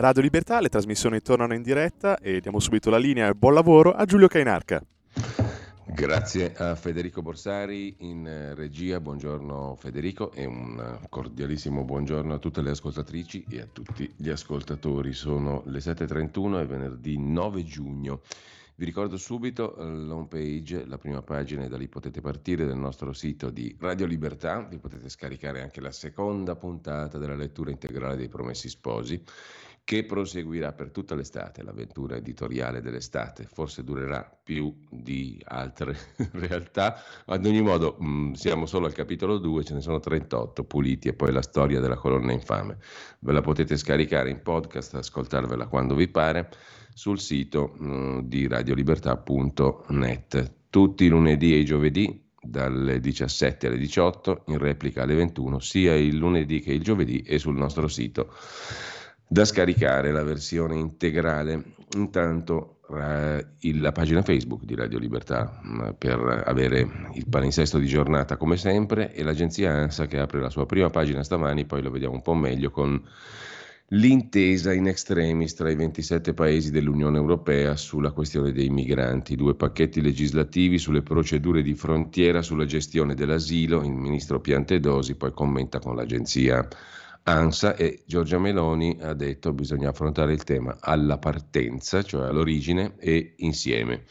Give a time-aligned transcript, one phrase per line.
[0.00, 3.92] Radio Libertà, le trasmissioni tornano in diretta e diamo subito la linea e buon lavoro
[3.92, 4.82] a Giulio Cainarca.
[5.84, 12.62] Grazie a Federico Borsari in eh, regia, buongiorno Federico e un cordialissimo buongiorno a tutte
[12.62, 15.12] le ascoltatrici e a tutti gli ascoltatori.
[15.12, 18.22] Sono le 7.31 e venerdì 9 giugno.
[18.76, 23.12] Vi ricordo subito eh, l'home page, la prima pagina da lì potete partire del nostro
[23.12, 28.28] sito di Radio Libertà, vi potete scaricare anche la seconda puntata della lettura integrale dei
[28.28, 29.22] Promessi Sposi
[29.90, 35.96] che proseguirà per tutta l'estate, l'avventura editoriale dell'estate, forse durerà più di altre
[36.30, 40.62] realtà, ad ogni modo mh, mm, siamo solo al capitolo 2, ce ne sono 38
[40.62, 42.78] puliti e poi la storia della colonna infame.
[43.18, 46.50] Ve la potete scaricare in podcast, ascoltarvela quando vi pare
[46.94, 50.52] sul sito mh, mm, di radiolibertà.net.
[50.70, 55.96] Tutti i lunedì e i giovedì dalle 17 alle 18, in replica alle 21, sia
[55.96, 58.32] il lunedì che il giovedì e sul nostro sito
[59.32, 61.62] da scaricare la versione integrale.
[61.94, 63.46] Intanto eh,
[63.78, 69.14] la pagina Facebook di Radio Libertà mm, per avere il palinsesto di giornata come sempre
[69.14, 72.34] e l'agenzia ANSA che apre la sua prima pagina stamani, poi lo vediamo un po'
[72.34, 73.00] meglio con
[73.92, 80.00] l'intesa in extremis tra i 27 paesi dell'Unione Europea sulla questione dei migranti, due pacchetti
[80.00, 86.56] legislativi sulle procedure di frontiera, sulla gestione dell'asilo, il ministro Piantedosi poi commenta con l'agenzia.
[86.56, 86.98] ANSA
[87.76, 93.34] e Giorgia Meloni ha detto che bisogna affrontare il tema alla partenza, cioè all'origine e
[93.38, 94.04] insieme.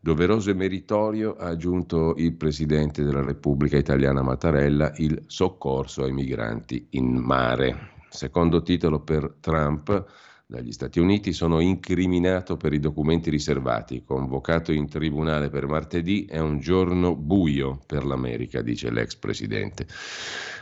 [0.00, 6.86] Doveroso e meritorio, ha aggiunto il Presidente della Repubblica Italiana Mattarella, il soccorso ai migranti
[6.90, 7.90] in mare.
[8.08, 10.06] Secondo titolo per Trump,
[10.50, 16.38] dagli Stati Uniti, sono incriminato per i documenti riservati, convocato in tribunale per martedì, è
[16.38, 19.86] un giorno buio per l'America, dice l'ex presidente.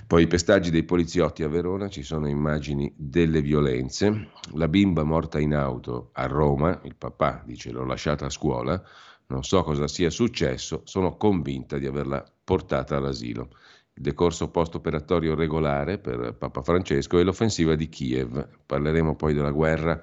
[0.04, 5.38] Poi i pestaggi dei poliziotti a Verona, ci sono immagini delle violenze, la bimba morta
[5.38, 8.82] in auto a Roma, il papà dice l'ho lasciata a scuola,
[9.28, 15.98] non so cosa sia successo, sono convinta di averla portata all'asilo il decorso post-operatorio regolare
[15.98, 18.46] per Papa Francesco e l'offensiva di Kiev.
[18.66, 19.98] Parleremo poi della guerra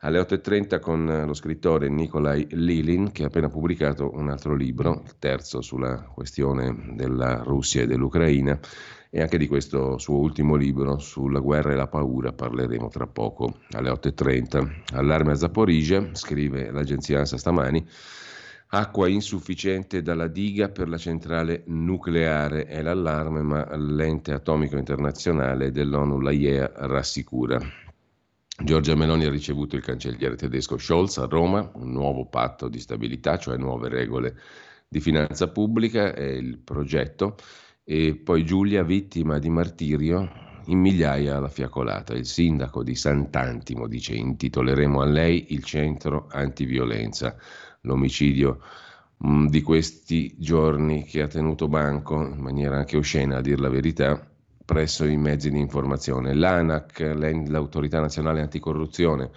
[0.00, 5.18] alle 8.30 con lo scrittore Nikolai Lilin che ha appena pubblicato un altro libro, il
[5.18, 8.58] terzo sulla questione della Russia e dell'Ucraina
[9.10, 13.60] e anche di questo suo ultimo libro sulla guerra e la paura parleremo tra poco
[13.70, 14.94] alle 8.30.
[14.94, 17.86] Allarme a Zaporizia, scrive l'agenzia ANSA stamani,
[18.76, 26.18] Acqua insufficiente dalla diga per la centrale nucleare è l'allarme, ma l'ente atomico internazionale dell'ONU,
[26.18, 27.60] l'AIEA, rassicura.
[28.64, 33.38] Giorgia Meloni ha ricevuto il cancelliere tedesco Scholz a Roma, un nuovo patto di stabilità,
[33.38, 34.36] cioè nuove regole
[34.88, 37.36] di finanza pubblica, è il progetto.
[37.84, 40.28] E poi Giulia, vittima di martirio,
[40.66, 42.12] in migliaia alla fiacolata.
[42.14, 47.36] Il sindaco di Sant'Antimo dice intitoleremo a lei il centro antiviolenza
[47.84, 48.60] l'omicidio
[49.18, 53.60] mh, mm, di questi giorni che ha tenuto banco in maniera anche oscena a dir
[53.60, 54.28] la verità
[54.64, 56.34] presso i mezzi di informazione.
[56.34, 57.00] L'ANAC,
[57.46, 59.30] l'autorità nazionale anticorruzione,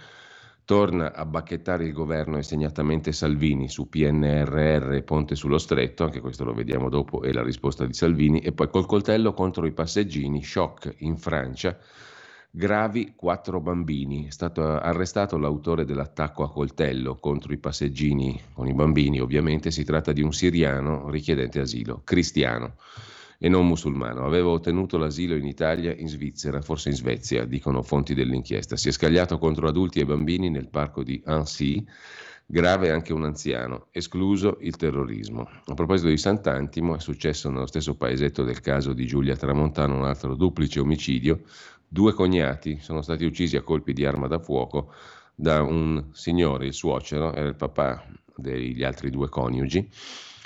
[0.64, 6.20] torna a bacchettare il governo e segnatamente Salvini su PNRR e Ponte sullo Stretto, anche
[6.20, 9.72] questo lo vediamo dopo, è la risposta di Salvini, e poi col coltello contro i
[9.72, 11.78] passeggini, shock in Francia
[12.50, 14.26] Gravi quattro bambini.
[14.26, 19.70] È stato arrestato l'autore dell'attacco a coltello contro i passeggini, con i bambini ovviamente.
[19.70, 22.76] Si tratta di un siriano richiedente asilo, cristiano
[23.38, 24.24] e non musulmano.
[24.24, 28.76] Aveva ottenuto l'asilo in Italia, in Svizzera, forse in Svezia, dicono fonti dell'inchiesta.
[28.76, 31.84] Si è scagliato contro adulti e bambini nel parco di Annecy.
[32.50, 35.46] Grave anche un anziano, escluso il terrorismo.
[35.66, 40.04] A proposito di Sant'Antimo, è successo nello stesso paesetto del caso di Giulia Tramontano un
[40.04, 41.42] altro duplice omicidio,
[41.88, 44.92] Due cognati sono stati uccisi a colpi di arma da fuoco
[45.34, 48.04] da un signore, il suocero, era il papà
[48.36, 49.88] degli altri due coniugi.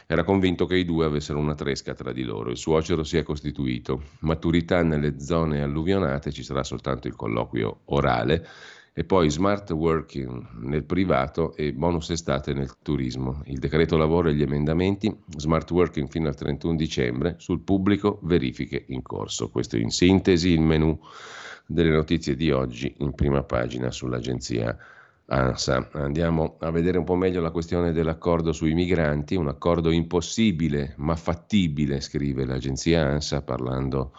[0.06, 2.50] Era convinto che i due avessero una tresca tra di loro.
[2.50, 4.02] Il suocero si è costituito.
[4.20, 8.46] Maturità nelle zone alluvionate, ci sarà soltanto il colloquio orale
[8.94, 13.40] e poi smart working nel privato e bonus estate nel turismo.
[13.46, 18.84] Il decreto lavoro e gli emendamenti, smart working fino al 31 dicembre, sul pubblico verifiche
[18.88, 19.48] in corso.
[19.48, 20.98] Questo in sintesi il menu
[21.64, 24.76] delle notizie di oggi in prima pagina sull'agenzia
[25.24, 25.88] ANSA.
[25.92, 31.16] Andiamo a vedere un po' meglio la questione dell'accordo sui migranti, un accordo impossibile ma
[31.16, 34.12] fattibile, scrive l'agenzia ANSA parlando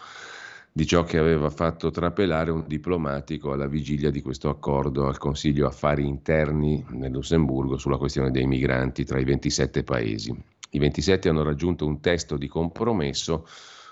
[0.75, 5.68] di ciò che aveva fatto trapelare un diplomatico alla vigilia di questo accordo al Consiglio
[5.68, 10.36] Affari Interni nel Lussemburgo sulla questione dei migranti tra i 27 paesi.
[10.72, 13.46] I 27 hanno raggiunto un testo di compromesso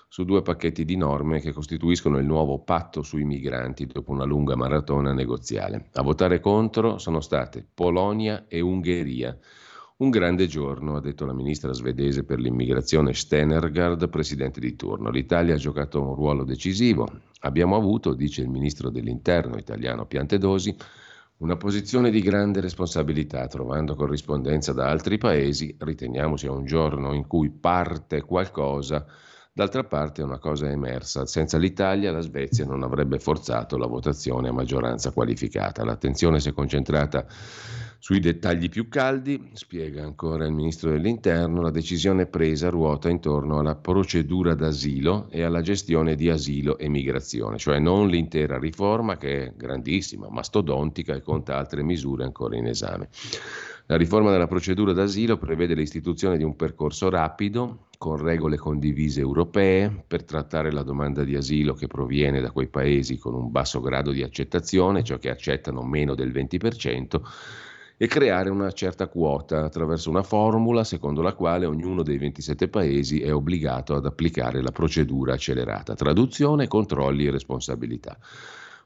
[0.07, 4.55] su due pacchetti di norme che costituiscono il nuovo patto sui migranti dopo una lunga
[4.55, 5.89] maratona negoziale.
[5.93, 9.37] A votare contro sono state Polonia e Ungheria.
[10.01, 15.11] Un grande giorno, ha detto la ministra svedese per l'immigrazione Stenergard, presidente di turno.
[15.11, 17.07] L'Italia ha giocato un ruolo decisivo.
[17.41, 20.75] Abbiamo avuto, dice il ministro dell'interno italiano Piantedosi,
[21.37, 25.75] una posizione di grande responsabilità, trovando corrispondenza da altri paesi.
[25.77, 29.05] Riteniamo sia un giorno in cui parte qualcosa.
[29.53, 34.49] D'altra parte una cosa è emersa, senza l'Italia la Svezia non avrebbe forzato la votazione
[34.49, 35.85] a maggioranza qualificata.
[35.85, 37.23] L'attenzione si è concentrata
[38.03, 43.75] sui dettagli più caldi, spiega ancora il ministro dell'Interno, la decisione presa ruota intorno alla
[43.75, 49.53] procedura d'asilo e alla gestione di asilo e migrazione, cioè non l'intera riforma che è
[49.55, 53.09] grandissima, mastodontica e conta altre misure ancora in esame.
[53.85, 60.05] La riforma della procedura d'asilo prevede l'istituzione di un percorso rapido, con regole condivise europee,
[60.07, 64.09] per trattare la domanda di asilo che proviene da quei paesi con un basso grado
[64.09, 67.21] di accettazione, cioè che accettano meno del 20%,
[68.01, 73.21] e creare una certa quota attraverso una formula secondo la quale ognuno dei 27 paesi
[73.21, 78.17] è obbligato ad applicare la procedura accelerata, traduzione, controlli e responsabilità.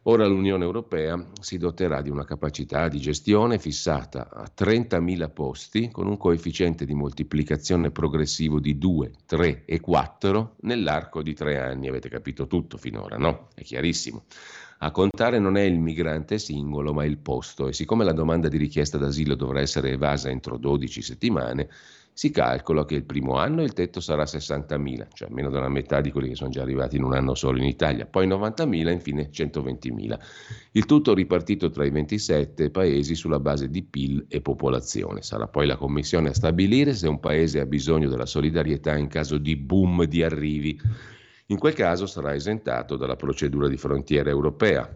[0.07, 6.07] Ora l'Unione Europea si doterà di una capacità di gestione fissata a 30.000 posti con
[6.07, 11.87] un coefficiente di moltiplicazione progressivo di 2, 3 e 4 nell'arco di tre anni.
[11.87, 13.47] Avete capito tutto finora, no?
[13.55, 14.25] È chiarissimo.
[14.85, 18.57] A contare non è il migrante singolo, ma il posto e siccome la domanda di
[18.57, 21.69] richiesta d'asilo dovrà essere evasa entro 12 settimane,
[22.13, 26.11] si calcola che il primo anno il tetto sarà 60.000, cioè meno della metà di
[26.11, 29.29] quelli che sono già arrivati in un anno solo in Italia, poi 90.000 e infine
[29.31, 30.19] 120.000.
[30.73, 35.23] Il tutto ripartito tra i 27 paesi sulla base di PIL e popolazione.
[35.23, 39.39] Sarà poi la Commissione a stabilire se un paese ha bisogno della solidarietà in caso
[39.39, 40.79] di boom di arrivi
[41.47, 44.89] in quel caso sarà esentato dalla procedura di frontiera europea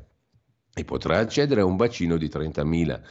[0.74, 3.02] e potrà accedere a un bacino di 30.000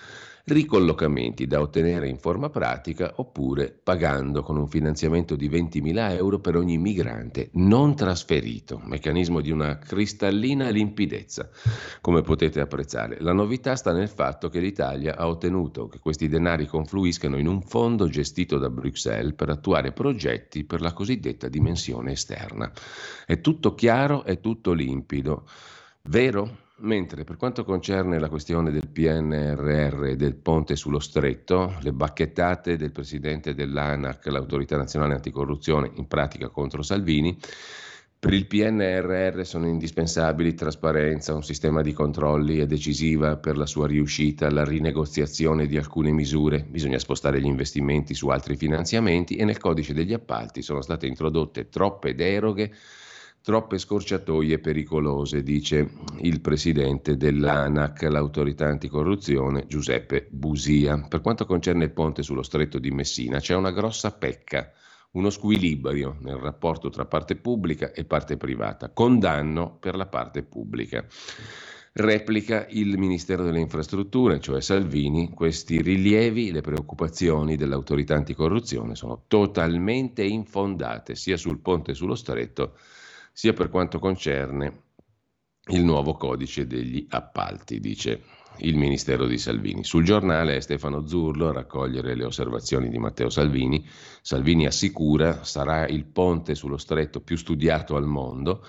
[0.48, 6.56] ricollocamenti da ottenere in forma pratica oppure pagando con un finanziamento di 20.000 euro per
[6.56, 11.48] ogni migrante non trasferito, meccanismo di una cristallina limpidezza,
[12.00, 13.18] come potete apprezzare.
[13.20, 17.62] La novità sta nel fatto che l'Italia ha ottenuto che questi denari confluiscano in un
[17.62, 22.72] fondo gestito da Bruxelles per attuare progetti per la cosiddetta dimensione esterna.
[23.26, 25.46] È tutto chiaro, è tutto limpido.
[26.02, 26.66] Vero?
[26.80, 32.76] Mentre per quanto concerne la questione del PNRR e del ponte sullo stretto, le bacchettate
[32.76, 37.36] del presidente dell'ANAC, l'autorità nazionale anticorruzione, in pratica contro Salvini,
[38.20, 43.88] per il PNRR sono indispensabili trasparenza, un sistema di controlli e decisiva per la sua
[43.88, 49.58] riuscita, la rinegoziazione di alcune misure, bisogna spostare gli investimenti su altri finanziamenti e nel
[49.58, 52.72] codice degli appalti sono state introdotte troppe deroghe
[53.42, 55.90] troppe scorciatoie pericolose, dice
[56.20, 61.06] il presidente dell'ANAC, l'autorità anticorruzione, Giuseppe Busia.
[61.08, 64.70] Per quanto concerne il ponte sullo stretto di Messina, c'è una grossa pecca,
[65.12, 71.06] uno squilibrio nel rapporto tra parte pubblica e parte privata, condanno per la parte pubblica.
[71.90, 80.22] Replica il Ministero delle Infrastrutture, cioè Salvini, questi rilievi, le preoccupazioni dell'autorità anticorruzione sono totalmente
[80.22, 82.74] infondate sia sul ponte sullo stretto
[83.38, 84.82] sia per quanto concerne
[85.68, 88.24] il nuovo codice degli appalti, dice
[88.56, 89.84] il Ministero di Salvini.
[89.84, 93.86] Sul giornale è Stefano Zurlo a raccogliere le osservazioni di Matteo Salvini.
[94.22, 98.66] Salvini assicura sarà il ponte sullo stretto più studiato al mondo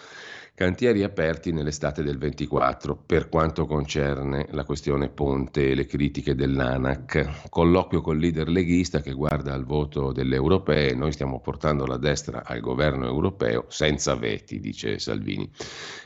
[0.60, 7.48] Cantieri aperti nell'estate del 24 per quanto concerne la questione Ponte e le critiche dell'ANAC.
[7.48, 10.94] Colloquio col leader leghista che guarda al voto delle europee.
[10.96, 15.50] Noi stiamo portando la destra al governo europeo senza veti, dice Salvini.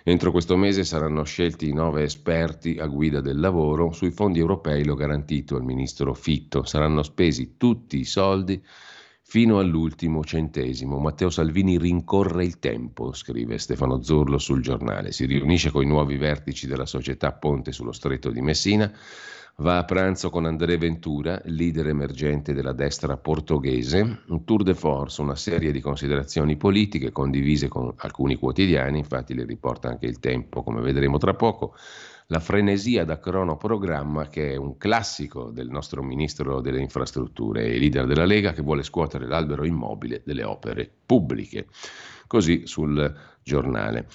[0.04, 3.92] Entro questo mese saranno scelti nove esperti a guida del lavoro.
[3.92, 8.64] Sui fondi europei, lo garantito il ministro Fitto, saranno spesi tutti i soldi
[9.34, 11.00] fino all'ultimo centesimo.
[11.00, 15.12] Matteo Salvini rincorre il tempo, scrive Stefano Zorlo sul giornale.
[15.12, 18.94] Si riunisce con i nuovi vertici della società Ponte sullo stretto di Messina
[19.58, 25.22] Va a pranzo con André Ventura, leader emergente della destra portoghese, un tour de force,
[25.22, 30.64] una serie di considerazioni politiche condivise con alcuni quotidiani, infatti le riporta anche il tempo,
[30.64, 31.76] come vedremo tra poco.
[32.28, 38.06] La frenesia da cronoprogramma, che è un classico del nostro ministro delle infrastrutture e leader
[38.06, 41.68] della Lega, che vuole scuotere l'albero immobile delle opere pubbliche.
[42.28, 43.14] Così sul
[43.44, 44.08] giornale.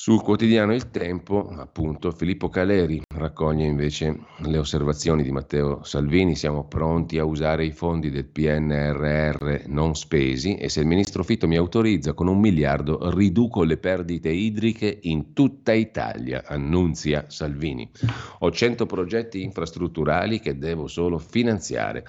[0.00, 6.68] Sul quotidiano Il Tempo, appunto, Filippo Caleri raccoglie invece le osservazioni di Matteo Salvini, siamo
[6.68, 11.56] pronti a usare i fondi del PNRR non spesi e se il ministro Fitto mi
[11.56, 17.90] autorizza con un miliardo riduco le perdite idriche in tutta Italia, annunzia Salvini.
[18.38, 22.04] Ho 100 progetti infrastrutturali che devo solo finanziare.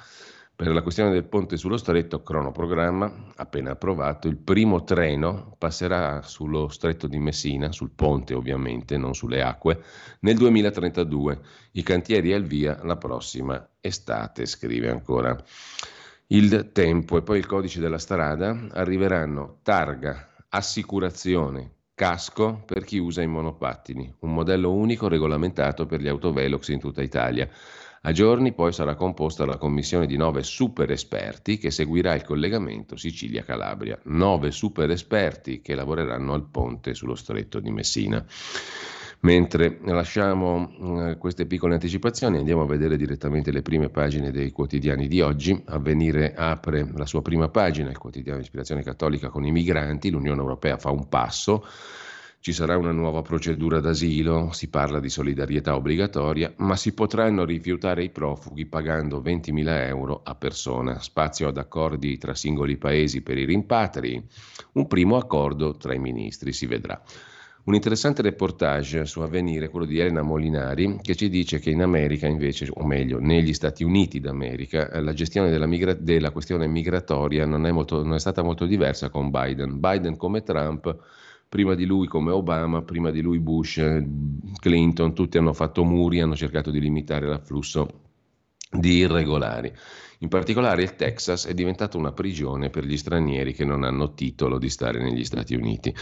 [0.59, 6.67] Per la questione del ponte sullo stretto, cronoprogramma appena approvato, il primo treno passerà sullo
[6.67, 9.81] stretto di Messina, sul ponte ovviamente, non sulle acque,
[10.19, 11.39] nel 2032.
[11.71, 15.33] I cantieri al via la prossima estate, scrive ancora
[16.27, 23.21] il tempo e poi il codice della strada, arriveranno targa, assicurazione, casco per chi usa
[23.21, 27.49] i monopattini, un modello unico regolamentato per gli autovelox in tutta Italia.
[28.03, 32.95] A giorni poi sarà composta la commissione di nove super esperti che seguirà il collegamento
[32.95, 33.99] Sicilia-Calabria.
[34.03, 38.25] Nove super esperti che lavoreranno al ponte sullo stretto di Messina.
[39.21, 45.09] Mentre lasciamo eh, queste piccole anticipazioni, andiamo a vedere direttamente le prime pagine dei quotidiani
[45.09, 45.61] di oggi.
[45.65, 50.09] Avvenire apre la sua prima pagina, il quotidiano di ispirazione cattolica con i migranti.
[50.09, 51.65] L'Unione Europea fa un passo
[52.41, 58.01] ci sarà una nuova procedura d'asilo, si parla di solidarietà obbligatoria, ma si potranno rifiutare
[58.01, 63.43] i profughi pagando 20.000 euro a persona, spazio ad accordi tra singoli paesi per i
[63.43, 64.23] rimpatri,
[64.73, 67.01] un primo accordo tra i ministri, si vedrà.
[67.65, 72.25] Un interessante reportage su Avvenire, quello di Elena Molinari, che ci dice che in America
[72.25, 77.65] invece, o meglio, negli Stati Uniti d'America, la gestione della, migra- della questione migratoria non
[77.65, 79.79] è, molto, non è stata molto diversa con Biden.
[79.79, 80.97] Biden come Trump
[81.49, 83.81] prima di lui come Obama, prima di lui Bush,
[84.59, 87.87] Clinton, tutti hanno fatto muri, hanno cercato di limitare l'afflusso
[88.71, 89.73] di irregolari.
[90.19, 94.59] In particolare il Texas è diventato una prigione per gli stranieri che non hanno titolo
[94.59, 95.93] di stare negli Stati Uniti.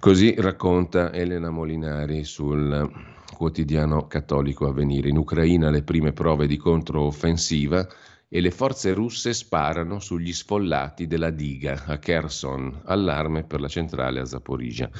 [0.00, 2.90] Così racconta Elena Molinari sul
[3.34, 5.08] quotidiano cattolico Avvenire.
[5.08, 7.86] In Ucraina le prime prove di controffensiva
[8.34, 14.18] e le forze russe sparano sugli sfollati della diga a Kherson, allarme per la centrale
[14.18, 14.90] a Zaporizia.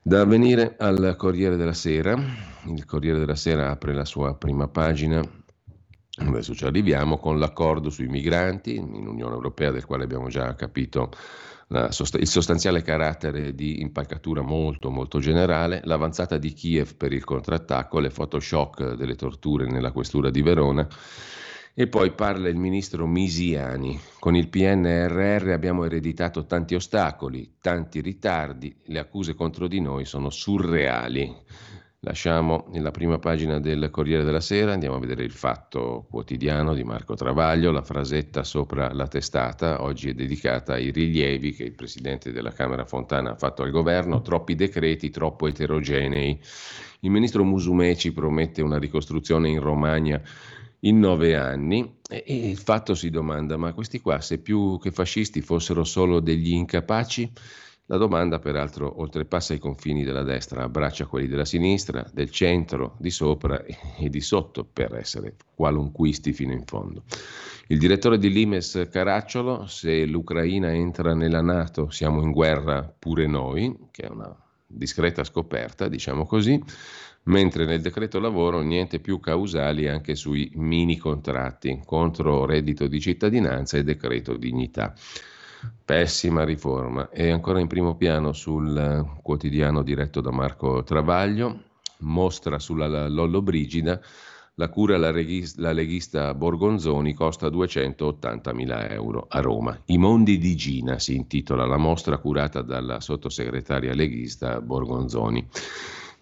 [0.00, 2.16] Da venire al Corriere della Sera,
[2.66, 5.20] il Corriere della Sera apre la sua prima pagina,
[6.18, 11.10] adesso ci arriviamo, con l'accordo sui migranti in Unione Europea del quale abbiamo già capito
[11.88, 18.00] Sost- il sostanziale carattere di impalcatura molto molto generale, l'avanzata di Kiev per il contrattacco,
[18.00, 20.88] le photoshock delle torture nella questura di Verona
[21.74, 23.98] e poi parla il ministro Misiani.
[24.18, 30.30] Con il PNRR abbiamo ereditato tanti ostacoli, tanti ritardi, le accuse contro di noi sono
[30.30, 31.34] surreali.
[32.02, 36.82] Lasciamo la prima pagina del Corriere della Sera, andiamo a vedere il fatto quotidiano di
[36.82, 42.32] Marco Travaglio, la frasetta sopra la testata, oggi è dedicata ai rilievi che il Presidente
[42.32, 46.40] della Camera Fontana ha fatto al governo, troppi decreti, troppo eterogenei.
[47.00, 50.22] Il ministro Musumeci promette una ricostruzione in Romagna
[50.80, 55.40] in nove anni e, il fatto si domanda, ma questi qua se più che fascisti
[55.40, 57.32] fossero solo degli incapaci?
[57.86, 63.10] La domanda peraltro oltrepassa i confini della destra, abbraccia quelli della sinistra, del centro, di
[63.10, 67.02] sopra e di sotto per essere qualunquisti fino in fondo.
[67.66, 73.76] Il direttore di Limes Caracciolo, se l'Ucraina entra nella Nato siamo in guerra pure noi,
[73.90, 76.62] che è una discreta scoperta, diciamo così,
[77.24, 83.76] mentre nel decreto lavoro niente più causali anche sui mini contratti contro reddito di cittadinanza
[83.76, 84.94] e decreto dignità.
[85.84, 87.10] Pessima riforma.
[87.10, 91.64] E ancora in primo piano sul quotidiano diretto da Marco Travaglio,
[91.98, 94.00] mostra sulla Lollo Brigida
[94.54, 99.78] la cura alla leghista, leghista Borgonzoni costa 280.000 euro a Roma.
[99.86, 105.48] I mondi di Gina si intitola la mostra curata dalla sottosegretaria leghista Borgonzoni.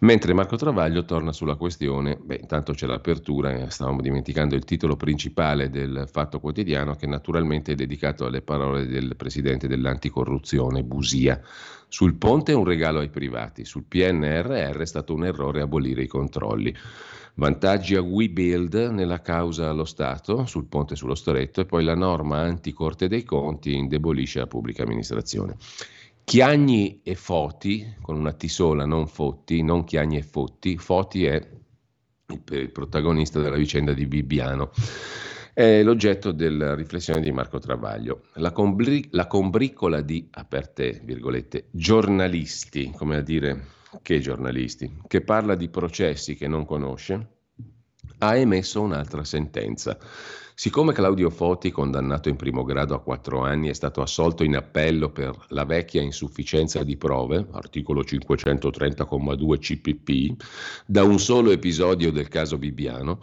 [0.00, 4.94] Mentre Marco Travaglio torna sulla questione, beh, intanto c'è l'apertura, eh, stavamo dimenticando il titolo
[4.94, 11.40] principale del Fatto Quotidiano, che naturalmente è dedicato alle parole del presidente dell'anticorruzione, Busia.
[11.88, 16.72] Sul ponte un regalo ai privati, sul PNRR è stato un errore abolire i controlli.
[17.34, 22.38] Vantaggi a WeBuild nella causa allo Stato sul ponte sullo stretto e poi la norma
[22.38, 25.56] anticorte dei conti indebolisce la pubblica amministrazione.
[26.28, 31.42] Chiagni e Foti, con una T sola, non Fotti, non Chiagni e Fotti, Foti è
[32.50, 34.70] il protagonista della vicenda di Bibbiano.
[35.54, 38.24] È l'oggetto della riflessione di Marco Travaglio.
[38.34, 43.64] La, combri- la combricola di, aperte virgolette, giornalisti, come a dire
[44.02, 47.26] che giornalisti, che parla di processi che non conosce,
[48.18, 49.98] ha emesso un'altra sentenza.
[50.60, 55.08] Siccome Claudio Foti, condannato in primo grado a quattro anni, è stato assolto in appello
[55.08, 60.42] per la vecchia insufficienza di prove, articolo 530,2 CPP,
[60.84, 63.20] da un solo episodio del caso Bibbiano,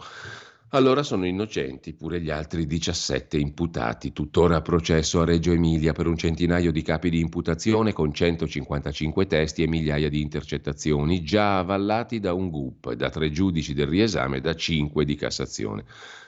[0.70, 6.06] allora sono innocenti pure gli altri 17 imputati, tuttora a processo a Reggio Emilia per
[6.06, 12.18] un centinaio di capi di imputazione con 155 testi e migliaia di intercettazioni, già avallati
[12.18, 15.84] da un GUP, da tre giudici del riesame e da cinque di Cassazione.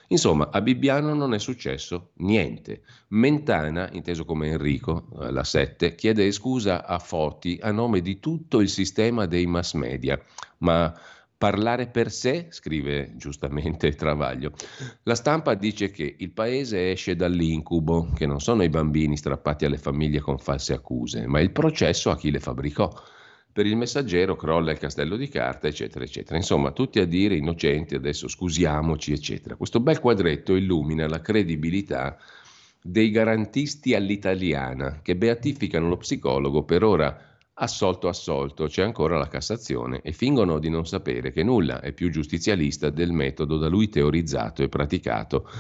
[0.09, 2.83] Insomma, a Bibbiano non è successo niente.
[3.09, 8.61] Mentana, inteso come Enrico, eh, la 7, chiede scusa a Foti a nome di tutto
[8.61, 10.19] il sistema dei mass media,
[10.59, 10.95] ma
[11.37, 14.53] parlare per sé, scrive giustamente Travaglio.
[15.03, 19.79] La stampa dice che il paese esce dall'incubo, che non sono i bambini strappati alle
[19.79, 22.91] famiglie con false accuse, ma il processo a chi le fabbricò
[23.59, 26.37] per il messaggero crolla il castello di carta, eccetera, eccetera.
[26.37, 29.57] Insomma, tutti a dire innocenti, adesso scusiamoci, eccetera.
[29.57, 32.17] Questo bel quadretto illumina la credibilità
[32.81, 40.03] dei garantisti all'italiana che beatificano lo psicologo per ora assolto assolto, c'è ancora la Cassazione
[40.03, 44.63] e fingono di non sapere che nulla è più giustizialista del metodo da lui teorizzato
[44.63, 45.51] e praticato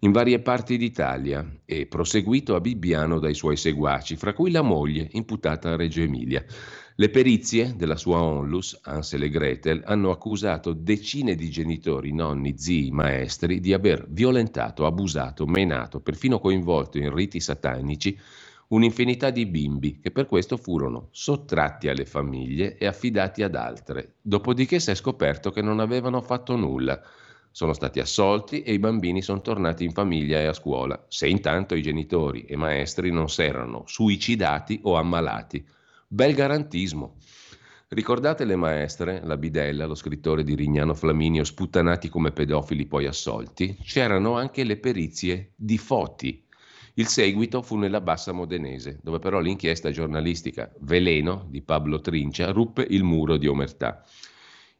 [0.00, 5.08] in varie parti d'Italia e proseguito a Bibbiano dai suoi seguaci, fra cui la moglie
[5.12, 6.44] imputata a Reggio Emilia.
[6.98, 12.90] Le perizie della sua onlus, Ansel e Gretel, hanno accusato decine di genitori, nonni, zii,
[12.90, 18.18] maestri di aver violentato, abusato, menato, perfino coinvolto in riti satanici
[18.68, 24.14] un'infinità di bimbi che per questo furono sottratti alle famiglie e affidati ad altre.
[24.22, 26.98] Dopodiché si è scoperto che non avevano fatto nulla.
[27.50, 31.74] Sono stati assolti e i bambini sono tornati in famiglia e a scuola, se intanto
[31.74, 35.74] i genitori e maestri non si erano suicidati o ammalati.
[36.16, 37.16] Bel garantismo.
[37.88, 43.76] Ricordate le maestre, la Bidella, lo scrittore di Rignano Flaminio, sputtanati come pedofili poi assolti?
[43.82, 46.42] C'erano anche le perizie di Foti.
[46.94, 52.86] Il seguito fu nella Bassa Modenese, dove però l'inchiesta giornalistica Veleno di Pablo Trincia ruppe
[52.88, 54.02] il muro di omertà.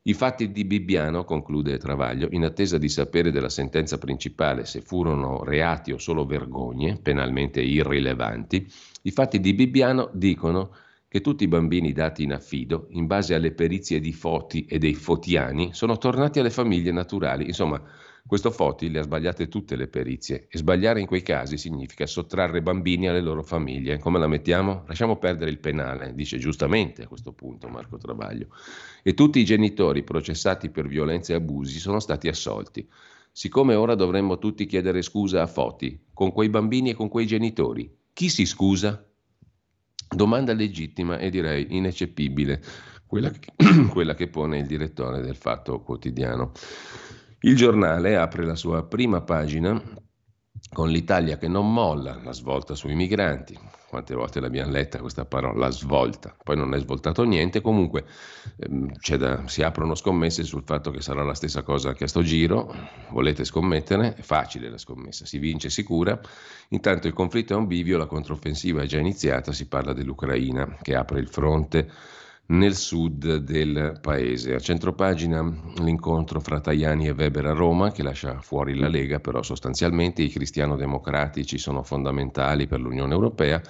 [0.05, 5.45] I fatti di Bibbiano, conclude Travaglio, in attesa di sapere della sentenza principale se furono
[5.45, 8.67] reati o solo vergogne, penalmente irrilevanti,
[9.03, 10.71] i fatti di Bibbiano dicono
[11.09, 14.95] che tutti i bambini dati in affido, in base alle perizie di Foti e dei
[14.95, 17.47] Fotiani, sono tornati alle famiglie naturali.
[17.47, 17.81] Insomma,
[18.27, 22.61] questo Foti le ha sbagliate tutte le perizie e sbagliare in quei casi significa sottrarre
[22.61, 24.01] bambini alle loro famiglie.
[24.01, 24.83] Come la mettiamo?
[24.89, 28.49] Lasciamo perdere il penale, dice giustamente a questo punto Marco Travaglio.
[29.05, 32.89] E tutti i genitori processati per violenze e abusi sono stati assolti.
[33.31, 37.89] Siccome ora dovremmo tutti chiedere scusa a Foti, con quei bambini e con quei genitori,
[38.13, 39.07] chi si scusa?
[40.09, 42.63] Domanda legittima e direi ineccepibile,
[43.07, 43.53] quella che,
[43.91, 46.53] quella che pone il direttore del Fatto Quotidiano.
[47.41, 49.81] Il giornale apre la sua prima pagina
[50.73, 53.59] con l'Italia che non molla, la svolta sui migranti.
[53.89, 56.35] Quante volte l'abbiamo letta questa parola, la svolta.
[56.43, 58.05] Poi non è svoltato niente, comunque
[58.57, 62.23] ehm, da, si aprono scommesse sul fatto che sarà la stessa cosa anche a sto
[62.23, 62.75] giro.
[63.11, 64.15] Volete scommettere?
[64.15, 66.19] È facile la scommessa, si vince sicura.
[66.71, 70.97] Intanto il conflitto è un bivio, la controffensiva è già iniziata, si parla dell'Ucraina che
[70.97, 71.89] apre il fronte
[72.47, 74.55] nel sud del paese.
[74.55, 75.43] A centropagina
[75.79, 80.29] l'incontro fra Tajani e Weber a Roma, che lascia fuori la Lega, però sostanzialmente i
[80.29, 83.61] cristiano-democratici sono fondamentali per l'Unione Europea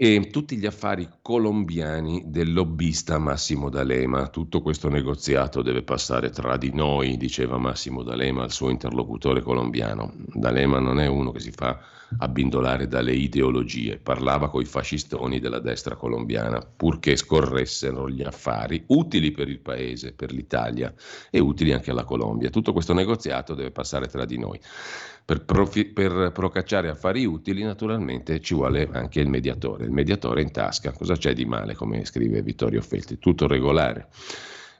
[0.00, 4.28] e tutti gli affari colombiani del lobbista Massimo D'Alema.
[4.28, 10.12] Tutto questo negoziato deve passare tra di noi, diceva Massimo D'Alema al suo interlocutore colombiano.
[10.14, 11.80] D'Alema non è uno che si fa
[12.18, 19.48] abbindolare dalle ideologie, parlava coi fascistoni della destra colombiana, purché scorressero gli affari utili per
[19.48, 20.92] il paese, per l'Italia
[21.30, 22.50] e utili anche alla Colombia.
[22.50, 24.58] Tutto questo negoziato deve passare tra di noi.
[25.24, 29.84] Per, profi- per procacciare affari utili, naturalmente, ci vuole anche il mediatore.
[29.84, 30.92] Il mediatore in tasca.
[30.92, 33.18] Cosa c'è di male, come scrive Vittorio Felti?
[33.18, 34.08] Tutto regolare.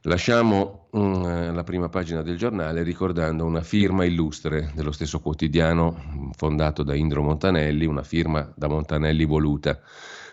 [0.03, 6.85] Lasciamo um, la prima pagina del giornale ricordando una firma illustre dello stesso quotidiano fondato
[6.85, 9.81] da Indro Montanelli, una firma da Montanelli voluta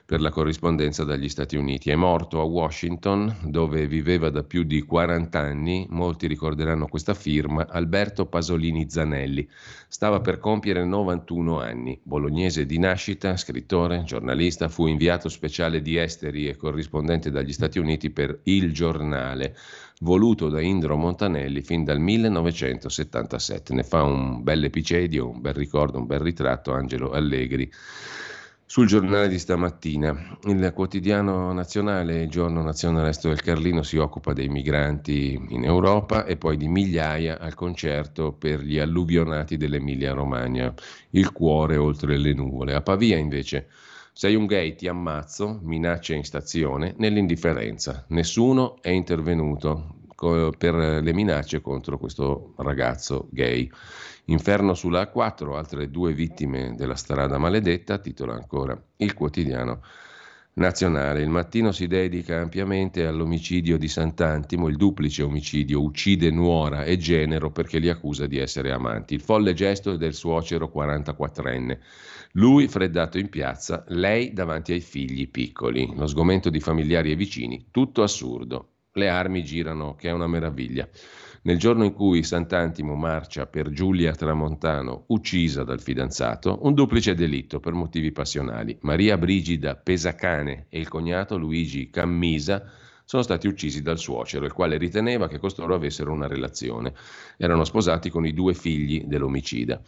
[0.06, 1.90] per la corrispondenza dagli Stati Uniti.
[1.90, 7.66] È morto a Washington, dove viveva da più di 40 anni, molti ricorderanno questa firma,
[7.68, 9.48] Alberto Pasolini Zanelli.
[9.88, 12.00] Stava per compiere 91 anni.
[12.04, 18.12] Bolognese di nascita, scrittore, giornalista, fu inviato speciale di esteri e corrispondente dagli Stati Uniti
[18.12, 19.56] per Il Giornale
[20.02, 23.74] voluto da Indro Montanelli fin dal 1977.
[23.74, 27.72] Ne fa un bel epicedio, un bel ricordo, un bel ritratto Angelo Allegri
[28.68, 30.38] sul giornale di stamattina.
[30.46, 36.26] Il quotidiano nazionale, il giorno nazionale Resto del Carlino, si occupa dei migranti in Europa
[36.26, 40.74] e poi di migliaia al concerto per gli alluvionati dell'Emilia Romagna,
[41.12, 42.74] il cuore oltre le nuvole.
[42.74, 43.68] A Pavia invece
[44.12, 48.06] sei un gay, ti ammazzo, minacce in stazione, nell'indifferenza.
[48.10, 49.98] Nessuno è intervenuto
[50.58, 53.70] per le minacce contro questo ragazzo gay.
[54.26, 59.82] Inferno sulla A4, altre due vittime della strada maledetta, titola ancora il quotidiano
[60.56, 61.22] nazionale.
[61.22, 67.52] Il mattino si dedica ampiamente all'omicidio di Sant'Antimo, il duplice omicidio, uccide nuora e genero
[67.52, 69.14] perché li accusa di essere amanti.
[69.14, 71.78] Il folle gesto del suocero 44enne.
[72.32, 75.94] Lui freddato in piazza, lei davanti ai figli piccoli.
[75.96, 78.70] Lo sgomento di familiari e vicini, tutto assurdo.
[78.94, 80.88] Le armi girano, che è una meraviglia.
[81.46, 87.60] Nel giorno in cui Sant'Antimo marcia per Giulia Tramontano, uccisa dal fidanzato, un duplice delitto
[87.60, 88.76] per motivi passionali.
[88.82, 92.64] Maria Brigida Pesacane e il cognato Luigi Cammisa
[93.04, 96.96] sono stati uccisi dal suocero, il quale riteneva che costoro avessero una relazione.
[97.38, 99.80] Erano sposati con i due figli dell'omicida.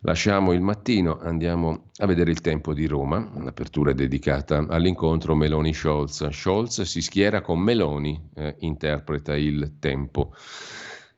[0.00, 6.28] Lasciamo il mattino, andiamo a vedere il tempo di Roma, un'apertura dedicata all'incontro Meloni-Scholz.
[6.32, 10.34] Scholz si schiera con Meloni, eh, interpreta il tempo.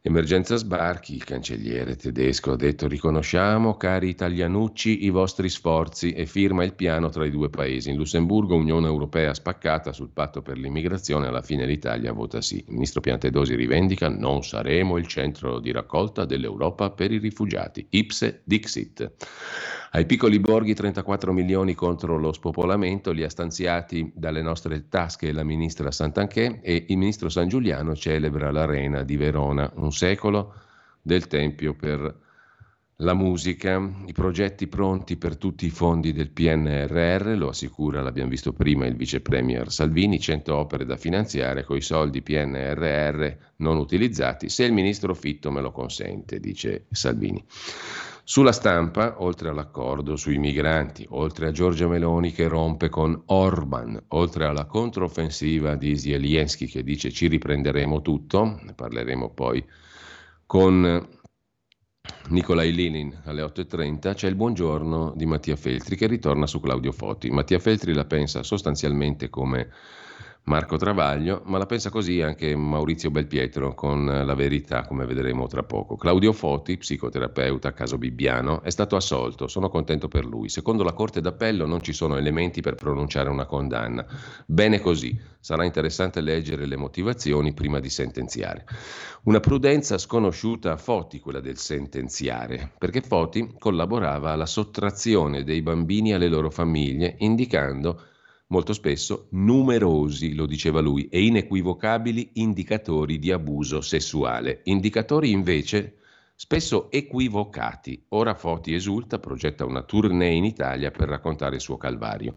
[0.02, 6.64] Emergenza sbarchi, il cancelliere tedesco ha detto riconosciamo, cari italianucci, i vostri sforzi e firma
[6.64, 7.90] il piano tra i due paesi.
[7.90, 12.64] In Lussemburgo Unione Europea spaccata sul patto per l'immigrazione, alla fine l'Italia vota sì.
[12.66, 17.86] Il ministro Piantedosi rivendica non saremo il centro di raccolta dell'Europa per i rifugiati.
[17.90, 19.12] Ipse Dixit.
[19.92, 25.42] Ai piccoli borghi 34 milioni contro lo spopolamento li ha stanziati dalle nostre tasche la
[25.42, 30.54] ministra Santanchè e il ministro San Giuliano celebra l'arena di Verona, un secolo
[31.02, 32.18] del Tempio per
[32.98, 38.52] la musica, i progetti pronti per tutti i fondi del PNRR, lo assicura, l'abbiamo visto
[38.52, 44.50] prima, il vice premier Salvini, 100 opere da finanziare con i soldi PNRR non utilizzati,
[44.50, 47.44] se il ministro Fitto me lo consente, dice Salvini.
[48.24, 54.44] Sulla stampa, oltre all'accordo sui migranti, oltre a Giorgia Meloni che rompe con Orban, oltre
[54.44, 59.64] alla controffensiva di Zelensky che dice ci riprenderemo tutto, ne parleremo poi
[60.46, 61.08] con
[62.28, 67.30] Nicolai Linin alle 8.30, c'è il buongiorno di Mattia Feltri che ritorna su Claudio Foti.
[67.30, 69.70] Mattia Feltri la pensa sostanzialmente come
[70.50, 75.62] Marco Travaglio, ma la pensa così anche Maurizio Belpietro con La Verità, come vedremo tra
[75.62, 75.94] poco.
[75.94, 80.48] Claudio Foti, psicoterapeuta caso Bibbiano, è stato assolto, sono contento per lui.
[80.48, 84.04] Secondo la Corte d'Appello non ci sono elementi per pronunciare una condanna.
[84.44, 88.66] Bene così, sarà interessante leggere le motivazioni prima di sentenziare.
[89.22, 96.12] Una prudenza sconosciuta a Foti, quella del sentenziare, perché Foti collaborava alla sottrazione dei bambini
[96.12, 98.02] alle loro famiglie, indicando
[98.50, 104.60] molto spesso numerosi, lo diceva lui, e inequivocabili indicatori di abuso sessuale.
[104.64, 105.96] Indicatori invece
[106.34, 108.04] spesso equivocati.
[108.08, 112.36] Ora Foti esulta, progetta una tournée in Italia per raccontare il suo calvario.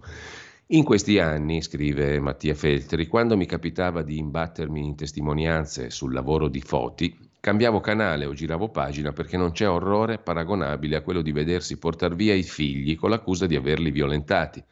[0.68, 6.48] In questi anni, scrive Mattia Feltri, quando mi capitava di imbattermi in testimonianze sul lavoro
[6.48, 11.32] di Foti, cambiavo canale o giravo pagina perché non c'è orrore paragonabile a quello di
[11.32, 14.64] vedersi portar via i figli con l'accusa di averli violentati.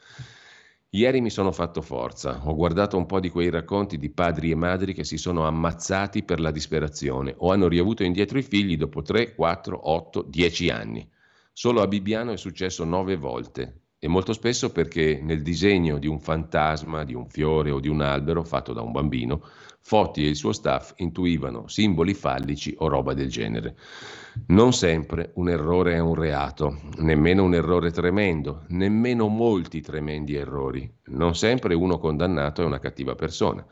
[0.93, 4.55] Ieri mi sono fatto forza, ho guardato un po' di quei racconti di padri e
[4.55, 9.01] madri che si sono ammazzati per la disperazione o hanno riavuto indietro i figli dopo
[9.01, 11.09] 3, 4, 8, 10 anni.
[11.53, 16.19] Solo a Bibbiano è successo nove volte e molto spesso perché nel disegno di un
[16.19, 19.41] fantasma, di un fiore o di un albero fatto da un bambino
[19.79, 23.77] Foti e il suo staff intuivano simboli fallici o roba del genere.
[24.47, 30.89] Non sempre un errore è un reato, nemmeno un errore tremendo, nemmeno molti tremendi errori.
[31.07, 33.65] Non sempre uno condannato è una cattiva persona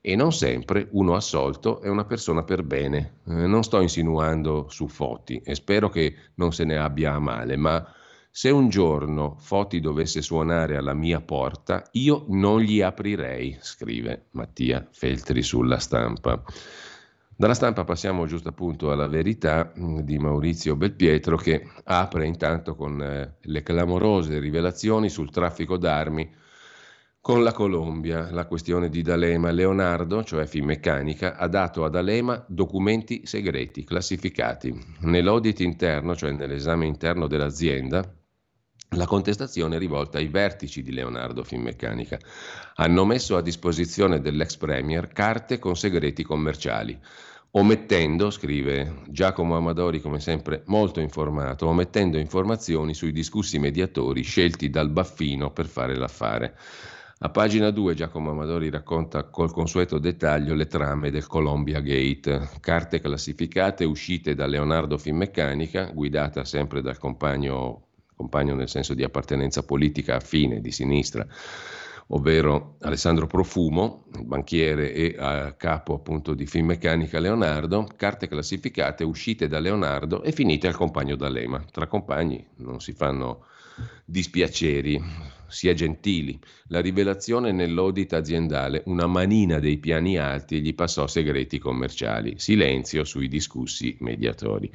[0.00, 3.20] e non sempre uno assolto è una persona per bene.
[3.26, 7.56] Eh, non sto insinuando su Foti e spero che non se ne abbia a male,
[7.56, 7.84] ma
[8.30, 14.86] Se un giorno Foti dovesse suonare alla mia porta, io non gli aprirei, scrive Mattia
[14.92, 16.42] Feltri sulla stampa.
[17.38, 23.02] Dalla stampa passiamo giusto appunto alla verità mm, di Maurizio Belpietro che apre intanto con
[23.02, 26.34] eh, le clamorose rivelazioni sul traffico d'armi
[27.20, 28.30] con la Colombia.
[28.30, 29.50] La questione di D'Alema.
[29.50, 34.72] Leonardo, cioè Finmeccanica, ha dato ad D'Alema documenti segreti classificati.
[35.00, 38.15] Nell'audit interno, cioè nell'esame interno dell'azienda,
[38.90, 42.18] la contestazione è rivolta ai vertici di Leonardo Finmeccanica.
[42.76, 46.98] Hanno messo a disposizione dell'ex premier carte con segreti commerciali,
[47.52, 54.90] omettendo, scrive Giacomo Amadori come sempre molto informato, omettendo informazioni sui discussi mediatori scelti dal
[54.90, 56.56] Baffino per fare l'affare.
[57.20, 63.00] A pagina 2 Giacomo Amadori racconta col consueto dettaglio le trame del Columbia Gate, carte
[63.00, 67.85] classificate uscite da Leonardo Finmeccanica, guidata sempre dal compagno
[68.16, 71.26] compagno nel senso di appartenenza politica affine di sinistra,
[72.08, 79.58] ovvero Alessandro Profumo, banchiere e a capo appunto di Finmeccanica Leonardo, carte classificate uscite da
[79.58, 81.64] Leonardo e finite al compagno D'Alema.
[81.70, 83.44] Tra compagni non si fanno
[84.04, 85.02] dispiaceri,
[85.48, 86.38] si è gentili.
[86.68, 93.28] La rivelazione nell'audit aziendale, una manina dei piani alti gli passò segreti commerciali, silenzio sui
[93.28, 94.70] discussi mediatori.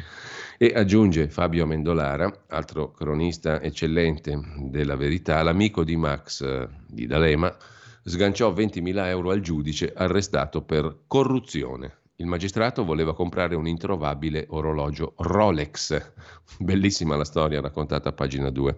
[0.58, 7.56] E aggiunge Fabio Amendolara, altro cronista eccellente della verità, l'amico di Max eh, di D'Alema,
[8.04, 12.01] sganciò 20.000 euro al giudice arrestato per corruzione.
[12.22, 16.14] Il magistrato voleva comprare un introvabile orologio Rolex.
[16.60, 18.78] Bellissima la storia raccontata a pagina 2.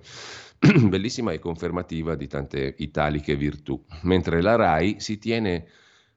[0.87, 5.67] bellissima e confermativa di tante italiche virtù, mentre la RAI si tiene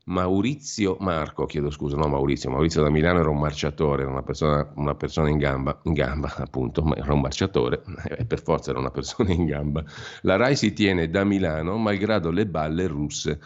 [0.04, 4.70] Maurizio Marco, chiedo scusa, no Maurizio, Maurizio da Milano era un marciatore, era una persona,
[4.76, 8.78] una persona in, gamba, in gamba, appunto, ma era un marciatore e per forza era
[8.78, 9.82] una persona in gamba.
[10.20, 13.40] La RAI si tiene da Milano malgrado le balle russe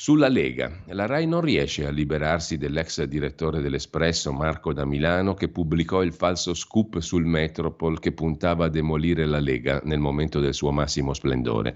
[0.00, 5.48] sulla Lega, la RAI non riesce a liberarsi dell'ex direttore dell'Espresso Marco da Milano che
[5.48, 10.54] pubblicò il falso scoop sul Metropol che puntava a demolire la Lega nel momento del
[10.54, 11.74] suo massimo splendore.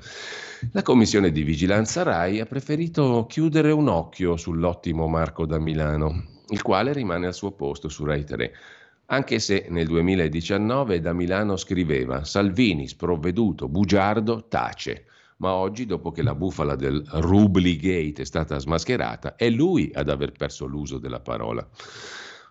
[0.72, 6.62] La commissione di vigilanza RAI ha preferito chiudere un occhio sull'ottimo Marco da Milano, il
[6.62, 8.52] quale rimane al suo posto su RAI 3
[9.08, 15.08] anche se nel 2019 da Milano scriveva Salvini sprovveduto, bugiardo, tace
[15.44, 20.32] ma oggi, dopo che la bufala del Rubligate è stata smascherata, è lui ad aver
[20.32, 21.68] perso l'uso della parola.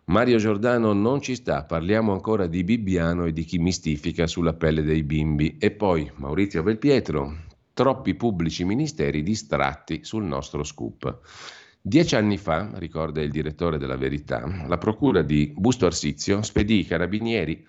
[0.05, 4.83] Mario Giordano non ci sta, parliamo ancora di Bibbiano e di chi mistifica sulla pelle
[4.83, 5.57] dei bimbi.
[5.57, 7.35] E poi Maurizio Belpietro,
[7.73, 11.19] troppi pubblici ministeri distratti sul nostro scoop.
[11.81, 16.85] Dieci anni fa, ricorda il direttore della Verità, la procura di Busto Arsizio spedì i
[16.85, 17.65] carabinieri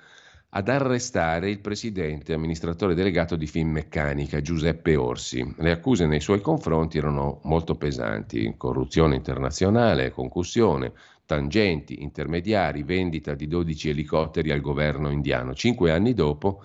[0.56, 5.54] ad arrestare il presidente e amministratore delegato di Finmeccanica, Giuseppe Orsi.
[5.58, 10.92] Le accuse nei suoi confronti erano molto pesanti, corruzione internazionale, concussione,
[11.26, 15.54] tangenti, intermediari, vendita di 12 elicotteri al governo indiano.
[15.54, 16.62] Cinque anni dopo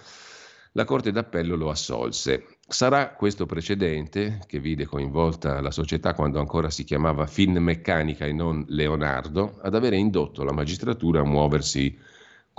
[0.74, 2.58] la Corte d'Appello lo assolse.
[2.68, 8.64] Sarà questo precedente, che vide coinvolta la società quando ancora si chiamava Finmeccanica e non
[8.68, 11.98] Leonardo, ad avere indotto la magistratura a muoversi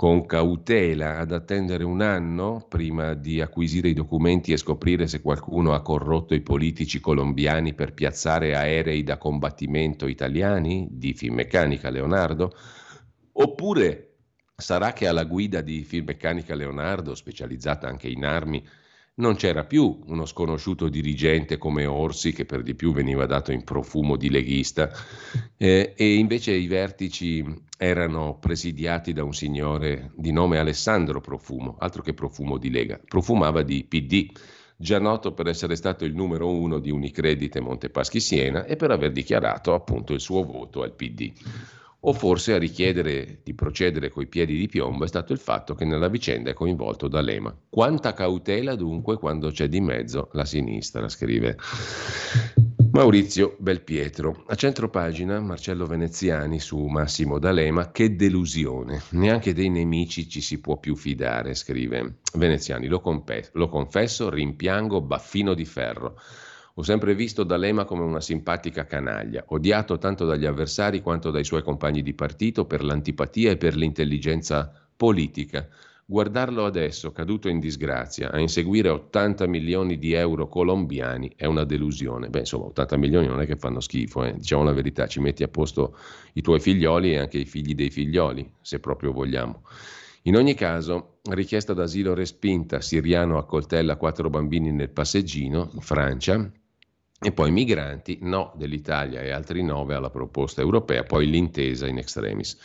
[0.01, 5.73] con cautela ad attendere un anno prima di acquisire i documenti e scoprire se qualcuno
[5.73, 12.51] ha corrotto i politici colombiani per piazzare aerei da combattimento italiani di Finmeccanica Leonardo?
[13.33, 14.15] Oppure
[14.55, 18.67] sarà che alla guida di Finmeccanica Leonardo, specializzata anche in armi,
[19.15, 23.63] non c'era più uno sconosciuto dirigente come Orsi, che per di più veniva dato in
[23.63, 24.89] profumo di leghista,
[25.57, 27.43] eh, e invece i vertici
[27.77, 33.63] erano presidiati da un signore di nome Alessandro Profumo, altro che profumo di Lega, profumava
[33.63, 34.31] di PD,
[34.77, 38.91] già noto per essere stato il numero uno di Unicredit e Montepaschi Siena e per
[38.91, 41.31] aver dichiarato appunto il suo voto al PD
[42.03, 45.85] o forse a richiedere di procedere coi piedi di piombo è stato il fatto che
[45.85, 47.55] nella vicenda è coinvolto D'Alema.
[47.69, 51.57] Quanta cautela dunque quando c'è di mezzo la sinistra, scrive
[52.91, 54.43] Maurizio Belpietro.
[54.47, 60.59] A centro pagina Marcello Veneziani su Massimo D'Alema, che delusione, neanche dei nemici ci si
[60.59, 66.15] può più fidare, scrive Veneziani, lo, compe- lo confesso, rimpiango, baffino di ferro.
[66.81, 71.61] Ho sempre visto D'Alema come una simpatica canaglia, odiato tanto dagli avversari quanto dai suoi
[71.61, 75.67] compagni di partito per l'antipatia e per l'intelligenza politica.
[76.03, 82.29] Guardarlo adesso, caduto in disgrazia, a inseguire 80 milioni di euro colombiani è una delusione.
[82.29, 84.33] Beh, insomma, 80 milioni non è che fanno schifo, eh?
[84.37, 85.95] diciamo la verità, ci metti a posto
[86.33, 89.61] i tuoi figlioli e anche i figli dei figlioli, se proprio vogliamo.
[90.23, 96.51] In ogni caso, richiesta d'asilo respinta, siriano accoltella quattro bambini nel passeggino, in Francia,
[97.23, 102.57] e poi migranti, no dell'Italia e altri nove alla proposta europea, poi l'intesa in extremis.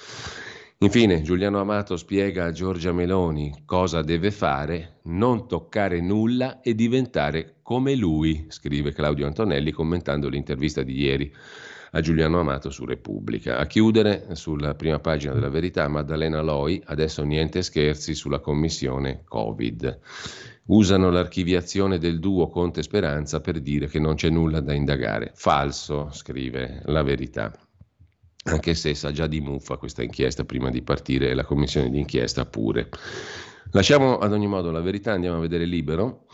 [0.78, 7.56] Infine, Giuliano Amato spiega a Giorgia Meloni cosa deve fare, non toccare nulla e diventare
[7.62, 11.34] come lui, scrive Claudio Antonelli commentando l'intervista di ieri
[11.92, 13.58] a Giuliano Amato su Repubblica.
[13.58, 19.98] A chiudere, sulla prima pagina della verità, Maddalena Loi, adesso niente scherzi sulla commissione Covid.
[20.66, 25.32] Usano l'archiviazione del duo Conte Speranza per dire che non c'è nulla da indagare.
[25.34, 27.52] Falso, scrive la verità
[28.46, 32.44] anche se sa già di muffa questa inchiesta prima di partire la commissione di inchiesta
[32.44, 32.88] pure.
[33.72, 36.26] Lasciamo ad ogni modo la verità, andiamo a vedere libero.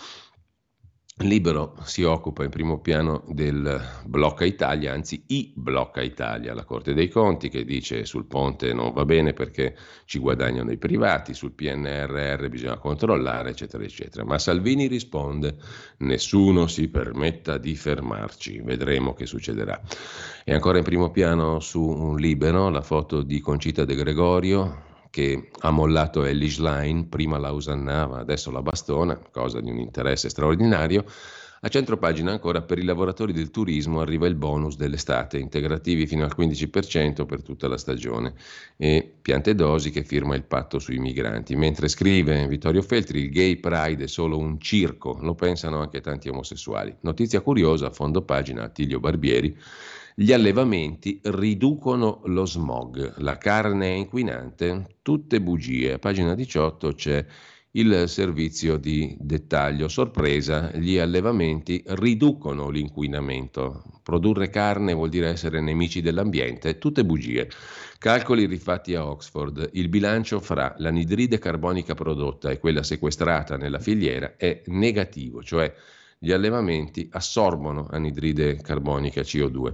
[1.19, 6.95] Libero si occupa in primo piano del blocca Italia, anzi i blocca Italia, la Corte
[6.95, 11.53] dei Conti che dice sul ponte non va bene perché ci guadagnano i privati, sul
[11.53, 14.25] PNRR bisogna controllare, eccetera, eccetera.
[14.25, 15.57] Ma Salvini risponde,
[15.99, 19.79] nessuno si permetta di fermarci, vedremo che succederà.
[20.45, 25.51] E ancora in primo piano su un libero la foto di Concita De Gregorio, che
[25.59, 31.05] ha mollato Ellis Line, prima la usannava, adesso la bastona, cosa di un interesse straordinario.
[31.61, 36.25] A centro pagina ancora per i lavoratori del turismo arriva il bonus dell'estate, integrativi fino
[36.25, 38.33] al 15% per tutta la stagione
[38.79, 41.57] e piante dosi che firma il patto sui migranti.
[41.57, 46.31] Mentre scrive Vittorio Feltri, il gay pride è solo un circo, lo pensano anche tanti
[46.31, 46.97] omosessuali.
[47.01, 49.55] Notizia curiosa, a fondo pagina Attilio Barbieri,
[50.15, 55.95] gli allevamenti riducono lo smog, la carne è inquinante, tutte bugie.
[55.95, 57.27] A pagina 18 c'è
[57.73, 59.89] il servizio di dettaglio.
[59.89, 63.83] Sorpresa, gli allevamenti riducono l'inquinamento.
[64.03, 67.49] Produrre carne vuol dire essere nemici dell'ambiente, tutte bugie.
[67.99, 74.35] Calcoli rifatti a Oxford, il bilancio fra l'anidride carbonica prodotta e quella sequestrata nella filiera
[74.37, 75.73] è negativo, cioè
[76.25, 79.73] gli allevamenti assorbono anidride carbonica CO2.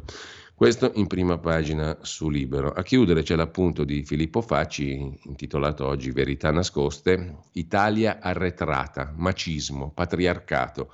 [0.54, 2.72] Questo in prima pagina su Libero.
[2.72, 10.90] A chiudere c'è l'appunto di Filippo Facci, intitolato oggi Verità nascoste, Italia arretrata, macismo, patriarcato.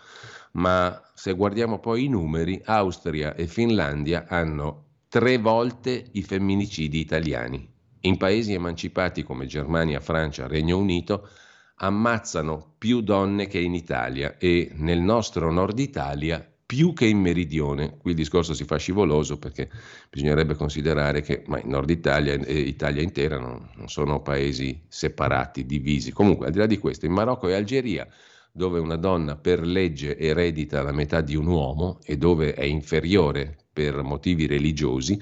[0.55, 7.65] Ma se guardiamo poi i numeri, Austria e Finlandia hanno tre volte i femminicidi italiani.
[8.01, 11.29] In paesi emancipati come Germania, Francia, Regno Unito
[11.77, 17.97] ammazzano più donne che in Italia e nel nostro nord Italia più che in meridione.
[17.99, 19.71] Qui il discorso si fa scivoloso perché
[20.11, 25.67] bisognerebbe considerare che ma in Nord Italia e Italia intera non, non, sono paesi separati,
[25.67, 26.13] divisi.
[26.13, 28.09] Comunque, al di là di questo, in Marocco e Algeria,
[28.51, 33.57] dove una donna per legge eredita la metà di un uomo e dove è inferiore
[33.73, 35.21] per motivi religiosi,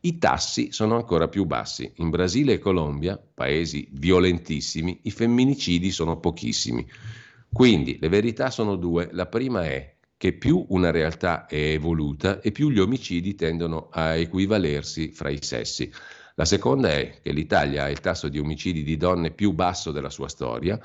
[0.00, 1.90] i tassi sono ancora più bassi.
[1.96, 6.86] In Brasile e Colombia, paesi violentissimi, i femminicidi sono pochissimi.
[7.52, 9.08] Quindi le verità sono due.
[9.12, 14.14] La prima è che più una realtà è evoluta e più gli omicidi tendono a
[14.14, 15.92] equivalersi fra i sessi.
[16.34, 20.10] La seconda è che l'Italia ha il tasso di omicidi di donne più basso della
[20.10, 20.78] sua storia,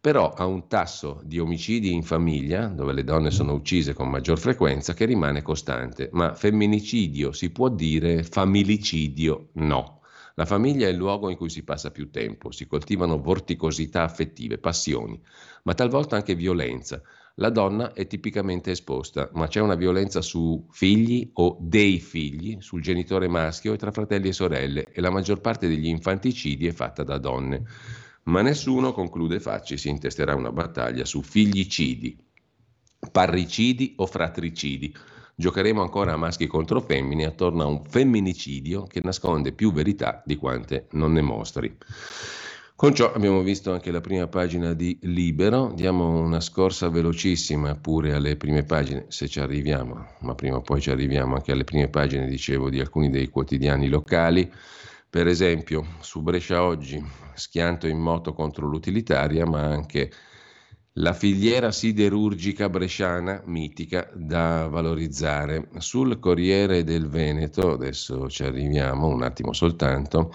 [0.00, 4.38] però ha un tasso di omicidi in famiglia, dove le donne sono uccise con maggior
[4.38, 10.00] frequenza, che rimane costante, ma femminicidio si può dire, familicidio no.
[10.36, 14.56] La famiglia è il luogo in cui si passa più tempo, si coltivano vorticosità affettive,
[14.56, 15.20] passioni,
[15.64, 17.02] ma talvolta anche violenza.
[17.34, 22.80] La donna è tipicamente esposta, ma c'è una violenza su figli o dei figli, sul
[22.80, 27.02] genitore maschio e tra fratelli e sorelle, e la maggior parte degli infanticidi è fatta
[27.02, 27.64] da donne
[28.24, 32.16] ma nessuno, conclude Facci, si intesterà una battaglia su figlicidi,
[33.10, 34.94] parricidi o fratricidi.
[35.34, 40.36] Giocheremo ancora a maschi contro femmine attorno a un femminicidio che nasconde più verità di
[40.36, 41.76] quante non ne mostri.
[42.80, 48.14] Con ciò abbiamo visto anche la prima pagina di Libero, diamo una scorsa velocissima pure
[48.14, 51.88] alle prime pagine, se ci arriviamo, ma prima o poi ci arriviamo anche alle prime
[51.88, 54.50] pagine, dicevo, di alcuni dei quotidiani locali.
[55.10, 57.04] Per esempio, su Brescia oggi,
[57.40, 60.12] schianto in moto contro l'utilitaria, ma anche
[60.94, 65.68] la filiera siderurgica bresciana mitica da valorizzare.
[65.78, 70.32] Sul Corriere del Veneto, adesso ci arriviamo un attimo soltanto,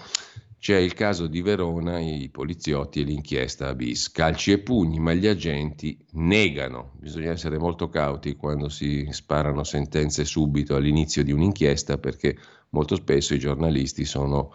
[0.58, 4.10] c'è il caso di Verona, i poliziotti e l'inchiesta a bis.
[4.10, 6.94] Calci e pugni, ma gli agenti negano.
[6.98, 12.36] Bisogna essere molto cauti quando si sparano sentenze subito all'inizio di un'inchiesta perché
[12.70, 14.52] molto spesso i giornalisti sono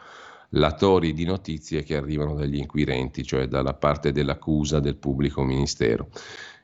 [0.51, 6.09] latori di notizie che arrivano dagli inquirenti, cioè dalla parte dell'accusa del pubblico ministero.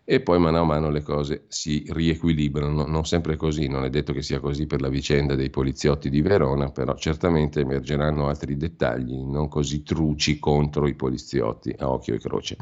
[0.10, 2.86] e poi mano a mano le cose si riequilibrano.
[2.86, 6.22] Non sempre così, non è detto che sia così per la vicenda dei poliziotti di
[6.22, 12.20] Verona, però certamente emergeranno altri dettagli non così truci contro i poliziotti a occhio e
[12.20, 12.56] croce.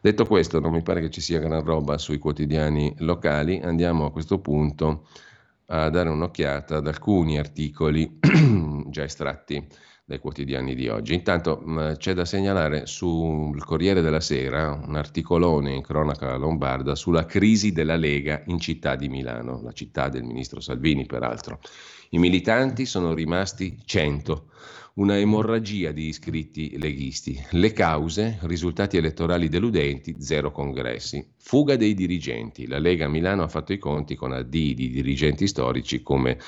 [0.00, 4.10] Detto questo, non mi pare che ci sia gran roba sui quotidiani locali, andiamo a
[4.10, 5.08] questo punto
[5.66, 8.18] a dare un'occhiata ad alcuni articoli
[8.88, 9.62] già estratti
[10.08, 11.12] dai quotidiani di oggi.
[11.12, 17.26] Intanto mh, c'è da segnalare sul Corriere della Sera un articolone in cronaca lombarda sulla
[17.26, 21.60] crisi della Lega in città di Milano, la città del ministro Salvini peraltro.
[22.08, 24.46] I militanti sono rimasti 100,
[24.94, 27.38] una emorragia di iscritti leghisti.
[27.50, 31.22] Le cause, risultati elettorali deludenti, zero congressi.
[31.36, 32.66] Fuga dei dirigenti.
[32.66, 36.38] La Lega Milano ha fatto i conti con AD di dirigenti storici come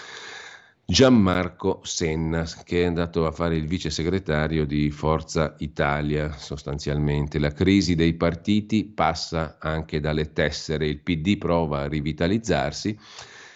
[0.91, 7.39] Gianmarco Senna, che è andato a fare il vice segretario di Forza Italia sostanzialmente.
[7.39, 12.99] La crisi dei partiti passa anche dalle tessere, il PD prova a rivitalizzarsi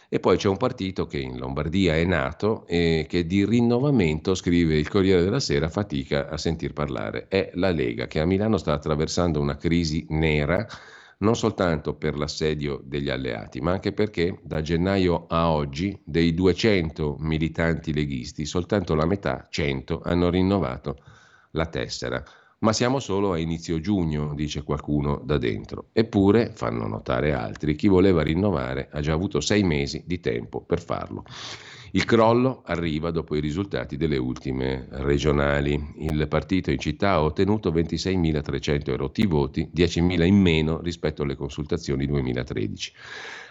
[0.09, 4.77] e poi c'è un partito che in Lombardia è nato e che di rinnovamento, scrive
[4.77, 7.27] il Corriere della Sera, fatica a sentir parlare.
[7.27, 10.65] È la Lega che a Milano sta attraversando una crisi nera
[11.19, 17.17] non soltanto per l'assedio degli alleati, ma anche perché da gennaio a oggi dei 200
[17.21, 20.97] militanti leghisti, soltanto la metà, 100, hanno rinnovato
[21.53, 22.23] la tessera.
[22.61, 25.89] Ma siamo solo a inizio giugno, dice qualcuno da dentro.
[25.93, 30.81] Eppure, fanno notare altri, chi voleva rinnovare ha già avuto sei mesi di tempo per
[30.81, 31.25] farlo.
[31.95, 35.93] Il crollo arriva dopo i risultati delle ultime regionali.
[35.99, 42.05] Il partito in città ha ottenuto 26.300 erotti voti, 10.000 in meno rispetto alle consultazioni
[42.07, 42.93] 2013.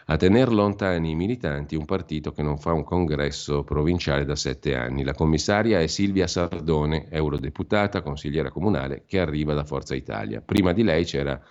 [0.07, 4.75] A tener lontani i militanti un partito che non fa un congresso provinciale da sette
[4.75, 5.03] anni.
[5.03, 10.41] La commissaria è Silvia Sardone, eurodeputata, consigliera comunale, che arriva da Forza Italia.
[10.41, 11.41] Prima di lei c'era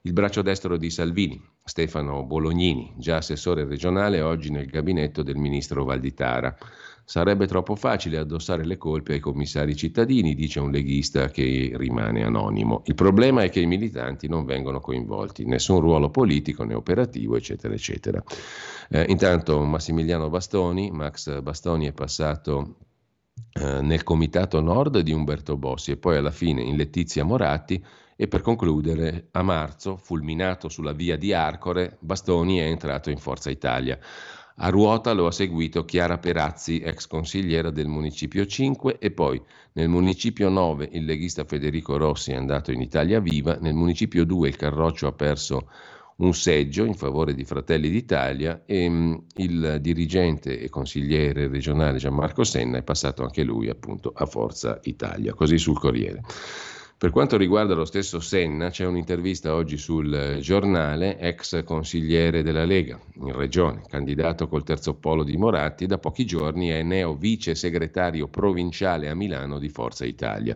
[0.00, 1.38] il braccio destro di Salvini,
[1.70, 6.52] Stefano Bolognini, già assessore regionale, oggi nel gabinetto del ministro Valditara.
[7.04, 12.82] Sarebbe troppo facile addossare le colpe ai commissari cittadini, dice un leghista che rimane anonimo.
[12.86, 17.72] Il problema è che i militanti non vengono coinvolti, nessun ruolo politico né operativo, eccetera,
[17.72, 18.20] eccetera.
[18.88, 22.78] Eh, intanto Massimiliano Bastoni, Max Bastoni è passato
[23.52, 27.80] eh, nel comitato nord di Umberto Bossi e poi alla fine in Letizia Moratti
[28.20, 33.48] e per concludere, a marzo, fulminato sulla via di Arcore, Bastoni è entrato in Forza
[33.48, 33.98] Italia.
[34.56, 39.40] A ruota lo ha seguito Chiara Perazzi, ex consigliera del Municipio 5, e poi
[39.72, 44.48] nel Municipio 9 il leghista Federico Rossi è andato in Italia Viva, nel Municipio 2
[44.48, 45.70] il Carroccio ha perso
[46.16, 51.96] un seggio in favore di Fratelli d'Italia e mh, mm, il dirigente e consigliere regionale
[51.96, 56.20] Gianmarco Senna è passato anche lui appunto a Forza Italia, così sul Corriere.
[57.00, 63.00] Per quanto riguarda lo stesso Senna, c'è un'intervista oggi sul giornale, ex consigliere della Lega
[63.14, 68.28] in regione, candidato col terzo polo di Moratti, da pochi giorni è neo vice segretario
[68.28, 70.54] provinciale a Milano di Forza Italia.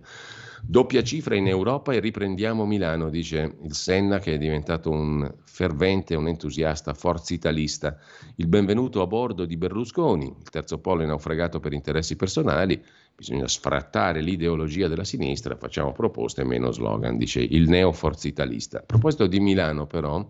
[0.60, 6.14] Doppia cifra in Europa e riprendiamo Milano, dice il Senna che è diventato un fervente,
[6.14, 7.96] un entusiasta forzitalista.
[8.36, 12.84] Il benvenuto a bordo di Berlusconi, il terzo polo è naufragato per interessi personali,
[13.16, 18.78] bisogna sfrattare l'ideologia della sinistra, facciamo proposte meno slogan, dice il neoforzitalista.
[18.78, 20.26] A proposito di Milano però,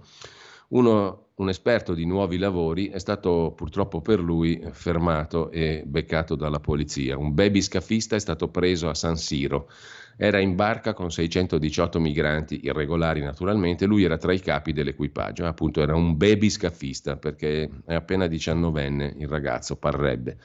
[0.69, 6.61] uno, un esperto di nuovi lavori è stato purtroppo per lui fermato e beccato dalla
[6.61, 7.17] polizia.
[7.17, 9.69] Un baby scafista è stato preso a San Siro.
[10.17, 15.81] Era in barca con 618 migranti irregolari naturalmente, lui era tra i capi dell'equipaggio, appunto
[15.81, 20.37] era un baby scafista perché è appena diciannovenne il ragazzo, parrebbe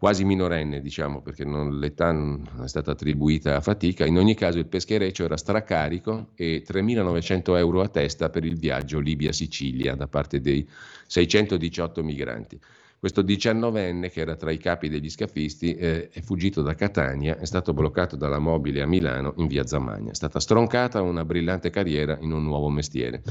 [0.00, 4.06] quasi minorenne, diciamo, perché non, l'età non è stata attribuita a fatica.
[4.06, 8.98] In ogni caso il peschereccio era stracarico e 3.900 euro a testa per il viaggio
[8.98, 10.66] Libia-Sicilia da parte dei
[11.06, 12.58] 618 migranti.
[13.00, 17.46] Questo diciannovenne, che era tra i capi degli scafisti, eh, è fuggito da Catania, è
[17.46, 20.10] stato bloccato dalla mobile a Milano in via Zamagna.
[20.10, 23.22] È stata stroncata una brillante carriera in un nuovo mestiere.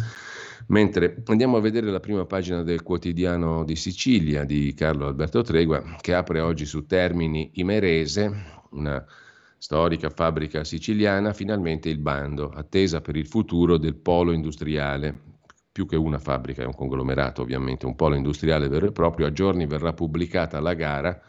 [0.69, 5.97] Mentre andiamo a vedere la prima pagina del quotidiano di Sicilia di Carlo Alberto Tregua,
[6.01, 8.31] che apre oggi su Termini Imerese,
[8.71, 9.05] una
[9.55, 15.28] storica fabbrica siciliana, finalmente il bando, attesa per il futuro del polo industriale
[15.71, 19.31] più che una fabbrica, è un conglomerato ovviamente, un polo industriale vero e proprio, a
[19.31, 21.21] giorni verrà pubblicata la gara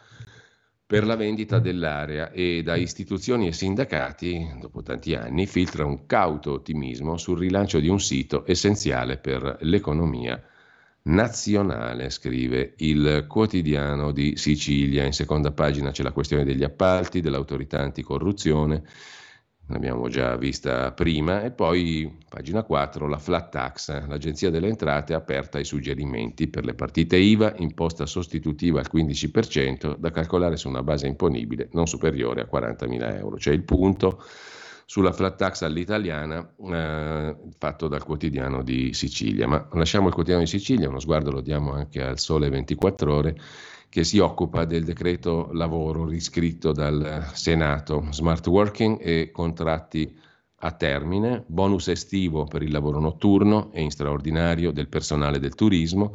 [0.85, 6.51] per la vendita dell'area e da istituzioni e sindacati, dopo tanti anni, filtra un cauto
[6.51, 10.43] ottimismo sul rilancio di un sito essenziale per l'economia
[11.03, 15.05] nazionale, scrive il quotidiano di Sicilia.
[15.05, 18.83] In seconda pagina c'è la questione degli appalti, dell'autorità anticorruzione,
[19.71, 25.57] l'abbiamo già vista prima, e poi pagina 4, la flat tax, l'Agenzia delle Entrate aperta
[25.57, 31.07] ai suggerimenti per le partite IVA, imposta sostitutiva al 15% da calcolare su una base
[31.07, 33.35] imponibile non superiore a 40.000 euro.
[33.37, 34.21] C'è il punto
[34.85, 39.47] sulla flat tax all'italiana eh, fatto dal quotidiano di Sicilia.
[39.47, 43.35] Ma lasciamo il quotidiano di Sicilia, uno sguardo lo diamo anche al Sole 24 ore
[43.91, 50.17] che si occupa del decreto lavoro riscritto dal Senato, smart working e contratti
[50.59, 56.13] a termine, bonus estivo per il lavoro notturno e in straordinario del personale del turismo,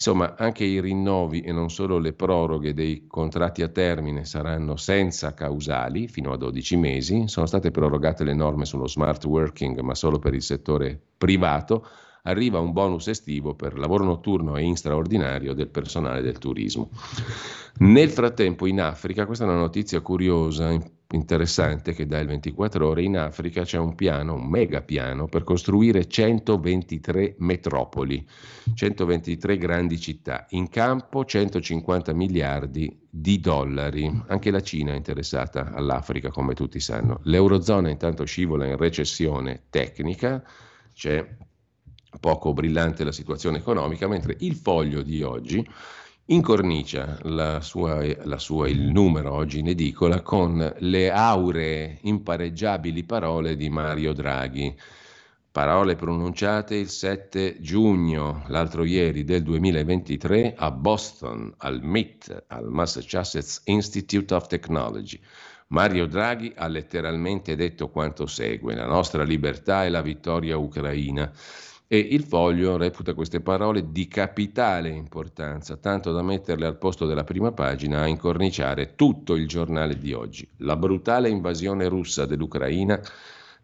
[0.00, 5.34] Insomma, anche i rinnovi e non solo le proroghe dei contratti a termine saranno senza
[5.34, 7.26] causali fino a 12 mesi.
[7.26, 11.84] Sono state prorogate le norme sullo smart working, ma solo per il settore privato.
[12.22, 16.90] Arriva un bonus estivo per lavoro notturno e in straordinario del personale del turismo.
[17.78, 20.76] Nel frattempo in Africa, questa è una notizia curiosa,
[21.10, 25.44] interessante che dà il 24 ore, in Africa c'è un piano, un mega piano per
[25.44, 28.26] costruire 123 metropoli,
[28.74, 34.22] 123 grandi città, in campo 150 miliardi di dollari.
[34.26, 37.20] Anche la Cina è interessata all'Africa, come tutti sanno.
[37.22, 40.42] L'Eurozona intanto scivola in recessione tecnica,
[40.92, 41.26] c'è
[42.18, 45.66] poco brillante la situazione economica, mentre il foglio di oggi
[46.30, 53.56] incornicia la sua, la sua, il numero oggi in edicola con le auree impareggiabili parole
[53.56, 54.76] di Mario Draghi.
[55.50, 63.62] Parole pronunciate il 7 giugno, l'altro ieri del 2023, a Boston, al MIT, al Massachusetts
[63.64, 65.18] Institute of Technology.
[65.68, 71.32] Mario Draghi ha letteralmente detto quanto segue: La nostra libertà è la vittoria ucraina.
[71.90, 77.24] E il foglio reputa queste parole di capitale importanza, tanto da metterle al posto della
[77.24, 80.46] prima pagina a incorniciare tutto il giornale di oggi.
[80.58, 83.00] La brutale invasione russa dell'Ucraina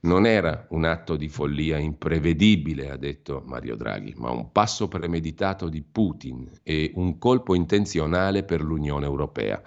[0.04, 5.68] non era un atto di follia imprevedibile, ha detto Mario Draghi, ma un passo premeditato
[5.68, 9.62] di Putin e un colpo intenzionale per l'Unione Europea.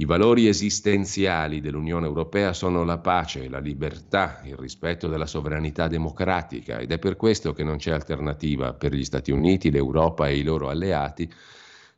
[0.00, 6.78] I valori esistenziali dell'Unione Europea sono la pace, la libertà, il rispetto della sovranità democratica
[6.78, 10.42] ed è per questo che non c'è alternativa per gli Stati Uniti, l'Europa e i
[10.42, 11.30] loro alleati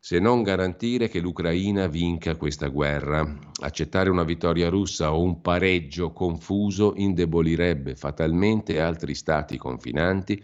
[0.00, 3.38] se non garantire che l'Ucraina vinca questa guerra.
[3.61, 10.42] Accettare una vittoria russa o un pareggio confuso indebolirebbe fatalmente altri stati confinanti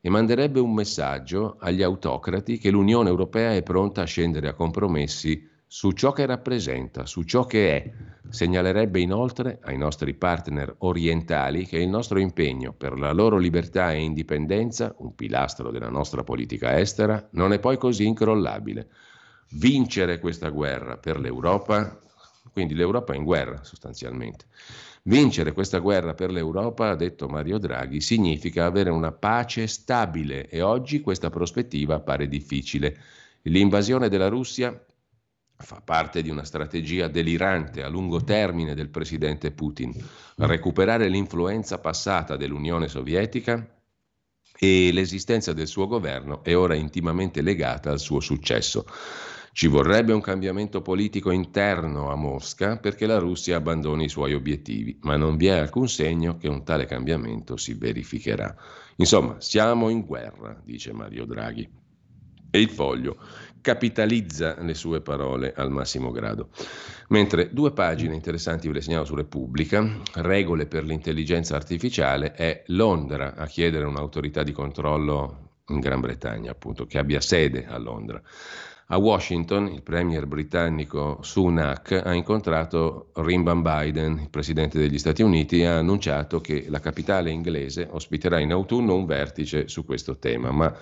[0.00, 5.54] e manderebbe un messaggio agli autocrati che l'Unione Europea è pronta a scendere a compromessi
[5.68, 7.92] su ciò che rappresenta, su ciò che è.
[8.28, 14.00] Segnalerebbe inoltre ai nostri partner orientali che il nostro impegno per la loro libertà e
[14.00, 18.88] indipendenza, un pilastro della nostra politica estera, non è poi così incrollabile.
[19.50, 22.00] Vincere questa guerra per l'Europa,
[22.52, 24.46] quindi l'Europa è in guerra sostanzialmente.
[25.02, 30.62] Vincere questa guerra per l'Europa, ha detto Mario Draghi, significa avere una pace stabile e
[30.62, 32.96] oggi questa prospettiva pare difficile.
[33.42, 34.76] L'invasione della Russia
[35.58, 39.94] fa parte di una strategia delirante a lungo termine del presidente Putin,
[40.36, 43.66] recuperare l'influenza passata dell'Unione Sovietica
[44.58, 48.86] e l'esistenza del suo governo è ora intimamente legata al suo successo.
[49.52, 54.98] Ci vorrebbe un cambiamento politico interno a Mosca perché la Russia abbandoni i suoi obiettivi,
[55.02, 58.54] ma non vi è alcun segno che un tale cambiamento si verificherà.
[58.96, 61.66] Insomma, siamo in guerra, dice Mario Draghi.
[62.50, 63.16] E il foglio
[63.66, 66.50] capitalizza le sue parole al massimo grado.
[67.08, 73.34] Mentre due pagine interessanti ve le segnalo su Repubblica, regole per l'intelligenza artificiale, è Londra
[73.34, 78.22] a chiedere un'autorità di controllo in Gran Bretagna, appunto, che abbia sede a Londra.
[78.90, 85.62] A Washington il premier britannico Sunak ha incontrato Rimban Biden, il presidente degli Stati Uniti,
[85.62, 90.52] e ha annunciato che la capitale inglese ospiterà in autunno un vertice su questo tema,
[90.52, 90.72] ma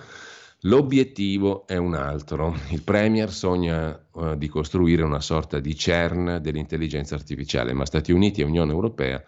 [0.65, 2.55] L'obiettivo è un altro.
[2.69, 8.41] Il Premier sogna uh, di costruire una sorta di CERN dell'intelligenza artificiale, ma Stati Uniti
[8.41, 9.23] e Unione Europea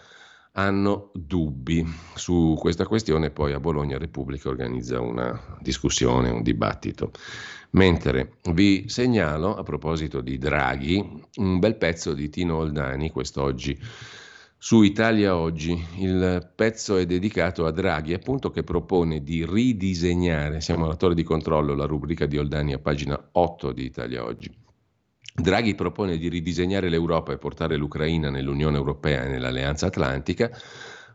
[0.54, 1.86] hanno dubbi
[2.16, 7.12] su questa questione, poi a Bologna Repubblica organizza una discussione, un dibattito.
[7.72, 13.80] Mentre vi segnalo, a proposito di Draghi, un bel pezzo di Tino Oldani quest'oggi
[14.58, 15.80] su Italia Oggi.
[15.98, 21.24] Il pezzo è dedicato a Draghi, appunto che propone di ridisegnare, siamo alla torre di
[21.24, 24.52] controllo, la rubrica di Oldani a pagina 8 di Italia Oggi.
[25.40, 30.50] Draghi propone di ridisegnare l'Europa e portare l'Ucraina nell'Unione Europea e nell'Alleanza Atlantica,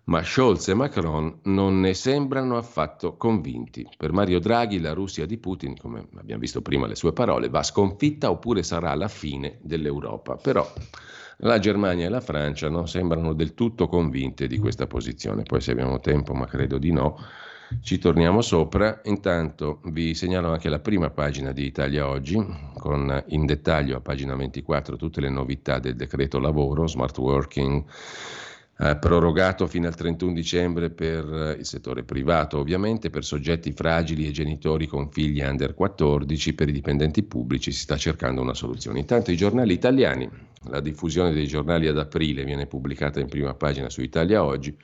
[0.05, 3.89] ma Scholz e Macron non ne sembrano affatto convinti.
[3.97, 7.65] Per Mario Draghi la Russia di Putin, come abbiamo visto prima le sue parole, va
[7.65, 10.37] sconfitta oppure sarà la fine dell'Europa.
[10.37, 10.73] Però
[11.45, 15.73] La Germania e la Francia non sembrano del tutto convinte di questa posizione, poi se
[15.73, 17.19] abbiamo tempo, ma credo di no,
[17.81, 19.01] ci torniamo sopra.
[19.05, 22.39] Intanto vi segnalo anche la prima pagina di Italia Oggi,
[22.79, 27.85] con in dettaglio a pagina 24 tutte le novità del decreto lavoro, smart working,
[28.79, 34.27] eh, prorogato fino al 31 dicembre per eh, il settore privato, ovviamente per soggetti fragili
[34.27, 38.99] e genitori con figli under 14, per i dipendenti pubblici si sta cercando una soluzione.
[38.99, 40.29] Intanto i giornali italiani,
[40.69, 44.77] la diffusione dei giornali ad aprile viene pubblicata in prima pagina su Italia Oggi,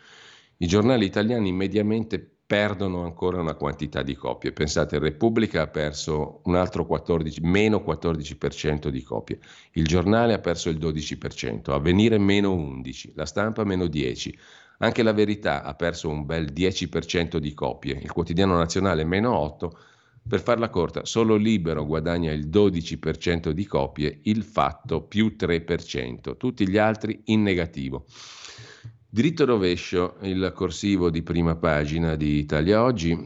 [0.58, 4.52] i giornali italiani mediamente perdono ancora una quantità di copie.
[4.52, 9.38] Pensate, Repubblica ha perso un altro 14, meno 14% di copie,
[9.72, 14.32] il giornale ha perso il 12%, Avvenire meno 11%, la stampa meno 10%.
[14.78, 19.68] Anche la verità ha perso un bel 10% di copie, il quotidiano nazionale meno 8%,
[20.26, 26.66] per farla corta, solo Libero guadagna il 12% di copie, il fatto più 3%, tutti
[26.66, 28.06] gli altri in negativo.
[29.10, 33.18] Diritto rovescio, il corsivo di prima pagina di Italia Oggi.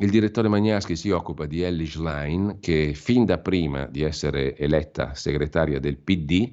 [0.00, 5.14] Il direttore Magnaschi si occupa di Ellie Schlein, che fin da prima di essere eletta
[5.14, 6.52] segretaria del PD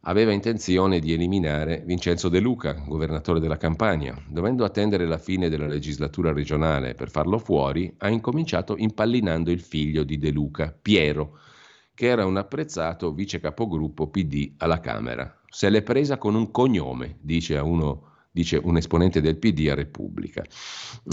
[0.00, 4.20] aveva intenzione di eliminare Vincenzo De Luca, governatore della Campania.
[4.26, 10.02] Dovendo attendere la fine della legislatura regionale per farlo fuori, ha incominciato impallinando il figlio
[10.02, 11.38] di De Luca, Piero,
[11.94, 15.42] che era un apprezzato vice capogruppo PD alla Camera.
[15.48, 19.74] Se l'è presa con un cognome, dice a uno dice un esponente del PD a
[19.74, 20.44] Repubblica.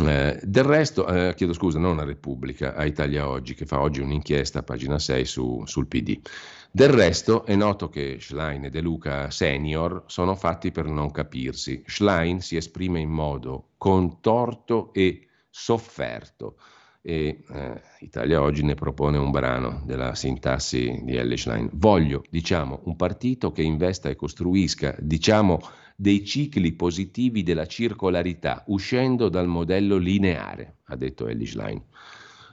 [0.05, 4.01] Eh, del resto, eh, chiedo scusa, non a Repubblica, a Italia Oggi, che fa oggi
[4.01, 6.19] un'inchiesta, pagina 6, su, sul PD.
[6.69, 11.81] Del resto è noto che Schlein e De Luca senior sono fatti per non capirsi.
[11.85, 16.57] Schlein si esprime in modo contorto e sofferto
[17.05, 21.69] e eh, Italia Oggi ne propone un brano della sintassi di Ellie Schlein.
[21.73, 25.59] Voglio, diciamo, un partito che investa e costruisca, diciamo,
[25.95, 31.81] dei cicli positivi della circolarità, uscendo dal modello lineare, ha detto Ellie Schlein.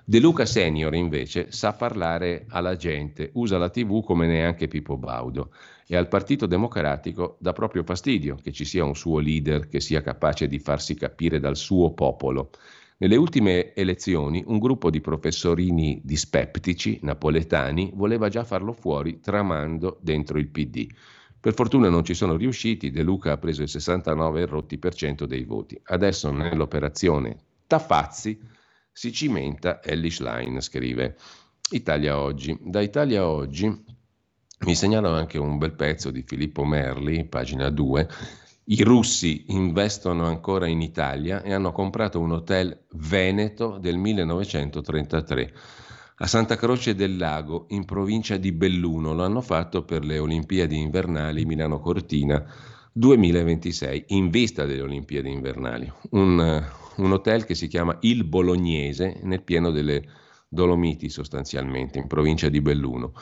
[0.05, 5.53] De Luca Senior invece sa parlare alla gente, usa la TV come neanche Pippo Baudo
[5.87, 10.03] e al Partito Democratico dà proprio fastidio che ci sia un suo leader che sia
[10.03, 12.51] capace di farsi capire dal suo popolo.
[12.99, 20.39] Nelle ultime elezioni un gruppo di professorini dispeptici napoletani voleva già farlo fuori tramando dentro
[20.39, 20.87] il PD.
[21.41, 25.81] Per fortuna non ci sono riusciti, De Luca ha preso il 69% dei voti.
[25.85, 28.39] Adesso nell'operazione Tafazzi
[28.93, 31.17] si cimenta Ellie Schlein, scrive
[31.71, 32.59] Italia Oggi.
[32.61, 33.67] Da Italia Oggi
[34.67, 38.09] mi segnalo anche un bel pezzo di Filippo Merli, pagina 2.
[38.65, 45.55] I russi investono ancora in Italia e hanno comprato un hotel veneto del 1933
[46.23, 49.15] a Santa Croce del Lago, in provincia di Belluno.
[49.15, 52.45] Lo hanno fatto per le Olimpiadi invernali Milano Cortina
[52.93, 55.91] 2026, in vista delle Olimpiadi invernali.
[56.11, 56.63] Un,
[56.97, 60.03] un hotel che si chiama Il Bolognese, nel pieno delle
[60.53, 63.13] Dolomiti sostanzialmente, in provincia di Belluno.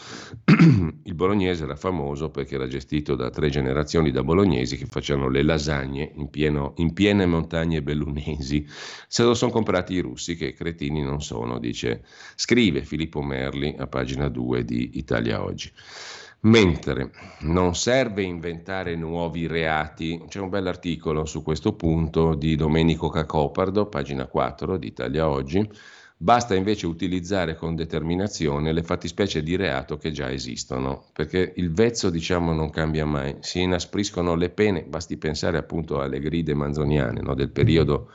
[1.05, 5.43] Il bolognese era famoso perché era gestito da tre generazioni da bolognesi che facevano le
[5.43, 8.67] lasagne in, pieno, in piene montagne bellunesi.
[9.07, 12.03] Se lo sono comprati i russi, che cretini non sono, dice,
[12.35, 15.71] scrive Filippo Merli a pagina 2 di Italia Oggi.
[16.41, 17.11] Mentre
[17.41, 24.25] non serve inventare nuovi reati, c'è un bell'articolo su questo punto di Domenico Cacopardo, pagina
[24.25, 25.69] 4 di Italia Oggi,
[26.21, 32.11] Basta invece utilizzare con determinazione le fattispecie di reato che già esistono, perché il vezzo
[32.11, 37.35] diciamo non cambia mai, si inaspriscono le pene, basti pensare appunto alle gride manzoniane no,
[37.35, 38.11] del periodo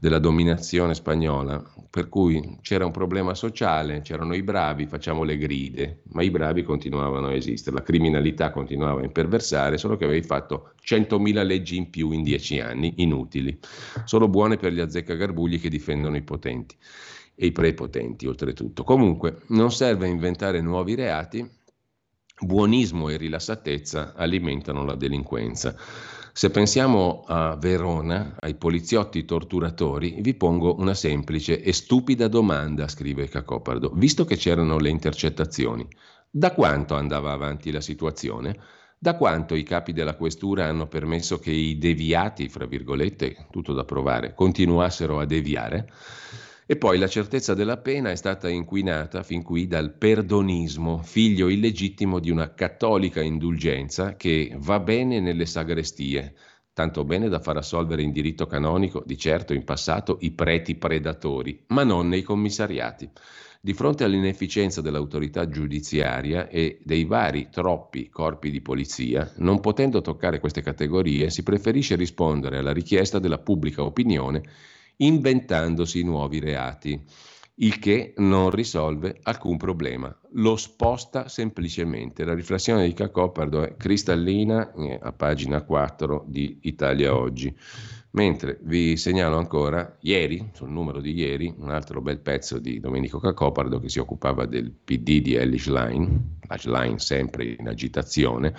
[0.00, 6.00] della dominazione spagnola, per cui c'era un problema sociale, c'erano i bravi, facciamo le gride,
[6.10, 10.72] ma i bravi continuavano a esistere, la criminalità continuava a imperversare, solo che avevi fatto
[10.84, 13.56] 100.000 leggi in più in dieci anni, inutili,
[14.04, 16.76] solo buone per gli azzeccagarbugli che difendono i potenti
[17.34, 18.84] e i prepotenti oltretutto.
[18.84, 21.48] Comunque non serve inventare nuovi reati,
[22.38, 25.76] buonismo e rilassatezza alimentano la delinquenza.
[26.36, 33.28] Se pensiamo a Verona, ai poliziotti torturatori, vi pongo una semplice e stupida domanda, scrive
[33.28, 33.92] Cacopardo.
[33.94, 35.86] Visto che c'erano le intercettazioni,
[36.28, 38.58] da quanto andava avanti la situazione?
[38.98, 43.84] Da quanto i capi della questura hanno permesso che i deviati, fra virgolette, tutto da
[43.84, 45.92] provare, continuassero a deviare?
[46.66, 52.18] E poi la certezza della pena è stata inquinata fin qui dal perdonismo, figlio illegittimo
[52.18, 56.34] di una cattolica indulgenza che va bene nelle sagrestie,
[56.72, 61.64] tanto bene da far assolvere in diritto canonico, di certo in passato, i preti predatori,
[61.68, 63.10] ma non nei commissariati.
[63.60, 70.40] Di fronte all'inefficienza dell'autorità giudiziaria e dei vari troppi corpi di polizia, non potendo toccare
[70.40, 74.42] queste categorie, si preferisce rispondere alla richiesta della pubblica opinione
[74.96, 77.02] inventandosi nuovi reati,
[77.58, 82.24] il che non risolve alcun problema, lo sposta semplicemente.
[82.24, 87.54] La riflessione di Cacopardo è cristallina eh, a pagina 4 di Italia Oggi.
[88.10, 93.18] Mentre vi segnalo ancora, ieri, sul numero di ieri, un altro bel pezzo di Domenico
[93.18, 98.54] Cacopardo che si occupava del PD di Elish Line, Line sempre in agitazione,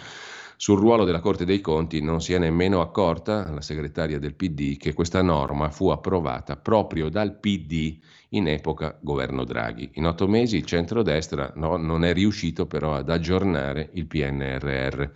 [0.57, 4.77] sul ruolo della Corte dei Conti non si è nemmeno accorta la segretaria del PD
[4.77, 7.97] che questa norma fu approvata proprio dal PD
[8.29, 9.91] in epoca governo Draghi.
[9.93, 15.09] In otto mesi il centrodestra no, non è riuscito però ad aggiornare il PNRR.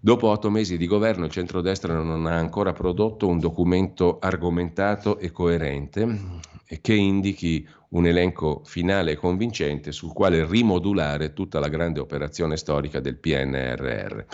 [0.00, 5.30] Dopo otto mesi di governo il centrodestra non ha ancora prodotto un documento argomentato e
[5.30, 6.40] coerente
[6.80, 13.00] che indichi un elenco finale e convincente sul quale rimodulare tutta la grande operazione storica
[13.00, 14.24] del PNRR.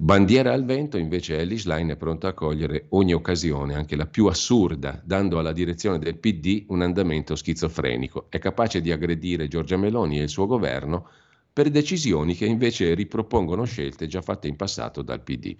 [0.00, 4.26] Bandiera al vento, invece, Ellis Line è pronta a cogliere ogni occasione, anche la più
[4.26, 8.26] assurda, dando alla direzione del PD un andamento schizofrenico.
[8.28, 11.08] È capace di aggredire Giorgia Meloni e il suo governo
[11.52, 15.56] per decisioni che invece ripropongono scelte già fatte in passato dal PD.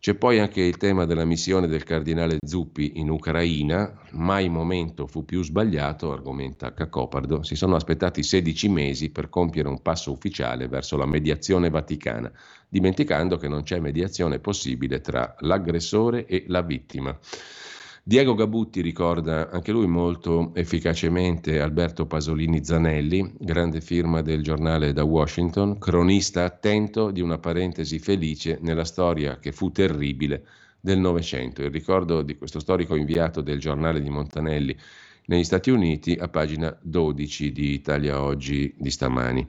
[0.00, 5.24] C'è poi anche il tema della missione del cardinale Zuppi in Ucraina, mai momento fu
[5.24, 10.96] più sbagliato, argomenta Cacopardo, si sono aspettati 16 mesi per compiere un passo ufficiale verso
[10.96, 12.30] la mediazione vaticana,
[12.68, 17.18] dimenticando che non c'è mediazione possibile tra l'aggressore e la vittima.
[18.08, 25.04] Diego Gabutti ricorda anche lui molto efficacemente Alberto Pasolini Zanelli, grande firma del giornale da
[25.04, 30.42] Washington, cronista attento di una parentesi felice nella storia che fu terribile
[30.80, 31.60] del Novecento.
[31.60, 34.74] Il ricordo di questo storico inviato del giornale di Montanelli
[35.26, 39.46] negli Stati Uniti a pagina 12 di Italia Oggi di stamani.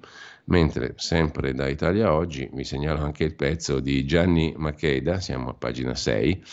[0.48, 5.54] Mentre sempre da Italia Oggi vi segnalo anche il pezzo di Gianni Macheda, siamo a
[5.54, 6.44] pagina 6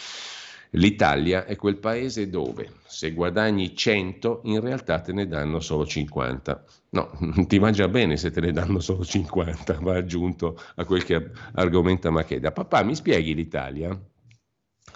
[0.71, 6.64] L'Italia è quel paese dove se guadagni 100 in realtà te ne danno solo 50.
[6.91, 7.11] No,
[7.47, 12.11] ti mangia bene se te ne danno solo 50, va aggiunto a quel che argomenta
[12.11, 12.53] Macheda.
[12.53, 13.99] Papà, mi spieghi l'Italia?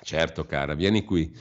[0.03, 1.35] Certo, cara, vieni qui.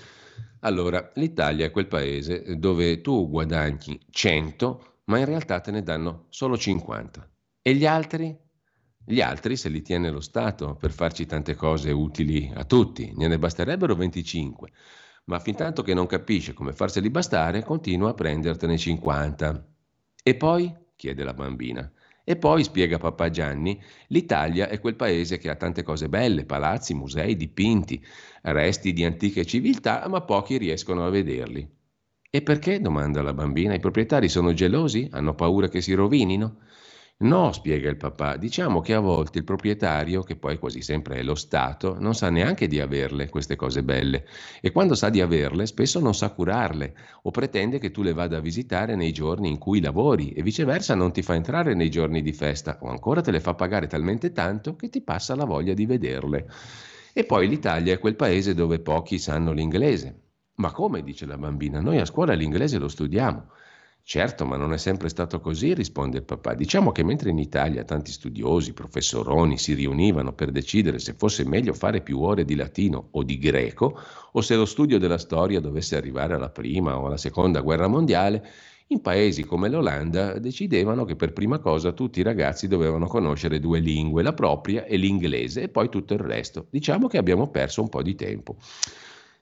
[0.61, 6.25] Allora, l'Italia è quel paese dove tu guadagni 100, ma in realtà te ne danno
[6.29, 7.29] solo 50.
[7.61, 8.37] E gli altri?
[9.11, 13.39] Gli altri se li tiene lo Stato per farci tante cose utili a tutti, ne
[13.39, 14.69] basterebbero 25,
[15.23, 19.65] ma fin tanto che non capisce come farseli bastare, continua a prendertene 50.
[20.21, 20.71] E poi?
[20.95, 21.91] chiede la bambina.
[22.23, 26.93] E poi, spiega papà Gianni, l'Italia è quel paese che ha tante cose belle, palazzi,
[26.93, 28.05] musei, dipinti,
[28.43, 31.67] resti di antiche civiltà, ma pochi riescono a vederli.
[32.29, 32.79] E perché?
[32.79, 33.73] domanda la bambina.
[33.73, 35.07] I proprietari sono gelosi?
[35.11, 36.57] Hanno paura che si rovinino?
[37.21, 41.23] No, spiega il papà, diciamo che a volte il proprietario, che poi quasi sempre è
[41.23, 44.25] lo Stato, non sa neanche di averle queste cose belle
[44.61, 48.37] e quando sa di averle spesso non sa curarle o pretende che tu le vada
[48.37, 52.21] a visitare nei giorni in cui lavori e viceversa non ti fa entrare nei giorni
[52.21, 55.73] di festa o ancora te le fa pagare talmente tanto che ti passa la voglia
[55.73, 56.47] di vederle.
[57.13, 60.21] E poi l'Italia è quel paese dove pochi sanno l'inglese.
[60.55, 63.47] Ma come, dice la bambina, noi a scuola l'inglese lo studiamo.
[64.09, 66.55] Certo, ma non è sempre stato così, risponde il papà.
[66.55, 71.73] Diciamo che mentre in Italia tanti studiosi, professoroni si riunivano per decidere se fosse meglio
[71.75, 73.99] fare più ore di latino o di greco,
[74.31, 78.49] o se lo studio della storia dovesse arrivare alla prima o alla seconda guerra mondiale,
[78.87, 83.77] in paesi come l'Olanda decidevano che per prima cosa tutti i ragazzi dovevano conoscere due
[83.77, 86.65] lingue, la propria e l'inglese, e poi tutto il resto.
[86.71, 88.57] Diciamo che abbiamo perso un po' di tempo.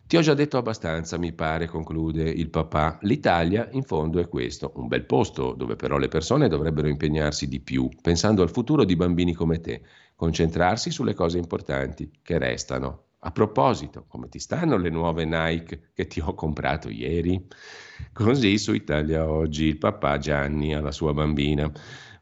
[0.07, 2.97] Ti ho già detto abbastanza, mi pare, conclude il papà.
[3.01, 7.59] L'Italia, in fondo, è questo, un bel posto dove però le persone dovrebbero impegnarsi di
[7.59, 9.81] più, pensando al futuro di bambini come te,
[10.15, 13.07] concentrarsi sulle cose importanti che restano.
[13.19, 17.45] A proposito, come ti stanno le nuove Nike che ti ho comprato ieri?
[18.13, 21.69] Così su Italia oggi il papà Gianni alla sua bambina.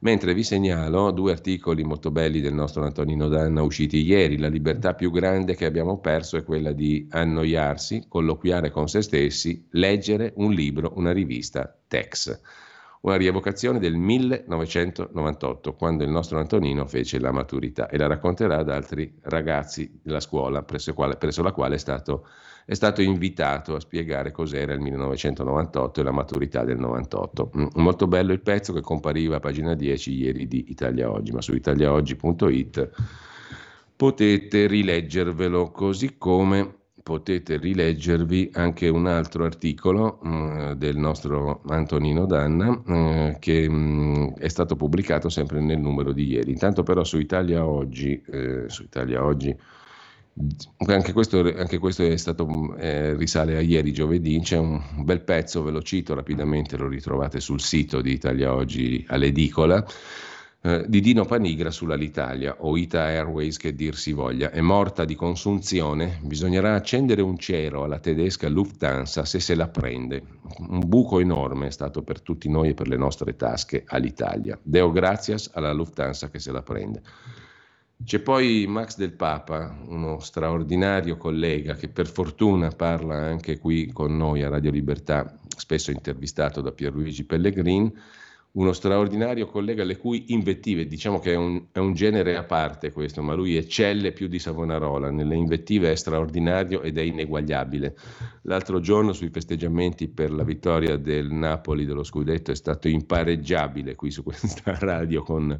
[0.05, 4.37] Mentre vi segnalo due articoli molto belli del nostro Antonino Danna usciti ieri.
[4.37, 9.65] La libertà più grande che abbiamo perso è quella di annoiarsi, colloquiare con se stessi,
[9.71, 12.39] leggere un libro, una rivista, Tex.
[13.01, 18.69] Una rievocazione del 1998, quando il nostro Antonino fece la maturità e la racconterà ad
[18.69, 22.27] altri ragazzi della scuola presso, quale, presso la quale è stato
[22.65, 27.51] è stato invitato a spiegare cos'era il 1998 e la maturità del 98.
[27.57, 31.41] Mm, molto bello il pezzo che compariva a pagina 10 ieri di Italia Oggi, ma
[31.41, 32.89] su italiaoggi.it
[33.95, 36.73] potete rileggervelo, così come
[37.05, 43.69] potete rileggervi anche un altro articolo mh, mm, del nostro Antonino Danna mh, eh, che
[43.69, 46.49] mh, mm, è stato pubblicato sempre nel numero di ieri.
[46.49, 49.55] Intanto però su Italia Oggi, eh, su Italia Oggi
[50.87, 55.63] anche questo, anche questo è stato, eh, risale a ieri giovedì, c'è un bel pezzo,
[55.63, 59.85] ve lo cito rapidamente, lo ritrovate sul sito di Italia Oggi all'edicola,
[60.61, 64.49] eh, di Dino Panigra sull'Alitalia o Ita Airways che dir si voglia.
[64.51, 70.21] È morta di consunzione, bisognerà accendere un cero alla tedesca Lufthansa se se la prende.
[70.67, 74.59] Un buco enorme è stato per tutti noi e per le nostre tasche all'Italia.
[74.61, 77.01] Deo grazias alla Lufthansa che se la prende.
[78.03, 84.15] C'è poi Max del Papa, uno straordinario collega che per fortuna parla anche qui con
[84.15, 87.91] noi a Radio Libertà, spesso intervistato da Pierluigi Pellegrin,
[88.51, 92.91] uno straordinario collega le cui invettive, diciamo che è un, è un, genere a parte
[92.91, 97.95] questo, ma lui eccelle più di Savonarola, nelle invettive è straordinario ed è ineguagliabile.
[98.43, 104.11] L'altro giorno sui festeggiamenti per la vittoria del Napoli dello scudetto è stato impareggiabile qui
[104.11, 105.57] su questa radio con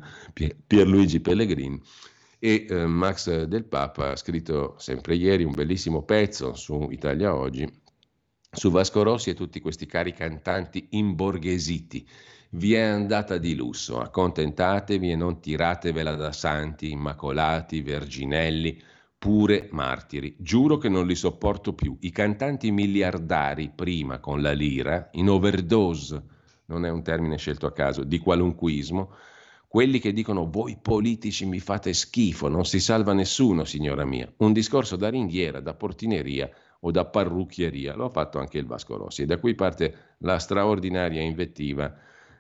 [0.67, 1.81] Pierluigi Pellegrin
[2.45, 7.67] e eh, Max del Papa ha scritto sempre ieri un bellissimo pezzo su Italia Oggi
[8.51, 12.07] su Vasco Rossi e tutti questi cari cantanti imborghesiti.
[12.51, 18.79] Vi è andata di lusso, accontentatevi e non tiratevela da santi, immacolati, verginelli,
[19.17, 20.35] pure martiri.
[20.37, 21.97] Giuro che non li sopporto più.
[22.01, 26.23] I cantanti miliardari prima con la lira, in overdose,
[26.67, 29.11] non è un termine scelto a caso, di qualunquismo,
[29.75, 34.31] quelli che dicono voi politici mi fate schifo, non si salva nessuno, signora mia.
[34.37, 36.49] Un discorso da ringhiera, da portineria
[36.79, 37.93] o da parrucchieria.
[37.93, 41.93] Lo ha fatto anche il Vasco Rossi e da qui parte la straordinaria invettiva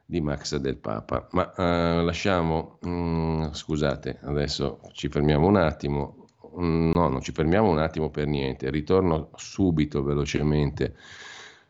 [0.05, 1.27] di Max del Papa.
[1.31, 6.27] Ma uh, lasciamo, mm, scusate, adesso ci fermiamo un attimo.
[6.57, 8.69] Mm, no, non ci fermiamo un attimo per niente.
[8.69, 10.95] Ritorno subito, velocemente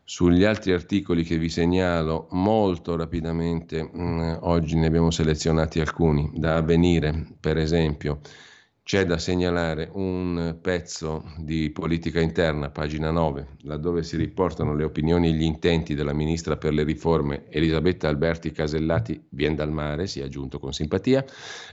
[0.08, 6.30] sugli altri articoli che vi segnalo molto rapidamente, mh, mm, oggi ne abbiamo selezionati alcuni,
[6.32, 7.26] da avvenire.
[7.40, 8.20] Per esempio,
[8.84, 15.26] c'è da segnalare un pezzo di politica interna, pagina 9, laddove si riportano le opinioni
[15.26, 20.20] e gli intenti della ministra per le riforme Elisabetta Alberti Casellati, vien dal mare, si
[20.20, 21.24] è aggiunto con simpatia,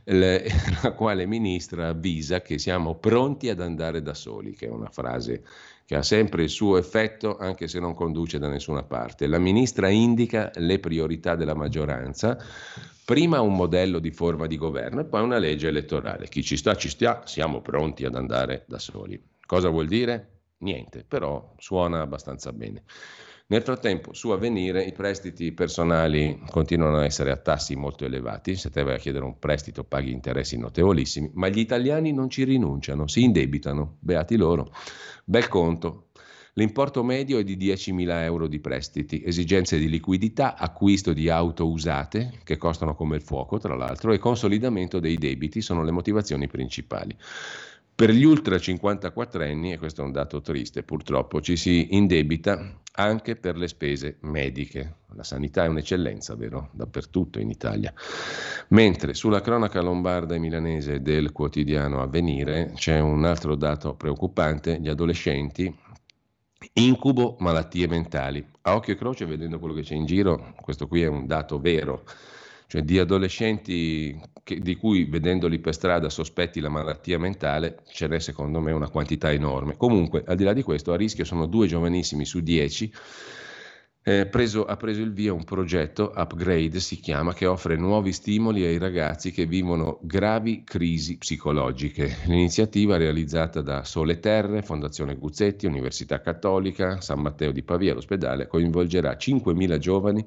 [0.05, 0.43] le,
[0.81, 5.43] la quale ministra avvisa che siamo pronti ad andare da soli, che è una frase
[5.85, 9.27] che ha sempre il suo effetto anche se non conduce da nessuna parte.
[9.27, 12.37] La ministra indica le priorità della maggioranza,
[13.05, 16.27] prima un modello di forma di governo e poi una legge elettorale.
[16.27, 19.21] Chi ci sta, ci sta, siamo pronti ad andare da soli.
[19.45, 20.29] Cosa vuol dire?
[20.59, 22.83] Niente, però suona abbastanza bene.
[23.45, 28.55] Nel frattempo, su avvenire, i prestiti personali continuano a essere a tassi molto elevati.
[28.55, 32.45] Se te vai a chiedere un prestito, paghi interessi notevolissimi, ma gli italiani non ci
[32.45, 33.97] rinunciano, si indebitano.
[33.99, 34.71] Beati loro.
[35.25, 36.07] Bel conto.
[36.55, 42.39] L'importo medio è di 10.000 euro di prestiti, esigenze di liquidità, acquisto di auto usate,
[42.43, 47.17] che costano come il fuoco, tra l'altro, e consolidamento dei debiti sono le motivazioni principali.
[47.95, 52.81] Per gli ultra 54 anni, e questo è un dato triste purtroppo, ci si indebita
[52.93, 54.95] anche per le spese mediche.
[55.13, 56.69] La sanità è un'eccellenza, vero?
[56.71, 57.93] Dappertutto in Italia.
[58.69, 64.89] Mentre sulla cronaca lombarda e milanese del quotidiano Avvenire c'è un altro dato preoccupante, gli
[64.89, 65.71] adolescenti
[66.73, 68.43] incubo malattie mentali.
[68.61, 71.59] A occhio e croce, vedendo quello che c'è in giro, questo qui è un dato
[71.59, 72.03] vero
[72.67, 78.19] cioè di adolescenti che, di cui vedendoli per strada sospetti la malattia mentale, ce n'è
[78.19, 79.77] secondo me una quantità enorme.
[79.77, 82.91] Comunque, al di là di questo, a rischio sono due giovanissimi su dieci.
[84.05, 88.65] Eh, preso, ha preso il via un progetto, Upgrade si chiama, che offre nuovi stimoli
[88.65, 92.17] ai ragazzi che vivono gravi crisi psicologiche.
[92.25, 99.13] L'iniziativa realizzata da Sole Terre, Fondazione Guzzetti, Università Cattolica, San Matteo di Pavia, l'ospedale, coinvolgerà
[99.13, 100.25] 5.000 giovani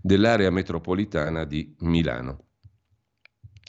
[0.00, 2.44] dell'area metropolitana di Milano.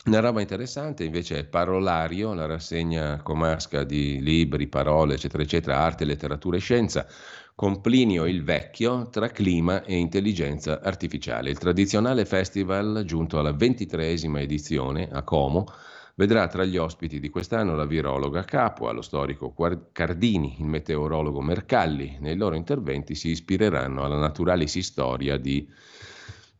[0.06, 6.06] Una roba interessante invece è Parolario, la rassegna comasca di libri, parole, eccetera, eccetera, arte,
[6.06, 7.06] letteratura e scienza,
[7.54, 11.50] con Plinio il Vecchio tra clima e intelligenza artificiale.
[11.50, 15.66] Il tradizionale festival, giunto alla ventitreesima edizione a Como,
[16.16, 19.54] vedrà tra gli ospiti di quest'anno la virologa Capua, lo storico
[19.92, 22.18] Cardini, il meteorologo Mercalli.
[22.22, 25.70] Nei loro interventi si ispireranno alla naturalis storia di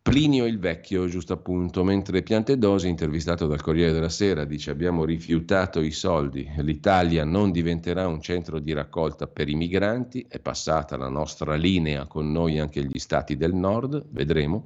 [0.02, 5.82] Plinio il Vecchio, giusto appunto, mentre Piantedosi, intervistato dal Corriere della Sera, dice abbiamo rifiutato
[5.82, 11.10] i soldi, l'Italia non diventerà un centro di raccolta per i migranti, è passata la
[11.10, 14.66] nostra linea con noi anche gli stati del nord, vedremo.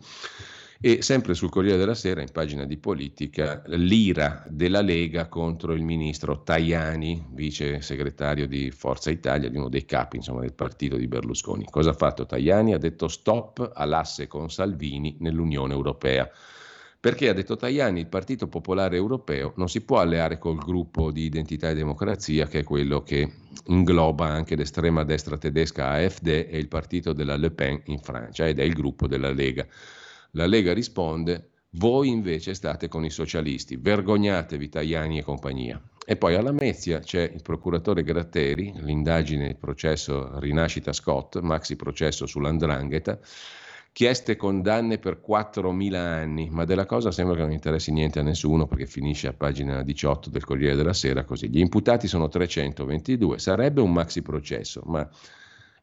[0.86, 5.82] E sempre sul Corriere della Sera, in pagina di politica, l'ira della Lega contro il
[5.82, 11.08] ministro Tajani, vice segretario di Forza Italia, di uno dei capi insomma, del partito di
[11.08, 11.68] Berlusconi.
[11.70, 12.74] Cosa ha fatto Tajani?
[12.74, 16.30] Ha detto stop all'asse con Salvini nell'Unione Europea.
[17.00, 21.24] Perché ha detto Tajani, il Partito Popolare Europeo non si può alleare col gruppo di
[21.24, 23.32] identità e democrazia, che è quello che
[23.68, 28.60] ingloba anche l'estrema destra tedesca AfD e il partito della Le Pen in Francia, ed
[28.60, 29.66] è il gruppo della Lega.
[30.36, 35.80] La Lega risponde, voi invece state con i socialisti, vergognatevi Tajani e compagnia.
[36.04, 42.26] E poi alla Mezia c'è il procuratore Gratteri, l'indagine, il processo Rinascita Scott, maxi processo
[42.26, 43.20] sull'andrangheta,
[43.92, 48.66] chieste condanne per 4.000 anni, ma della cosa sembra che non interessi niente a nessuno
[48.66, 51.48] perché finisce a pagina 18 del Corriere della Sera così.
[51.48, 55.08] Gli imputati sono 322, sarebbe un maxi processo, ma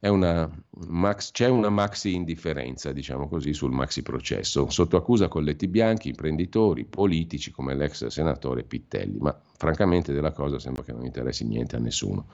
[0.08, 0.50] una
[0.88, 6.84] max, c'è una maxi indifferenza, diciamo così, sul maxi processo, sotto accusa colletti bianchi, imprenditori,
[6.86, 11.80] politici come l'ex senatore Pittelli, ma francamente della cosa sembra che non interessi niente a
[11.80, 12.28] nessuno.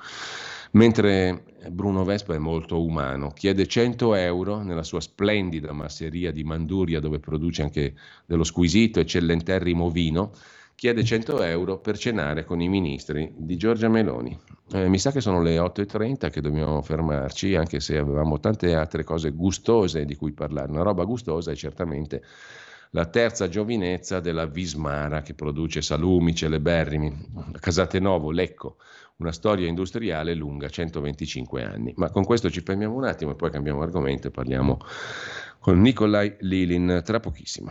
[0.72, 7.00] Mentre Bruno Vespa è molto umano, chiede 100 euro nella sua splendida masseria di Manduria
[7.00, 7.94] dove produce anche
[8.26, 10.32] dello squisito eccellenterrimo vino,
[10.76, 14.38] chiede 100 euro per cenare con i ministri di Giorgia Meloni.
[14.72, 19.02] Eh, mi sa che sono le 8.30 che dobbiamo fermarci, anche se avevamo tante altre
[19.02, 20.70] cose gustose di cui parlare.
[20.70, 22.22] Una roba gustosa è certamente
[22.90, 27.26] la terza giovinezza della Vismara che produce salumi, celeberrimi,
[27.58, 28.76] Casate Novo, Lecco,
[29.16, 31.94] una storia industriale lunga 125 anni.
[31.96, 34.78] Ma con questo ci fermiamo un attimo e poi cambiamo argomento e parliamo
[35.58, 37.70] con Nikolai Lilin tra pochissimo.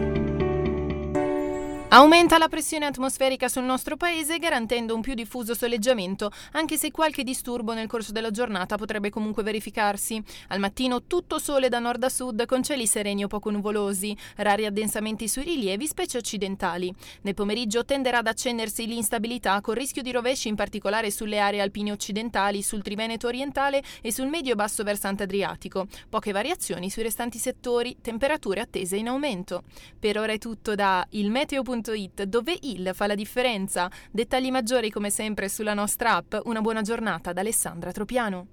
[1.93, 7.25] Aumenta la pressione atmosferica sul nostro paese garantendo un più diffuso soleggiamento, anche se qualche
[7.25, 10.23] disturbo nel corso della giornata potrebbe comunque verificarsi.
[10.47, 14.65] Al mattino tutto sole da nord a sud con cieli sereni o poco nuvolosi, rari
[14.65, 16.95] addensamenti sui rilievi, specie occidentali.
[17.23, 21.91] Nel pomeriggio tenderà ad accendersi l'instabilità con rischio di rovesci in particolare sulle aree alpine
[21.91, 25.87] occidentali, sul Triveneto orientale e sul medio-basso versante adriatico.
[26.07, 29.63] Poche variazioni sui restanti settori, temperature attese in aumento.
[29.99, 33.89] Per ora è tutto da il meteo.com www.il.it dove il fa la differenza.
[34.11, 36.35] Dettagli maggiori come sempre sulla nostra app.
[36.43, 38.47] Una buona giornata da Alessandra Tropiano.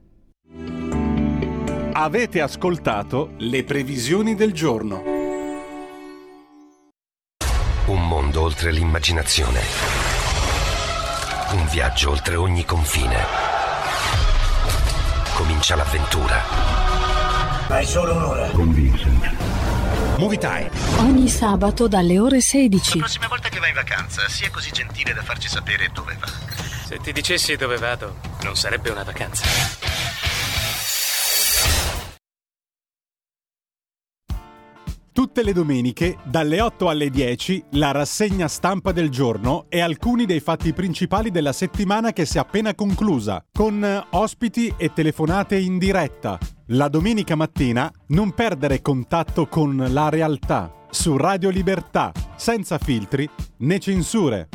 [1.92, 5.02] Avete ascoltato le previsioni del giorno.
[7.86, 9.60] Un mondo oltre l'immaginazione.
[11.52, 13.16] Un viaggio oltre ogni confine.
[15.34, 16.42] Comincia l'avventura.
[17.68, 18.50] Hai solo un'ora.
[18.50, 19.47] Con Vincent.
[20.18, 20.68] Movie Time.
[20.98, 22.98] Ogni sabato dalle ore 16.
[22.98, 26.26] La prossima volta che vai in vacanza, sia così gentile da farci sapere dove va.
[26.26, 29.44] Se ti dicessi dove vado, non sarebbe una vacanza.
[35.12, 40.40] Tutte le domeniche, dalle 8 alle 10, la rassegna stampa del giorno e alcuni dei
[40.40, 46.38] fatti principali della settimana che si è appena conclusa, con ospiti e telefonate in diretta
[46.72, 53.78] la domenica mattina non perdere contatto con la realtà su Radio Libertà, senza filtri né
[53.78, 54.48] censure.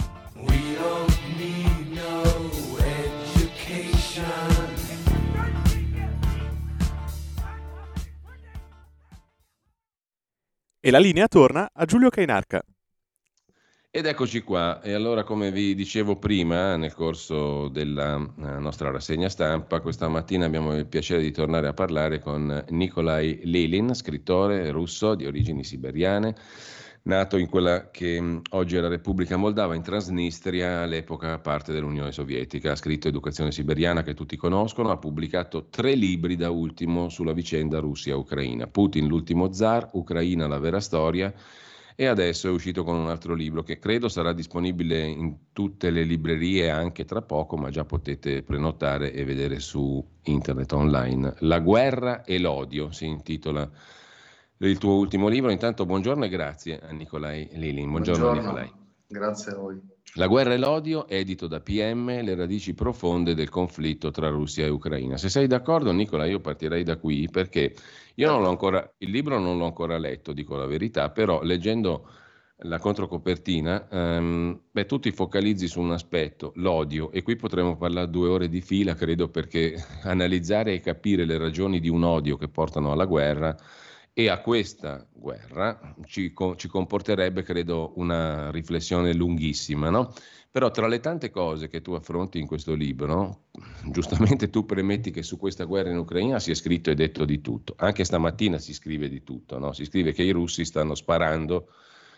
[10.86, 12.62] E la linea torna a Giulio Cainarca.
[13.96, 19.30] Ed eccoci qua, e allora come vi dicevo prima nel corso della eh, nostra rassegna
[19.30, 25.14] stampa, questa mattina abbiamo il piacere di tornare a parlare con Nikolai Lilin, scrittore russo
[25.14, 26.36] di origini siberiane,
[27.04, 32.12] nato in quella che mh, oggi è la Repubblica Moldava, in Transnistria, all'epoca parte dell'Unione
[32.12, 32.72] Sovietica.
[32.72, 37.78] Ha scritto Educazione siberiana, che tutti conoscono, ha pubblicato tre libri da ultimo sulla vicenda
[37.78, 38.66] Russia-Ucraina.
[38.66, 41.32] Putin, l'ultimo zar, Ucraina, la vera storia
[41.96, 46.04] e adesso è uscito con un altro libro che credo sarà disponibile in tutte le
[46.04, 51.36] librerie anche tra poco, ma già potete prenotare e vedere su internet online.
[51.40, 53.70] La guerra e l'odio si intitola
[54.58, 55.52] il tuo ultimo libro.
[55.52, 57.90] Intanto buongiorno e grazie a Nicolai Lilin.
[57.90, 58.50] Buongiorno, buongiorno.
[58.50, 58.72] Nicolai.
[59.08, 59.93] Grazie a voi.
[60.16, 64.70] La guerra e l'odio, edito da PM, le radici profonde del conflitto tra Russia e
[64.70, 65.18] Ucraina.
[65.18, 67.74] Se sei d'accordo, Nicola, io partirei da qui perché
[68.14, 72.08] io non l'ho ancora, il libro non l'ho ancora letto, dico la verità, però leggendo
[72.58, 78.12] la controcopertina, um, beh, tu ti focalizzi su un aspetto, l'odio, e qui potremmo parlare
[78.12, 82.50] due ore di fila, credo, perché analizzare e capire le ragioni di un odio che
[82.50, 83.58] portano alla guerra
[84.14, 90.14] e a questa guerra ci, ci comporterebbe, credo, una riflessione lunghissima, no?
[90.52, 93.46] Però tra le tante cose che tu affronti in questo libro,
[93.92, 97.42] giustamente tu premetti che su questa guerra in Ucraina si è scritto e detto di
[97.42, 97.74] tutto.
[97.78, 99.74] Anche stamattina si scrive di tutto, no?
[99.74, 101.70] Si scrive che i russi stanno sparando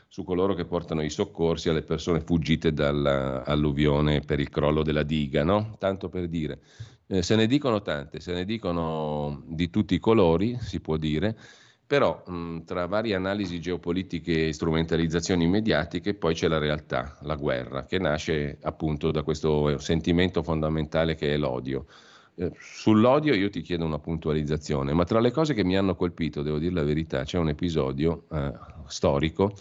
[0.09, 5.45] su coloro che portano i soccorsi alle persone fuggite dall'alluvione per il crollo della diga,
[5.45, 5.77] no?
[5.79, 6.59] Tanto per dire.
[7.07, 11.37] Eh, se ne dicono tante, se ne dicono di tutti i colori, si può dire.
[11.87, 17.85] Però mh, tra varie analisi geopolitiche e strumentalizzazioni mediatiche poi c'è la realtà, la guerra,
[17.85, 21.85] che nasce appunto da questo sentimento fondamentale che è l'odio.
[22.37, 26.41] Eh, sull'odio io ti chiedo una puntualizzazione, ma tra le cose che mi hanno colpito,
[26.41, 28.51] devo dire la verità, c'è un episodio eh,
[28.87, 29.53] storico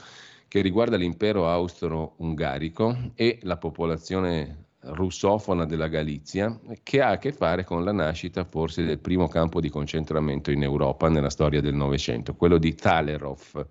[0.48, 7.64] che riguarda l'impero austro-ungarico e la popolazione russofona della Galizia, che ha a che fare
[7.64, 12.34] con la nascita forse del primo campo di concentramento in Europa nella storia del Novecento,
[12.34, 13.66] quello di Talerov,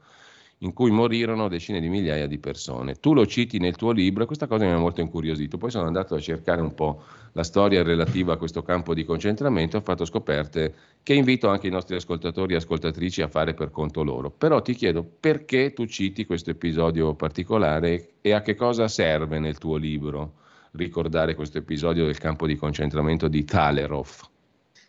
[0.60, 2.96] in cui morirono decine di migliaia di persone.
[2.96, 5.58] Tu lo citi nel tuo libro e questa cosa mi ha molto incuriosito.
[5.58, 7.04] Poi sono andato a cercare un po'
[7.34, 11.68] la storia relativa a questo campo di concentramento e ho fatto scoperte che invito anche
[11.68, 14.30] i nostri ascoltatori e ascoltatrici a fare per conto loro.
[14.30, 19.58] Però ti chiedo perché tu citi questo episodio particolare e a che cosa serve nel
[19.58, 20.42] tuo libro
[20.74, 24.30] ricordare questo episodio del campo di concentramento di Talerov.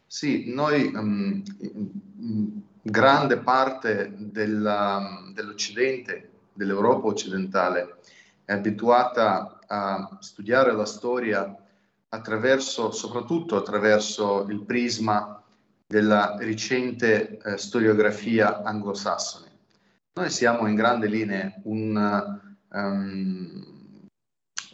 [0.07, 1.43] Sì, noi um,
[2.82, 7.97] grande parte della, dell'Occidente, dell'Europa occidentale,
[8.45, 11.57] è abituata a studiare la storia
[12.11, 15.43] attraverso, soprattutto attraverso il prisma
[15.87, 19.51] della recente eh, storiografia anglosassone.
[20.14, 23.74] Noi siamo in grande linee un, um,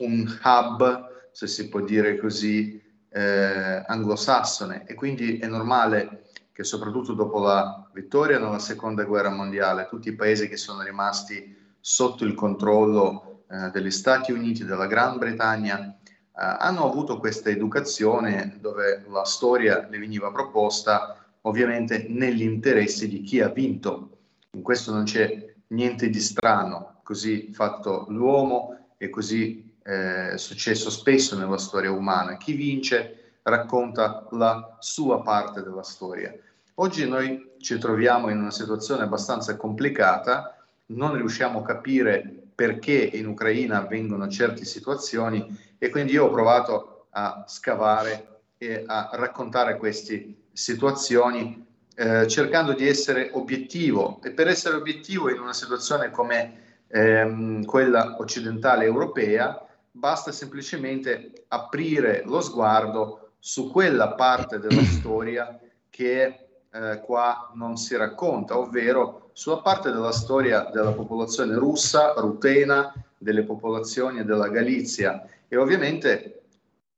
[0.01, 2.81] un hub, se si può dire così,
[3.11, 9.89] eh, anglosassone e quindi è normale che soprattutto dopo la vittoria nella seconda guerra mondiale
[9.89, 15.19] tutti i paesi che sono rimasti sotto il controllo eh, degli Stati Uniti, della Gran
[15.19, 15.97] Bretagna, eh,
[16.35, 23.41] hanno avuto questa educazione dove la storia le veniva proposta ovviamente negli interessi di chi
[23.41, 24.19] ha vinto.
[24.53, 31.37] In questo non c'è niente di strano, così fatto l'uomo e così è successo spesso
[31.37, 32.37] nella storia umana.
[32.37, 36.35] Chi vince racconta la sua parte della storia.
[36.75, 43.27] Oggi noi ci troviamo in una situazione abbastanza complicata, non riusciamo a capire perché in
[43.27, 50.35] Ucraina avvengono certe situazioni e quindi io ho provato a scavare e a raccontare queste
[50.53, 57.65] situazioni eh, cercando di essere obiettivo e per essere obiettivo in una situazione come ehm,
[57.65, 67.01] quella occidentale europea basta semplicemente aprire lo sguardo su quella parte della storia che eh,
[67.01, 74.25] qua non si racconta, ovvero sulla parte della storia della popolazione russa, rutena, delle popolazioni
[74.25, 75.25] della Galizia.
[75.49, 76.43] E ovviamente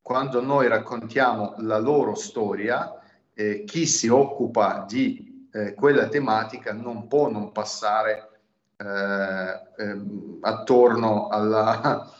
[0.02, 3.00] quando noi raccontiamo la loro storia,
[3.34, 8.28] eh, chi si occupa di eh, quella tematica non può non passare
[8.76, 12.10] eh, ehm, attorno alla,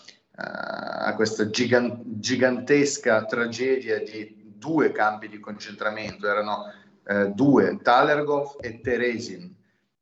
[0.42, 6.72] a questa gigan- gigantesca tragedia di due campi di concentramento, erano
[7.04, 9.54] eh, due, Talergov e Teresin.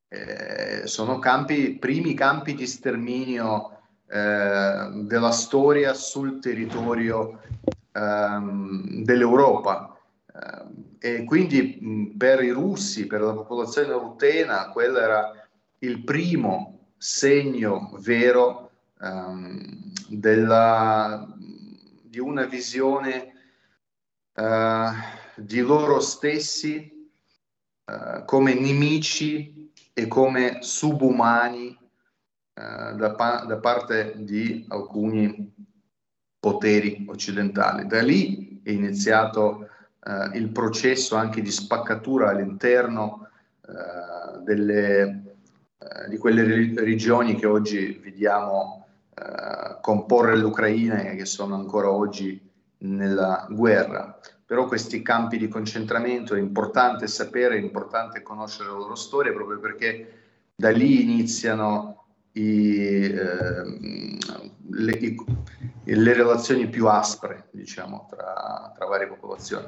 [0.09, 7.41] Eh, sono campi, primi campi di sterminio eh, della storia sul territorio
[7.93, 9.97] ehm, dell'Europa.
[10.99, 15.33] Eh, e quindi mh, per i russi, per la popolazione rutena, quello era
[15.79, 18.71] il primo segno vero
[19.01, 21.27] um, della,
[22.03, 23.33] di una visione
[24.35, 24.91] uh,
[25.37, 27.09] di loro stessi
[27.85, 31.79] uh, come nemici e come subumani
[32.61, 35.53] eh, da, pa- da parte di alcuni
[36.39, 37.87] poteri occidentali.
[37.87, 39.69] Da lì è iniziato
[40.03, 43.29] eh, il processo anche di spaccatura all'interno
[43.67, 45.37] eh, delle,
[45.79, 48.87] eh, di quelle regioni che oggi vediamo
[49.81, 52.41] comporre l'Ucraina e che sono ancora oggi
[52.79, 54.19] nella guerra.
[54.45, 59.61] Però questi campi di concentramento è importante sapere, è importante conoscere la loro storia proprio
[59.61, 60.13] perché
[60.57, 62.01] da lì iniziano
[62.33, 64.19] i, eh,
[64.71, 65.17] le, i,
[65.85, 69.67] le, relazioni più aspre, diciamo, tra, tra varie popolazioni.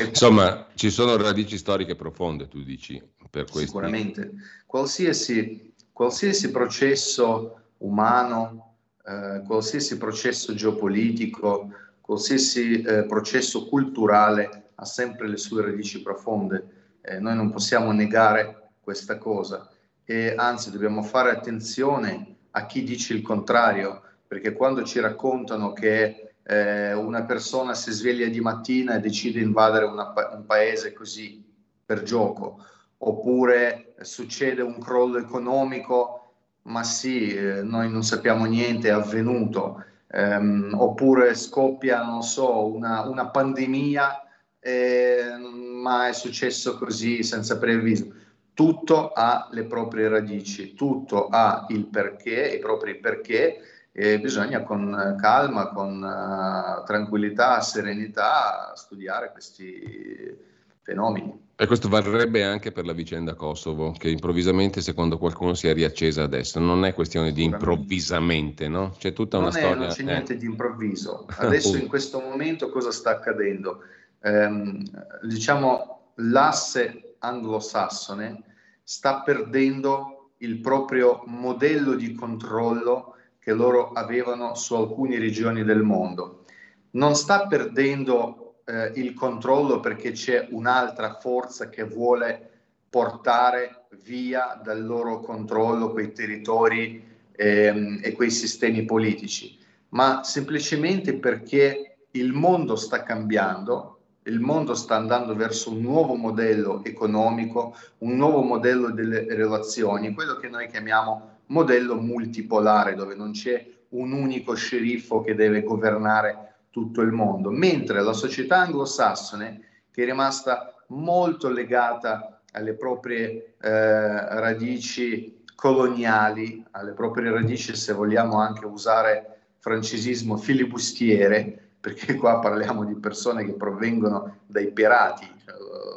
[0.00, 3.60] Insomma, ci sono radici storiche profonde, tu dici, per questo.
[3.60, 4.32] Sicuramente.
[4.66, 8.75] Qualsiasi, qualsiasi processo umano,
[9.06, 11.70] eh, qualsiasi processo geopolitico,
[12.00, 16.98] qualsiasi eh, processo culturale ha sempre le sue radici profonde.
[17.00, 19.68] Eh, noi non possiamo negare questa cosa
[20.04, 26.32] e anzi dobbiamo fare attenzione a chi dice il contrario, perché quando ci raccontano che
[26.42, 31.44] eh, una persona si sveglia di mattina e decide di invadere una, un paese così
[31.84, 32.64] per gioco,
[32.98, 36.25] oppure succede un crollo economico,
[36.66, 43.02] ma sì, eh, noi non sappiamo niente, è avvenuto, ehm, oppure scoppia, non so, una,
[43.02, 44.22] una pandemia,
[44.60, 45.36] eh,
[45.82, 48.24] ma è successo così senza preavviso
[48.56, 55.14] tutto ha le proprie radici, tutto ha il perché, i propri perché, e bisogna con
[55.20, 60.34] calma, con uh, tranquillità, serenità studiare questi
[60.80, 61.45] fenomeni.
[61.58, 66.22] E questo varrebbe anche per la vicenda Kosovo, che improvvisamente, secondo qualcuno, si è riaccesa
[66.22, 66.60] adesso.
[66.60, 68.94] Non è questione di improvvisamente, no?
[68.98, 69.76] C'è tutta una non storia.
[69.76, 70.36] non c'è niente eh.
[70.36, 71.24] di improvviso.
[71.26, 73.80] Adesso, in questo momento, cosa sta accadendo?
[74.20, 74.82] Eh,
[75.22, 78.42] diciamo, l'asse anglosassone
[78.82, 86.44] sta perdendo il proprio modello di controllo che loro avevano su alcune regioni del mondo.
[86.90, 92.50] Non sta perdendo eh, il controllo perché c'è un'altra forza che vuole
[92.90, 97.02] portare via dal loro controllo quei territori
[97.32, 99.58] ehm, e quei sistemi politici,
[99.90, 106.82] ma semplicemente perché il mondo sta cambiando il mondo sta andando verso un nuovo modello
[106.84, 113.64] economico, un nuovo modello delle relazioni, quello che noi chiamiamo modello multipolare, dove non c'è
[113.90, 120.04] un unico sceriffo che deve governare tutto il mondo, mentre la società anglosassone, che è
[120.04, 129.38] rimasta molto legata alle proprie eh, radici coloniali, alle proprie radici, se vogliamo anche usare
[129.56, 135.26] francesismo, filibustiere, perché qua parliamo di persone che provengono dai pirati,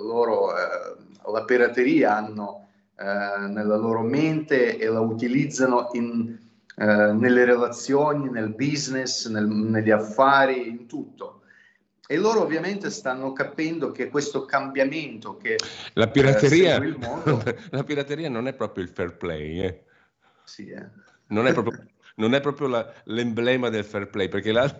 [0.03, 0.95] loro eh,
[1.29, 3.03] la pirateria hanno eh,
[3.49, 6.37] nella loro mente e la utilizzano in,
[6.79, 11.41] eh, nelle relazioni, nel business, nel, negli affari, in tutto.
[12.07, 15.57] E loro ovviamente stanno capendo che questo cambiamento che
[15.93, 19.59] la pirateria, mondo, la pirateria non è proprio il fair play.
[19.59, 19.83] Eh.
[20.45, 20.87] Sì, eh.
[21.27, 21.85] Non è proprio
[22.15, 24.73] non è proprio la, l'emblema del fair play, perché la,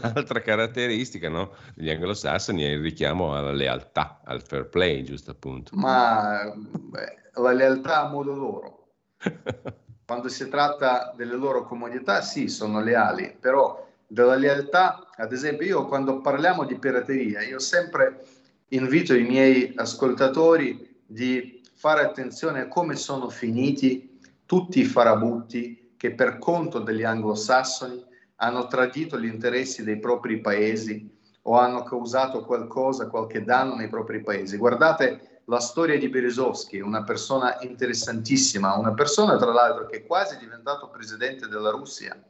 [0.00, 5.74] l'altra caratteristica no, degli anglosassoni è il richiamo alla lealtà, al fair play, giusto appunto.
[5.74, 8.88] Ma beh, la lealtà a modo loro.
[10.06, 15.86] Quando si tratta delle loro comodità, sì, sono leali, però della lealtà, ad esempio, io
[15.86, 18.22] quando parliamo di pirateria, io sempre
[18.68, 26.14] invito i miei ascoltatori di fare attenzione a come sono finiti tutti i farabutti che
[26.14, 28.00] per conto degli anglosassoni
[28.36, 31.04] hanno tradito gli interessi dei propri paesi
[31.42, 34.56] o hanno causato qualcosa, qualche danno nei propri paesi.
[34.56, 40.38] Guardate la storia di Berezovsky, una persona interessantissima, una persona tra l'altro che è quasi
[40.38, 42.20] diventato presidente della Russia.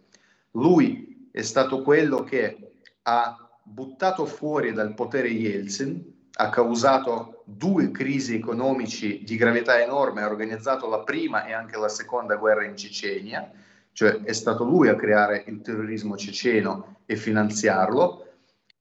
[0.52, 2.72] Lui è stato quello che
[3.02, 10.28] ha buttato fuori dal potere Yeltsin, ha causato due crisi economici di gravità enorme, ha
[10.28, 13.50] organizzato la prima e anche la seconda guerra in Cecenia,
[13.92, 18.24] cioè è stato lui a creare il terrorismo ceceno e finanziarlo,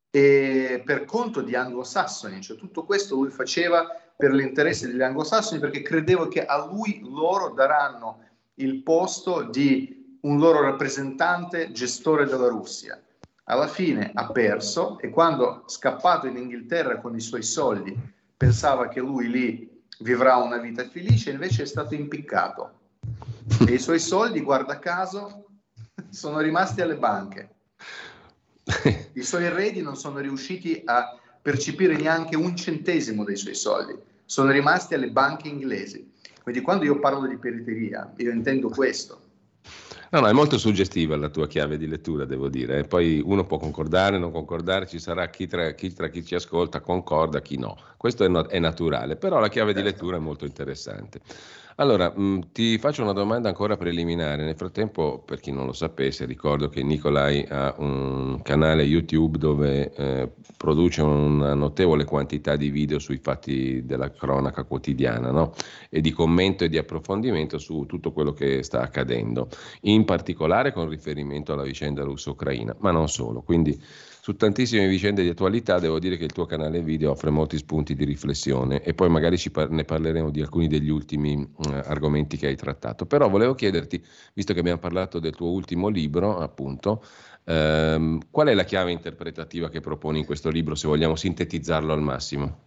[0.10, 5.82] e per conto di anglosassoni, cioè tutto questo lui faceva per l'interesse degli anglosassoni perché
[5.82, 8.22] credeva che a lui loro daranno
[8.56, 13.00] il posto di un loro rappresentante gestore della Russia
[13.46, 17.96] alla fine ha perso e quando scappato in Inghilterra con i suoi soldi
[18.36, 22.80] pensava che lui lì vivrà una vita felice, invece è stato impiccato
[23.68, 25.46] e i suoi soldi, guarda caso,
[26.10, 27.50] sono rimasti alle banche.
[29.14, 33.96] I suoi eredi non sono riusciti a percepire neanche un centesimo dei suoi soldi,
[34.26, 36.12] sono rimasti alle banche inglesi.
[36.42, 39.20] Quindi quando io parlo di periferia, io intendo questo
[40.16, 42.84] No, no, è molto suggestiva la tua chiave di lettura, devo dire.
[42.84, 46.80] Poi uno può concordare, non concordare, ci sarà chi tra chi, tra chi ci ascolta
[46.80, 47.78] concorda, chi no.
[47.98, 49.94] Questo è, no, è naturale, però la chiave di certo.
[49.94, 51.20] lettura è molto interessante.
[51.78, 54.46] Allora, mh, mm, ti faccio una domanda ancora preliminare.
[54.46, 59.92] Nel frattempo, per chi non lo sapesse, ricordo che Nicolai ha un canale YouTube dove
[59.94, 65.54] eh, produce una notevole quantità di video sui fatti della cronaca quotidiana no?
[65.90, 69.50] e di commento e di approfondimento su tutto quello che sta accadendo,
[69.82, 73.42] in particolare con riferimento alla vicenda russo-ucraina, ma non solo.
[73.42, 73.78] Quindi
[74.26, 77.94] su tantissime vicende di attualità devo dire che il tuo canale video offre molti spunti
[77.94, 82.48] di riflessione e poi magari par- ne parleremo di alcuni degli ultimi uh, argomenti che
[82.48, 83.06] hai trattato.
[83.06, 84.04] Però volevo chiederti,
[84.34, 87.04] visto che abbiamo parlato del tuo ultimo libro, appunto,
[87.44, 92.02] ehm, qual è la chiave interpretativa che proponi in questo libro, se vogliamo sintetizzarlo al
[92.02, 92.58] massimo?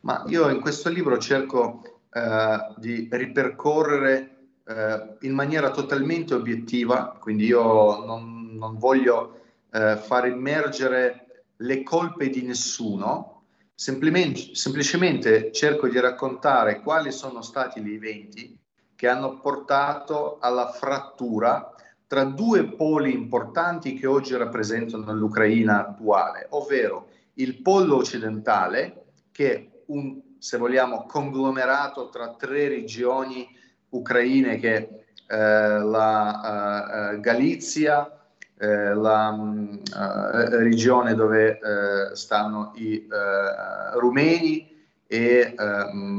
[0.00, 7.46] Ma io in questo libro cerco eh, di ripercorrere eh, in maniera totalmente obiettiva, quindi
[7.46, 9.37] io non, non voglio
[9.70, 13.42] eh, far immergere le colpe di nessuno,
[13.74, 18.58] semplicemente, semplicemente cerco di raccontare quali sono stati gli eventi
[18.94, 21.72] che hanno portato alla frattura
[22.06, 29.68] tra due poli importanti che oggi rappresentano l'Ucraina attuale, ovvero il polo occidentale, che è
[29.86, 33.46] un, se vogliamo, conglomerato tra tre regioni
[33.90, 35.36] ucraine che eh,
[35.78, 38.17] la uh, Galizia,
[38.60, 44.76] eh, la uh, regione dove uh, stanno i uh, rumeni
[45.06, 45.54] e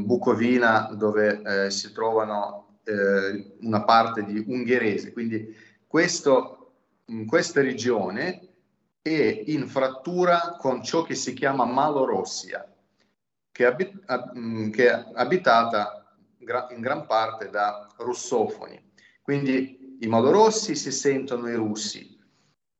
[0.03, 2.79] Bucovina dove si trovano
[3.61, 5.13] una parte di ungherese.
[5.13, 5.55] Quindi
[5.85, 6.71] questo,
[7.27, 8.47] questa regione
[8.99, 12.65] è in frattura con ciò che si chiama Malorossia,
[13.51, 18.91] che, abit- ab- che è abitata gra- in gran parte da russofoni.
[19.21, 22.18] Quindi i malorossi si sentono i russi,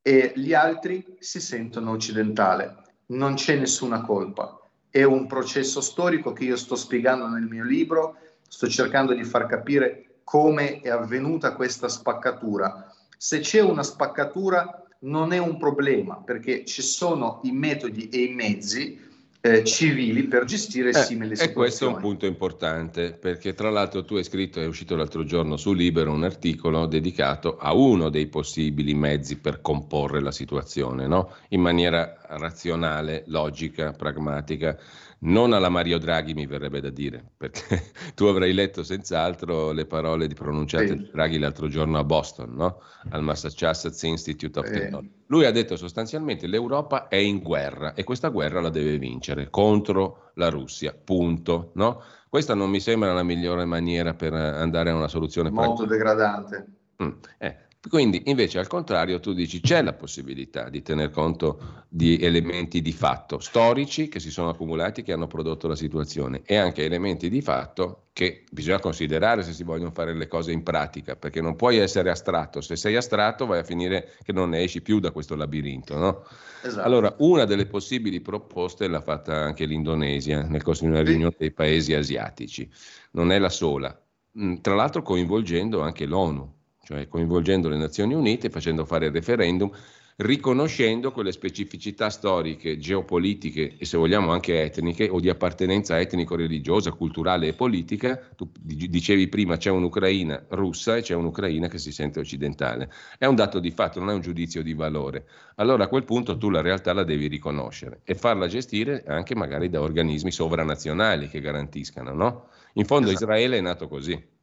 [0.10, 2.78] e gli altri si sentono occidentale.
[3.08, 4.60] Non c'è nessuna colpa.
[4.90, 8.18] È un processo storico che io sto spiegando nel mio libro,
[8.48, 12.92] sto cercando di far capire come è avvenuta questa spaccatura.
[13.20, 18.34] Se c'è una spaccatura non è un problema perché ci sono i metodi e i
[18.34, 19.00] mezzi
[19.42, 21.52] eh, civili per gestire eh, simili situazioni.
[21.52, 25.24] E questo è un punto importante, perché tra l'altro tu hai scritto, è uscito l'altro
[25.24, 31.08] giorno su Libero un articolo dedicato a uno dei possibili mezzi per comporre la situazione,
[31.08, 31.34] no?
[31.50, 34.78] in maniera razionale, logica, pragmatica
[35.22, 40.28] non alla Mario Draghi mi verrebbe da dire, perché tu avrai letto senz'altro le parole
[40.34, 40.96] pronunciate sì.
[40.96, 42.82] di Draghi l'altro giorno a Boston, no?
[43.10, 44.70] al Massachusetts Institute of.
[44.70, 45.12] Technology.
[45.28, 50.32] Lui ha detto sostanzialmente l'Europa è in guerra e questa guerra la deve vincere contro
[50.36, 51.72] la Russia, punto.
[51.76, 52.02] No?
[52.30, 56.66] Questa non mi sembra la migliore maniera per andare a una soluzione molto degradante.
[57.04, 57.12] Mm.
[57.38, 57.58] Eh,
[57.88, 62.92] quindi invece al contrario tu dici c'è la possibilità di tener conto di elementi di
[62.92, 67.42] fatto storici che si sono accumulati, che hanno prodotto la situazione e anche elementi di
[67.42, 71.78] fatto che bisogna considerare se si vogliono fare le cose in pratica, perché non puoi
[71.78, 75.36] essere astratto, se sei astratto vai a finire che non ne esci più da questo
[75.36, 75.98] labirinto.
[75.98, 76.26] No?
[76.62, 76.86] Esatto.
[76.86, 81.52] Allora una delle possibili proposte l'ha fatta anche l'Indonesia nel corso di una riunione dei
[81.52, 82.70] paesi asiatici,
[83.12, 83.98] non è la sola,
[84.38, 86.58] mm, tra l'altro coinvolgendo anche l'ONU
[86.90, 89.70] cioè coinvolgendo le Nazioni Unite, facendo fare il referendum,
[90.16, 97.50] riconoscendo quelle specificità storiche, geopolitiche e se vogliamo anche etniche o di appartenenza etnico-religiosa, culturale
[97.50, 98.20] e politica.
[98.36, 102.92] Tu dicevi prima c'è un'Ucraina russa e c'è un'Ucraina che si sente occidentale.
[103.20, 105.28] È un dato di fatto, non è un giudizio di valore.
[105.58, 109.70] Allora a quel punto tu la realtà la devi riconoscere e farla gestire anche magari
[109.70, 112.48] da organismi sovranazionali che garantiscano, no?
[112.74, 113.26] In fondo esatto.
[113.26, 114.38] Israele è nato così.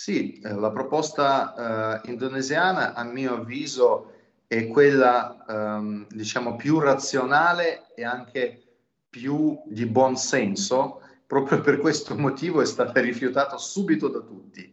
[0.00, 4.12] Sì, eh, la proposta eh, indonesiana a mio avviso
[4.46, 8.62] è quella ehm, diciamo più razionale e anche
[9.10, 14.72] più di buon senso, proprio per questo motivo è stata rifiutata subito da tutti,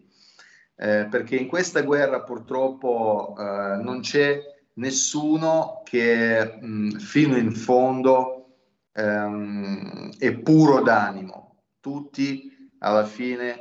[0.76, 4.40] eh, perché in questa guerra purtroppo eh, non c'è
[4.74, 8.52] nessuno che mh, fino in fondo
[8.94, 12.48] ehm, è puro d'animo, tutti
[12.80, 13.60] alla fine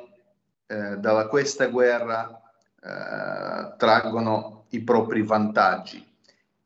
[0.66, 2.40] eh, da questa guerra
[2.80, 6.04] eh, traggono i propri vantaggi.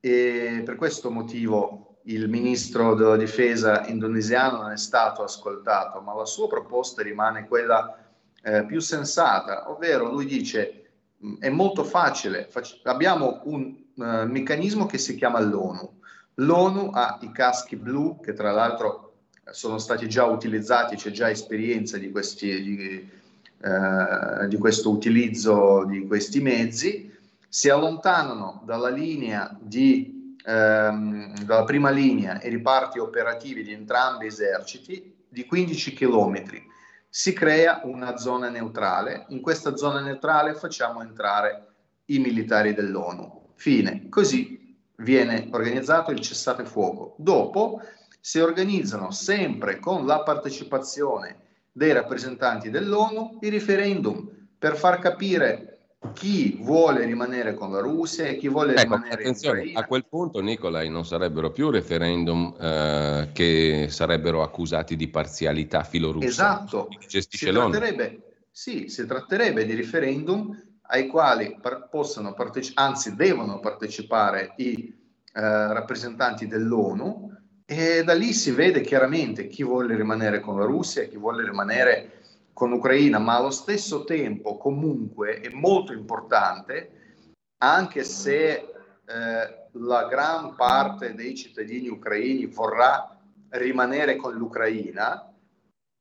[0.01, 6.25] E per questo motivo il ministro della difesa indonesiano non è stato ascoltato, ma la
[6.25, 7.99] sua proposta rimane quella
[8.43, 10.91] eh, più sensata, ovvero lui dice
[11.25, 15.97] mm, è molto facile, fac- abbiamo un uh, meccanismo che si chiama l'ONU.
[16.35, 19.13] L'ONU ha i caschi blu che tra l'altro
[19.51, 23.11] sono stati già utilizzati, c'è già esperienza di questi, di,
[23.61, 27.13] eh, di questo utilizzo di questi mezzi,
[27.49, 34.29] si allontanano dalla linea di, ehm, dalla prima linea e riparti operativi di entrambi gli
[34.29, 36.65] eserciti di 15 chilometri.
[37.09, 39.25] Si crea una zona neutrale.
[39.31, 41.67] In questa zona neutrale facciamo entrare
[42.07, 43.53] i militari dell'ONU.
[43.55, 44.09] Fine.
[44.09, 47.17] Così viene organizzato il cessate fuoco.
[47.19, 47.81] Dopo
[48.21, 51.47] si organizzano sempre con la partecipazione
[51.79, 54.29] dei rappresentanti dell'ONU i referendum
[54.59, 55.79] per far capire
[56.13, 59.81] chi vuole rimanere con la Russia e chi vuole ecco, rimanere attenzione, in Ucraina.
[59.81, 66.27] A quel punto, Nicolai, non sarebbero più referendum eh, che sarebbero accusati di parzialità filorussa.
[66.27, 66.89] Esatto.
[67.07, 70.61] Gestisce si tratterebbe, sì, si tratterebbe di referendum
[70.91, 74.93] ai quali par- possono partecipare, anzi devono partecipare i
[75.33, 75.41] eh,
[75.73, 77.37] rappresentanti dell'ONU
[77.71, 81.45] e da lì si vede chiaramente chi vuole rimanere con la Russia e chi vuole
[81.45, 82.13] rimanere
[82.55, 87.27] con l'Ucraina, ma allo stesso tempo comunque è molto importante,
[87.59, 93.15] anche se eh, la gran parte dei cittadini ucraini vorrà
[93.51, 95.31] rimanere con l'Ucraina,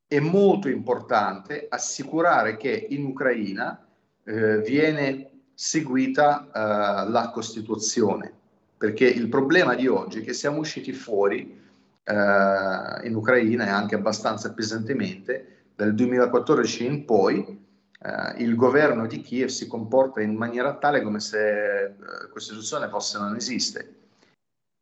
[0.07, 3.85] è molto importante assicurare che in Ucraina
[4.23, 8.36] eh, viene seguita eh, la Costituzione,
[8.77, 11.59] perché il problema di oggi è che siamo usciti fuori
[12.03, 17.65] eh, in Ucraina e anche abbastanza pesantemente dal 2014 in poi
[17.99, 22.87] eh, il governo di Kiev si comporta in maniera tale come se eh, la Costituzione
[22.89, 23.95] fosse non esiste,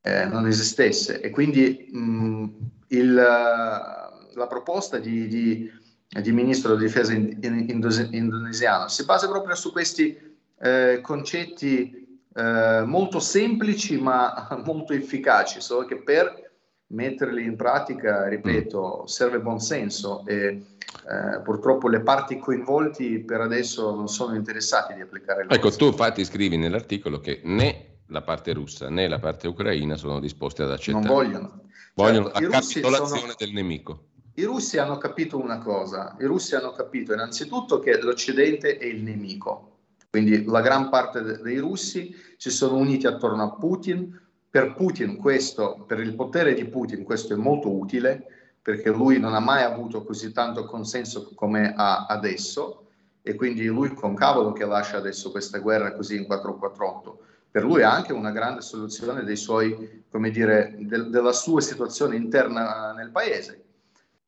[0.01, 1.21] eh, non esistesse.
[1.21, 2.45] E quindi mh,
[2.87, 5.71] il, la proposta di, di,
[6.07, 12.04] di, ministro di difesa in, in, indonesiano si basa proprio su questi eh, concetti
[12.35, 16.43] eh, molto semplici ma molto efficaci, solo che per
[16.87, 20.63] metterli in pratica, ripeto, serve buon senso e
[21.07, 26.23] eh, purtroppo le parti coinvolti per adesso non sono interessate di applicare Ecco, tu infatti
[26.23, 31.05] scrivi nell'articolo che né la parte russa né la parte ucraina sono disposte ad accettare.
[31.05, 31.61] Non vogliono.
[31.95, 34.03] Vogliono Certo, i la capitolazione sono- del nemico.
[34.37, 39.01] I russi hanno capito una cosa, i russi hanno capito innanzitutto che l'Occidente è il
[39.01, 39.74] nemico,
[40.15, 44.17] quindi la gran parte de- dei russi si sono uniti attorno a Putin,
[44.49, 49.33] per Putin questo, per il potere di Putin questo è molto utile, perché lui non
[49.33, 52.85] ha mai avuto così tanto consenso come ha adesso
[53.21, 57.19] e quindi lui con cavolo che lascia adesso questa guerra così in 448.
[57.51, 63.11] Per lui è anche una grande soluzione suoi, dire, del- della sua situazione interna nel
[63.11, 63.64] paese.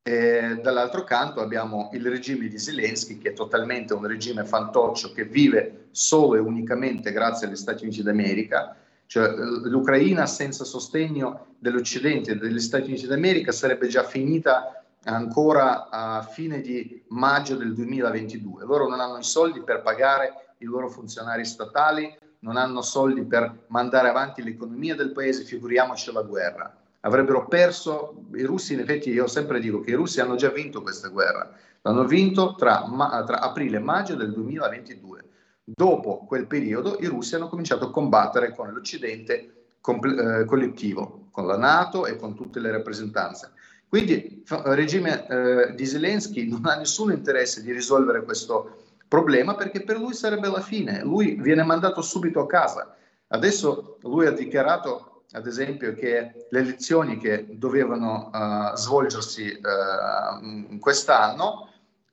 [0.07, 5.25] E dall'altro canto abbiamo il regime di Zelensky, che è totalmente un regime fantoccio che
[5.25, 8.73] vive solo e unicamente grazie agli Stati Uniti d'America.
[9.05, 9.35] Cioè, eh,
[9.67, 16.61] l'Ucraina senza sostegno dell'Occidente e degli Stati Uniti d'America sarebbe già finita ancora a fine
[16.61, 18.63] di maggio del 2022.
[18.63, 23.65] Loro non hanno i soldi per pagare i loro funzionari statali, non hanno soldi per
[23.67, 26.77] mandare avanti l'economia del paese, figuriamoci la guerra
[27.07, 30.81] avrebbero perso i russi in effetti io sempre dico che i russi hanno già vinto
[30.81, 31.49] questa guerra.
[31.81, 35.23] L'hanno vinto tra, ma- tra aprile e maggio del 2022
[35.63, 41.45] dopo quel periodo i russi hanno cominciato a combattere con l'occidente comple- eh, collettivo con
[41.45, 43.51] la nato e con tutte le rappresentanze.
[43.87, 49.83] Quindi il regime eh, di Zelensky non ha nessun interesse di risolvere questo problema perché
[49.83, 51.03] per lui sarebbe la fine.
[51.03, 52.95] Lui viene mandato subito a casa.
[53.27, 61.69] Adesso lui ha dichiarato ad esempio che le elezioni che dovevano uh, svolgersi uh, quest'anno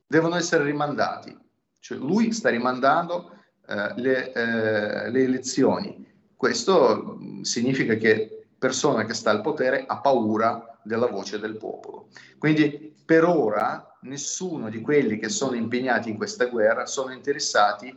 [0.06, 1.36] devono essere rimandati.
[1.78, 3.30] Cioè lui sta rimandando
[3.68, 6.04] uh, le, le, elezioni.
[6.34, 12.08] Questo significa che persona che sta al potere ha paura della voce del popolo.
[12.38, 17.94] Quindi per ora nessuno di quelli che sono impegnati in questa guerra sono interessati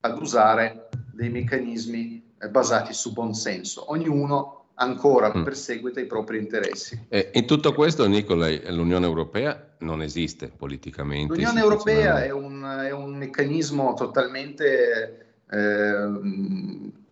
[0.00, 3.90] ad usare dei meccanismi basati su buon senso.
[3.90, 5.42] Ognuno ancora Mm.
[5.44, 7.06] perseguita i propri interessi.
[7.08, 11.34] E in tutto questo, Nicolai, l'Unione Europea non esiste politicamente.
[11.34, 16.10] L'Unione Europea è un, è un meccanismo totalmente eh,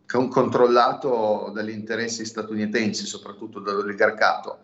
[0.07, 4.61] con- controllato dagli interessi statunitensi, soprattutto dall'oligarcato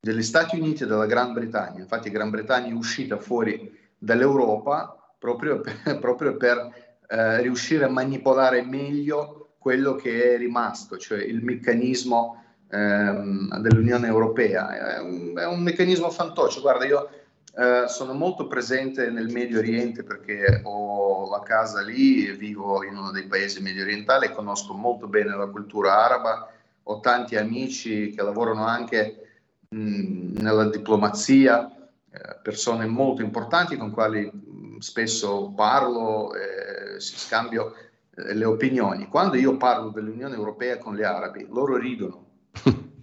[0.00, 1.80] degli Stati Uniti e della Gran Bretagna.
[1.80, 6.72] Infatti Gran Bretagna è uscita fuori dall'Europa proprio per, proprio per
[7.08, 12.40] eh, riuscire a manipolare meglio quello che è rimasto, cioè il meccanismo
[12.70, 14.94] ehm, dell'Unione Europea.
[14.94, 16.60] È un, è un meccanismo fantoccio.
[16.60, 17.08] Guarda, io
[17.56, 23.10] eh, sono molto presente nel Medio Oriente perché ho la casa lì vivo in uno
[23.10, 26.48] dei paesi medio orientali, conosco molto bene la cultura araba,
[26.84, 29.40] ho tanti amici che lavorano anche
[29.70, 31.68] nella diplomazia,
[32.08, 34.30] eh, persone molto importanti con quali
[34.78, 37.74] spesso parlo, eh, scambio
[38.16, 39.06] le opinioni.
[39.08, 42.24] Quando io parlo dell'Unione Europea con gli arabi, loro ridono.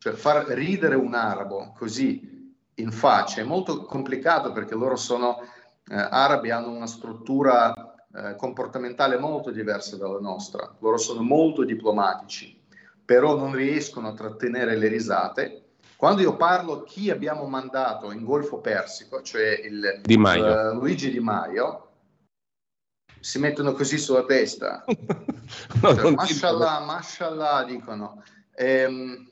[0.00, 5.96] Cioè far ridere un arabo così in faccia è molto complicato perché loro sono eh,
[5.96, 7.74] arabi, hanno una struttura
[8.14, 10.72] eh, comportamentale molto diversa dalla nostra.
[10.78, 12.62] Loro sono molto diplomatici,
[13.04, 15.68] però non riescono a trattenere le risate
[15.98, 20.14] quando io parlo chi abbiamo mandato in Golfo Persico, cioè il Di.
[20.14, 21.87] Uh, Luigi Di Maio,
[23.20, 24.84] si mettono così sulla testa.
[25.82, 28.22] no, cioè, mashallah, mashallah, dicono.
[28.54, 29.30] Ehm,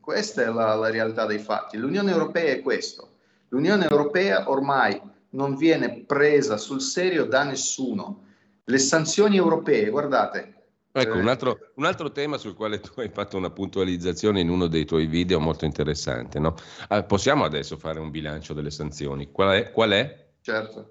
[0.00, 1.76] questa è la, la realtà dei fatti.
[1.76, 3.08] L'Unione Europea è questo.
[3.48, 8.24] L'Unione Europea ormai non viene presa sul serio da nessuno.
[8.64, 10.62] Le sanzioni europee, guardate,
[10.94, 11.30] Ecco, un Eh.
[11.30, 15.06] altro, un altro tema sul quale tu hai fatto una puntualizzazione in uno dei tuoi
[15.06, 16.38] video molto interessante.
[16.38, 16.54] No?
[16.88, 19.30] Ah, possiamo adesso fare un bilancio delle sanzioni.
[19.30, 19.70] Qual è?
[19.70, 20.20] Qual è?
[20.42, 20.90] certo,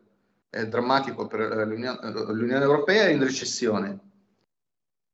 [0.52, 4.00] è drammatico per eh, l'Unione, eh, l'Unione Europea è in recessione.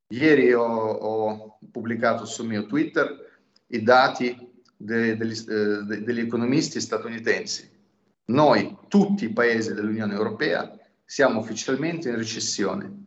[0.10, 4.36] Ieri ho, ho pubblicato sul mio Twitter i dati
[4.76, 7.70] de- degli, eh, de- degli economisti statunitensi.
[8.26, 13.06] Noi, tutti i paesi dell'Unione Europea, siamo ufficialmente in recessione.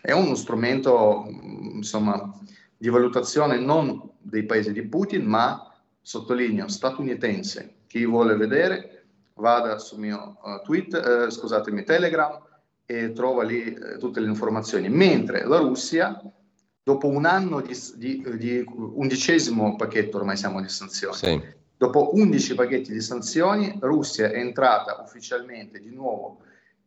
[0.00, 2.32] È uno strumento, mh, insomma,
[2.76, 5.68] di valutazione non dei paesi di Putin, ma,
[6.00, 7.80] sottolineo, statunitense.
[7.88, 9.01] Chi vuole vedere,
[9.42, 12.40] vada sul mio uh, tweet, eh, scusatemi, Telegram
[12.86, 14.88] e trova lì eh, tutte le informazioni.
[14.88, 16.22] Mentre la Russia,
[16.82, 21.42] dopo un anno di, di, di undicesimo pacchetto, ormai siamo di sanzioni, Sì.
[21.76, 26.38] dopo 11 pacchetti di sanzioni, Russia è entrata ufficialmente di nuovo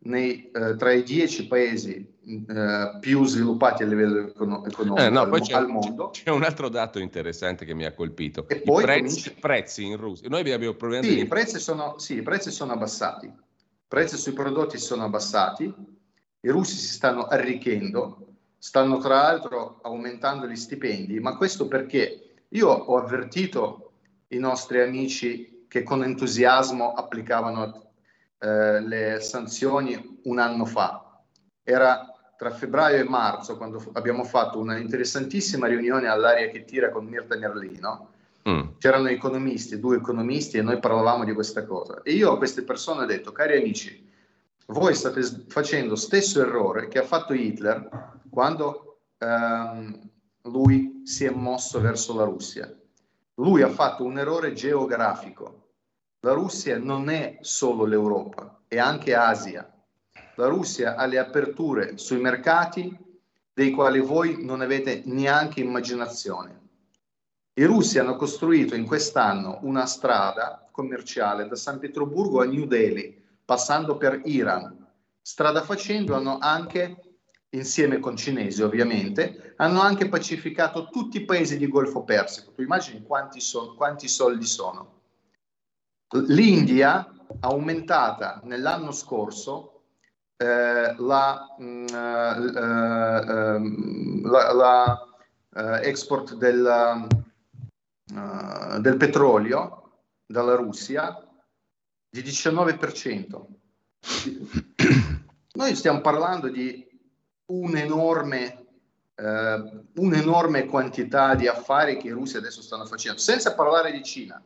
[0.05, 2.13] nei, eh, tra i 10 paesi
[2.47, 6.09] eh, più sviluppati a livello econo- economico Eh, no, al, mo- al mondo.
[6.09, 8.47] c'è un altro dato interessante che mi ha colpito.
[8.47, 8.99] E I poi prezzi,
[9.29, 10.29] comincia- prezzi in Russia.
[10.29, 13.25] Noi abbiamo problemi Sì, di- i prezzi sono, sì, i prezzi sono abbassati.
[13.25, 13.33] I
[13.87, 15.73] prezzi sui prodotti sono abbassati.
[16.41, 18.27] I russi si stanno arricchendo,
[18.59, 23.91] stanno tra l'altro aumentando gli stipendi, ma questo perché io ho avvertito
[24.29, 27.84] i nostri amici che con entusiasmo applicavano
[28.39, 31.19] eh, le sanzioni un anno fa.
[31.63, 36.89] Era tra febbraio e marzo, quando f- abbiamo fatto una interessantissima riunione all'aria che tira
[36.89, 38.09] con Mirta Merlino,
[38.47, 38.61] Mm.
[38.77, 42.01] c'erano economisti, due economisti, e noi parlavamo di questa cosa.
[42.03, 44.07] E io a queste persone ho detto, cari amici,
[44.67, 47.89] voi state s- facendo stesso errore che ha fatto Hitler
[48.29, 50.09] quando ehm,
[50.43, 52.71] lui si è mosso verso la Russia.
[53.35, 55.64] Lui ha fatto un errore geografico.
[56.25, 59.71] La Russia non è solo l'Europa, è anche Asia.
[60.33, 62.97] La Russia ha le aperture sui mercati
[63.53, 66.61] dei quali voi non avete neanche immaginazione.
[67.53, 73.23] I russi hanno costruito in quest'anno una strada commerciale da San Pietroburgo a New Delhi,
[73.45, 74.83] passando per Iran.
[75.21, 77.01] Strada facendo hanno anche,
[77.49, 82.51] insieme con cinesi ovviamente, hanno anche pacificato tutti i paesi di Golfo Persico.
[82.51, 84.94] Tu immagini quanti, son- quanti soldi sono?
[86.11, 86.97] L'India
[87.39, 89.83] ha aumentata nell'anno scorso
[90.37, 95.05] eh, la, mh, eh, ehm, la- la,
[95.55, 97.07] eh, export del,
[98.13, 99.91] eh, del petrolio
[100.25, 101.17] dalla Russia
[102.09, 103.45] di 19%.
[105.53, 106.85] Noi stiamo parlando di
[107.45, 108.65] un'enorme,
[109.15, 114.41] eh, un'enorme quantità di affari che i russi adesso stanno facendo, senza parlare di Cina.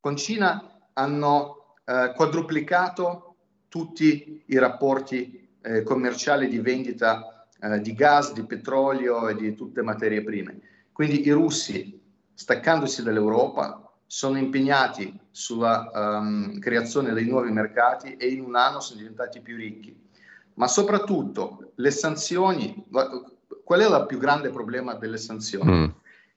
[0.00, 3.36] Con Cina hanno eh, quadruplicato
[3.68, 9.82] tutti i rapporti eh, commerciali di vendita eh, di gas, di petrolio e di tutte
[9.82, 10.60] materie prime.
[10.92, 12.00] Quindi i russi,
[12.34, 19.00] staccandosi dall'Europa, sono impegnati sulla ehm, creazione dei nuovi mercati e in un anno sono
[19.00, 19.96] diventati più ricchi.
[20.54, 22.86] Ma soprattutto le sanzioni,
[23.64, 25.72] qual è il più grande problema delle sanzioni?
[25.72, 25.86] Mm.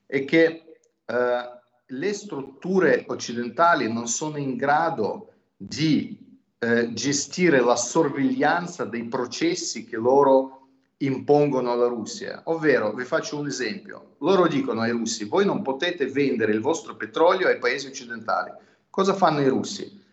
[0.06, 1.57] È che eh,
[1.90, 6.18] le strutture occidentali non sono in grado di
[6.58, 10.66] eh, gestire la sorveglianza dei processi che loro
[10.98, 12.42] impongono alla Russia.
[12.44, 16.96] Ovvero, vi faccio un esempio, loro dicono ai russi, voi non potete vendere il vostro
[16.96, 18.50] petrolio ai paesi occidentali.
[18.90, 20.04] Cosa fanno i russi?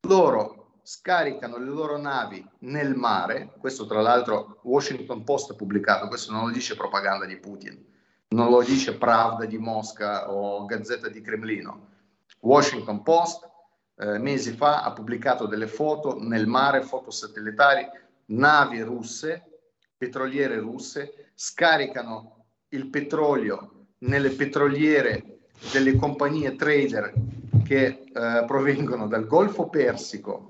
[0.00, 6.32] Loro scaricano le loro navi nel mare, questo tra l'altro Washington Post ha pubblicato, questo
[6.32, 7.91] non lo dice propaganda di Putin,
[8.32, 11.88] non lo dice Pravda di Mosca o Gazzetta di Cremlino.
[12.40, 13.48] Washington Post
[13.96, 17.86] eh, mesi fa ha pubblicato delle foto nel mare, foto satellitari,
[18.26, 19.44] navi russe,
[19.96, 25.38] petroliere russe, scaricano il petrolio nelle petroliere
[25.70, 27.12] delle compagnie trader
[27.64, 30.48] che eh, provengono dal Golfo Persico,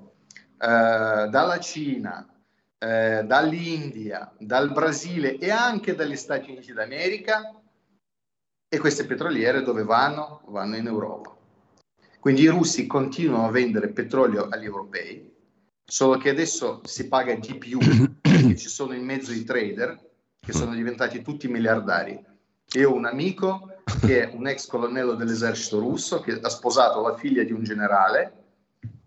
[0.56, 2.24] dalla Cina,
[2.78, 7.61] eh, dall'India, dal Brasile e anche dagli Stati Uniti d'America
[8.74, 10.40] e queste petroliere dove vanno?
[10.46, 11.36] Vanno in Europa.
[12.18, 15.30] Quindi i russi continuano a vendere petrolio agli europei,
[15.84, 17.78] solo che adesso si paga di più
[18.18, 20.00] perché ci sono in mezzo i trader
[20.40, 22.18] che sono diventati tutti miliardari.
[22.76, 27.14] Io ho un amico che è un ex colonnello dell'esercito russo che ha sposato la
[27.14, 28.40] figlia di un generale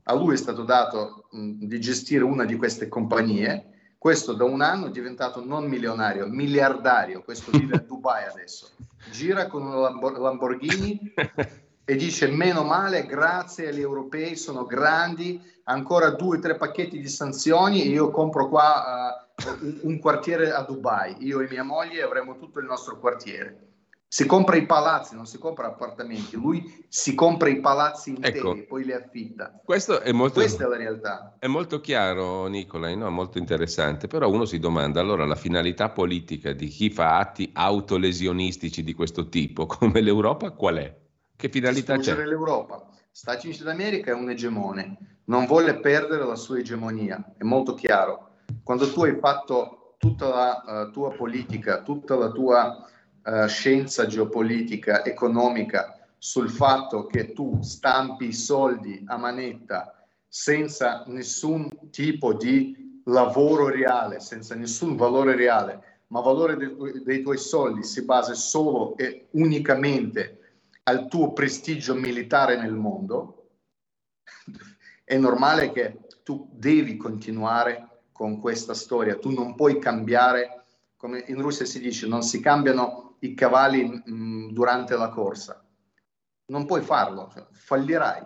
[0.03, 3.95] a lui è stato dato mh, di gestire una di queste compagnie.
[3.97, 7.23] Questo da un anno è diventato non milionario, miliardario.
[7.23, 8.69] Questo vive a Dubai adesso.
[9.11, 11.13] Gira con un Lamborghini
[11.85, 17.09] e dice meno male, grazie agli europei, sono grandi, ancora due o tre pacchetti di
[17.09, 21.15] sanzioni e io compro qua uh, un quartiere a Dubai.
[21.19, 23.74] Io e mia moglie avremo tutto il nostro quartiere
[24.15, 28.55] si compra i palazzi, non si compra appartamenti, lui si compra i palazzi interi ecco,
[28.55, 29.59] e poi li affitta.
[30.01, 31.35] È molto, Questa è la realtà.
[31.37, 33.09] È molto chiaro, Nicolai, no?
[33.09, 38.83] molto interessante, però uno si domanda allora la finalità politica di chi fa atti autolesionistici
[38.83, 40.97] di questo tipo, come l'Europa, qual è?
[41.35, 42.15] Che finalità c'è?
[42.15, 42.87] l'Europa.
[43.11, 48.29] Stati Uniti d'America è un egemone, non vuole perdere la sua egemonia, è molto chiaro.
[48.63, 52.93] Quando tu hai fatto tutta la uh, tua politica, tutta la tua
[53.25, 61.89] uh, scienza geopolitica, economica, sul fatto che tu stampi i soldi a manetta senza nessun
[61.91, 67.83] tipo di lavoro reale, senza nessun valore reale, ma il valore dei, dei tuoi soldi
[67.83, 70.39] si basa solo e unicamente
[70.83, 73.49] al tuo prestigio militare nel mondo,
[75.03, 80.63] è normale che tu devi continuare con questa storia, tu non puoi cambiare,
[80.97, 85.63] come in Russia si dice, non si cambiano i cavalli mh, mm, durante la corsa.
[86.47, 88.25] Non puoi farlo, cioè, fallirai.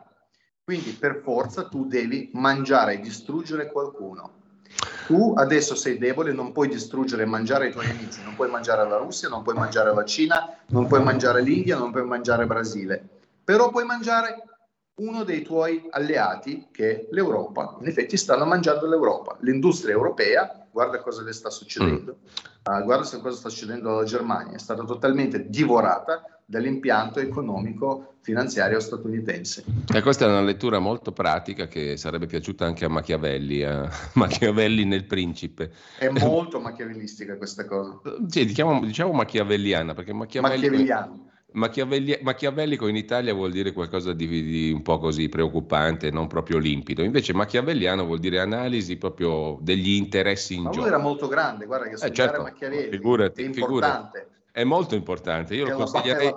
[0.63, 4.37] Quindi per forza tu devi mangiare e distruggere qualcuno.
[5.07, 8.87] Tu adesso sei debole, non puoi distruggere e mangiare i tuoi amici, non puoi mangiare
[8.87, 12.47] la Russia, non puoi mangiare la Cina, non puoi mangiare l'India, non puoi mangiare il
[12.47, 13.03] Brasile,
[13.43, 14.43] però puoi mangiare
[14.99, 17.77] uno dei tuoi alleati che è l'Europa.
[17.79, 19.37] In effetti stanno mangiando l'Europa.
[19.41, 22.48] L'industria europea, guarda cosa le sta succedendo, mm.
[22.63, 29.63] Uh, guarda cosa sta succedendo alla Germania, è stata totalmente divorata dall'impianto economico finanziario statunitense.
[29.93, 34.83] E questa è una lettura molto pratica che sarebbe piaciuta anche a Machiavelli, a Machiavelli
[34.83, 35.71] nel Principe.
[35.97, 37.99] È molto machiavellistica questa cosa.
[38.27, 40.55] Sì, diciamo, diciamo machiavelliana, perché Machiavelli...
[40.55, 46.27] Machiavelliano Machiavelli- machiavellico in Italia vuol dire qualcosa di, di, un po' così preoccupante, non
[46.27, 47.03] proprio limpido.
[47.03, 50.85] Invece machiavelliano vuol dire analisi proprio degli interessi in Ma gioco.
[50.85, 54.19] lui era molto grande, guarda che studiare eh certo, Machiavelli figurati, è importante.
[54.19, 54.37] Figurati.
[54.51, 56.35] È molto importante, io lo consiglierei,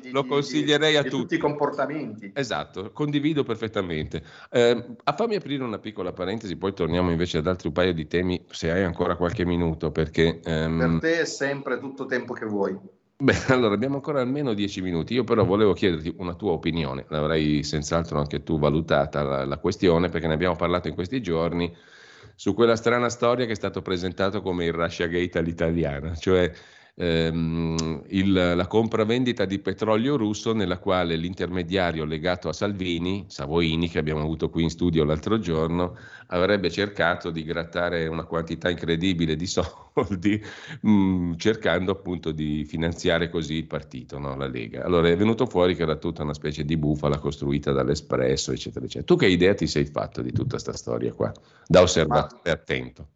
[0.00, 1.16] di, lo consiglierei a tutti.
[1.16, 2.30] tutti i comportamenti.
[2.34, 4.22] Esatto, condivido perfettamente.
[4.50, 8.06] Eh, a fammi aprire una piccola parentesi, poi torniamo invece ad altri un paio di
[8.06, 10.40] temi, se hai ancora qualche minuto, perché...
[10.44, 10.78] Ehm...
[10.78, 12.78] Per te è sempre tutto tempo che vuoi.
[13.16, 15.14] Beh, allora abbiamo ancora almeno dieci minuti.
[15.14, 20.08] Io però volevo chiederti una tua opinione, l'avrai senz'altro anche tu valutata la, la, questione,
[20.08, 21.74] perché ne abbiamo parlato in questi giorni,
[22.34, 26.50] su quella strana storia che è stato presentato come il Russia Gate all'italiana, cioè
[26.96, 33.98] ehm, il, la compravendita di petrolio russo nella quale l'intermediario legato a Salvini, Savoini, che
[33.98, 35.96] abbiamo avuto qui in studio l'altro giorno,
[36.28, 40.42] avrebbe cercato di grattare una quantità incredibile di soldi
[40.80, 44.36] mh, mm, cercando appunto di finanziare così il partito, no?
[44.36, 44.84] la Lega.
[44.84, 49.04] Allora è venuto fuori che era tutta una specie di bufala costruita dall'Espresso, eccetera, eccetera.
[49.04, 51.32] Tu che idea ti sei fatto di tutta questa storia qua,
[51.66, 53.08] da osservatore attento?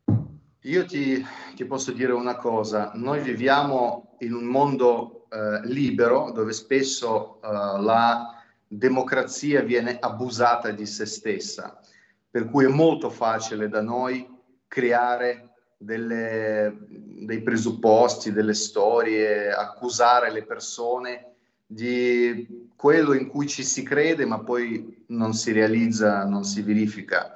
[0.62, 1.24] Io ti,
[1.54, 7.46] ti, posso dire una cosa, noi viviamo in un mondo eh, libero dove spesso eh,
[7.46, 11.80] la democrazia viene abusata di se stessa,
[12.28, 14.28] per cui è molto facile da noi
[14.66, 23.84] creare delle, dei presupposti, delle storie, accusare le persone di quello in cui ci si
[23.84, 27.32] crede ma poi non si realizza, non si verifica.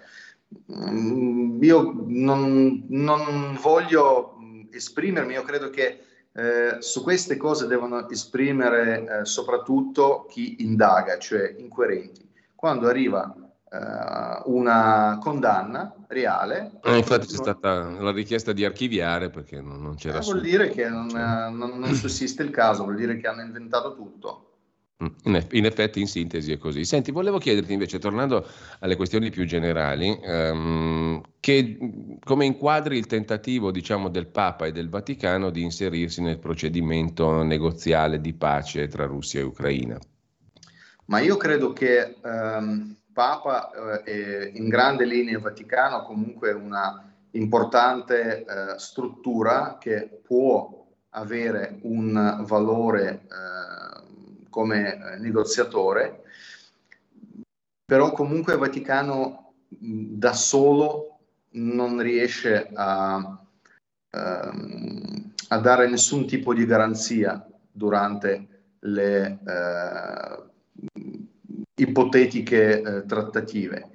[0.72, 4.36] Mm, io non, non, voglio
[4.70, 6.00] esprimermi, io credo che
[6.32, 12.28] eh, su queste cose devono esprimere eh, soprattutto chi indaga, cioè inquirenti.
[12.54, 13.34] Quando arriva
[13.70, 16.72] eh, una condanna reale...
[16.82, 20.18] Eh, infatti c'è stata la richiesta di archiviare perché non, non c'era...
[20.18, 23.94] Eh, vuol dire che non, non, non sussiste il caso, vuol dire che hanno inventato
[23.94, 24.51] tutto.
[25.02, 26.84] Mm, in effetti, in sintesi, è così.
[26.84, 28.46] Senti, volevo chiederti invece, tornando
[28.78, 31.78] alle questioni più generali, ehm, che,
[32.22, 38.20] come inquadri il tentativo diciamo, del Papa e del Vaticano di inserirsi nel procedimento negoziale
[38.20, 39.98] di pace tra Russia e Ucraina?
[41.06, 48.44] Ma io credo che ehm, Papa eh, in grande linea il Vaticano comunque una importante
[48.44, 53.91] eh, struttura che può avere un valore eh,
[54.52, 56.24] come eh, negoziatore,
[57.86, 61.18] però comunque il Vaticano da solo
[61.52, 63.42] non riesce a,
[64.10, 70.42] ehm, a dare nessun tipo di garanzia durante le eh,
[71.76, 73.88] ipotetiche eh, trattative.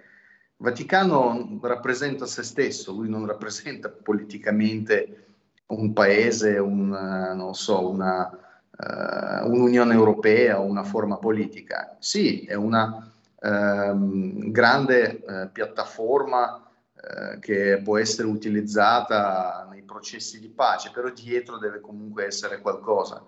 [0.57, 5.25] Vaticano rappresenta se stesso, lui non rappresenta politicamente
[5.67, 8.46] un paese, un, non so, una,
[8.77, 11.95] uh, un'Unione Europea o una forma politica.
[11.99, 16.67] Sì, è una uh, grande uh, piattaforma
[16.99, 23.23] eh, che può essere utilizzata nei processi di pace, però dietro deve comunque essere qualcosa.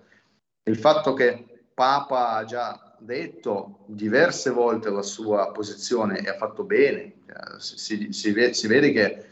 [0.64, 6.64] Il fatto che Papa ha già detto diverse volte la sua posizione e ha fatto
[6.64, 9.26] bene, eh, si, si, si vede che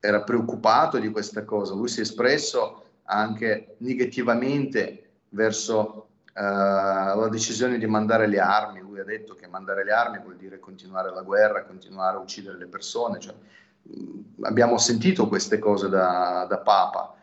[0.00, 5.05] era preoccupato di questa cosa, lui si è espresso anche negativamente
[5.36, 10.18] verso uh, la decisione di mandare le armi, lui ha detto che mandare le armi
[10.18, 13.34] vuol dire continuare la guerra, continuare a uccidere le persone, cioè,
[13.82, 17.14] mh, abbiamo sentito queste cose da, da Papa.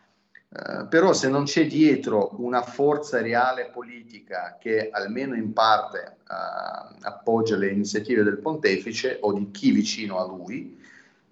[0.56, 6.96] Eh, però se non c'è dietro una forza reale politica che almeno in parte uh,
[7.02, 10.80] appoggia le iniziative del pontefice o di chi vicino a lui,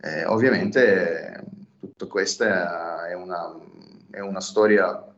[0.01, 1.43] eh, ovviamente
[1.79, 3.55] tutta questa è una,
[4.09, 5.10] è una, storia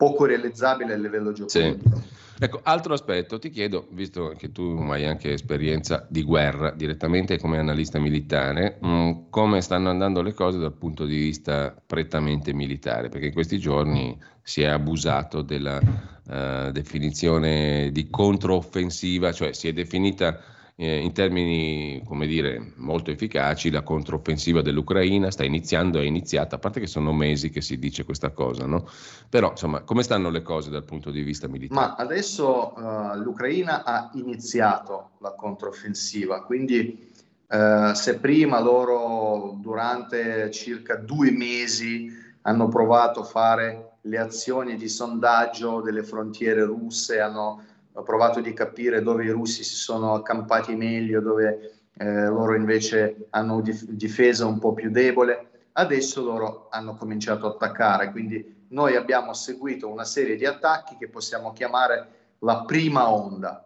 [0.00, 1.96] poco realizzabile a livello geopolitico.
[1.96, 2.18] Sì.
[2.42, 7.58] Ecco, altro aspetto, ti chiedo, visto che tu hai anche esperienza di guerra direttamente come
[7.58, 13.10] analista militare, mh, mm, come stanno andando le cose dal punto di vista prettamente militare?
[13.10, 19.74] Perché in questi giorni si è abusato della uh, definizione di controoffensiva, cioè si è
[19.74, 20.40] definita
[20.76, 26.58] eh, in termini, come dire, molto efficaci, la controffensiva dell'Ucraina sta iniziando, è iniziata, a
[26.58, 28.88] parte che sono mesi che si dice questa cosa, no?
[29.28, 31.80] Però, insomma, come stanno le cose dal punto di vista militare?
[31.80, 37.12] Ma adesso uh, l'Ucraina ha iniziato la controffensiva, quindi
[37.48, 42.10] uh, se prima loro durante circa due mesi
[42.42, 47.62] hanno provato a fare le azioni di sondaggio delle frontiere russe, hanno
[48.00, 53.26] ho provato di capire dove i russi si sono accampati meglio, dove eh, loro invece
[53.30, 55.68] hanno dif- difesa un po' più debole.
[55.72, 61.08] Adesso loro hanno cominciato a attaccare, quindi noi abbiamo seguito una serie di attacchi che
[61.08, 62.08] possiamo chiamare
[62.40, 63.64] la prima onda,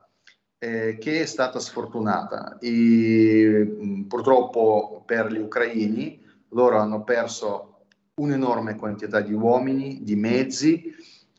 [0.58, 2.58] eh, che è stata sfortunata.
[2.60, 10.94] I, purtroppo per gli ucraini loro hanno perso un'enorme quantità di uomini, di mezzi,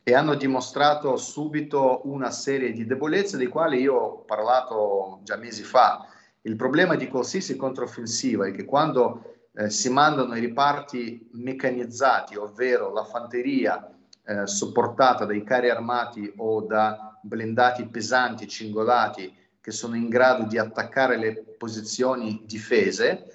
[0.07, 5.63] e hanno dimostrato subito una serie di debolezze di quali io ho parlato già mesi
[5.63, 6.05] fa.
[6.41, 12.93] Il problema di qualsiasi controffensiva è che quando eh, si mandano i riparti meccanizzati, ovvero
[12.93, 13.91] la fanteria
[14.23, 20.59] eh, supportata dai carri armati o da blindati pesanti, cingolati, che sono in grado di
[20.59, 23.25] attaccare le posizioni difese,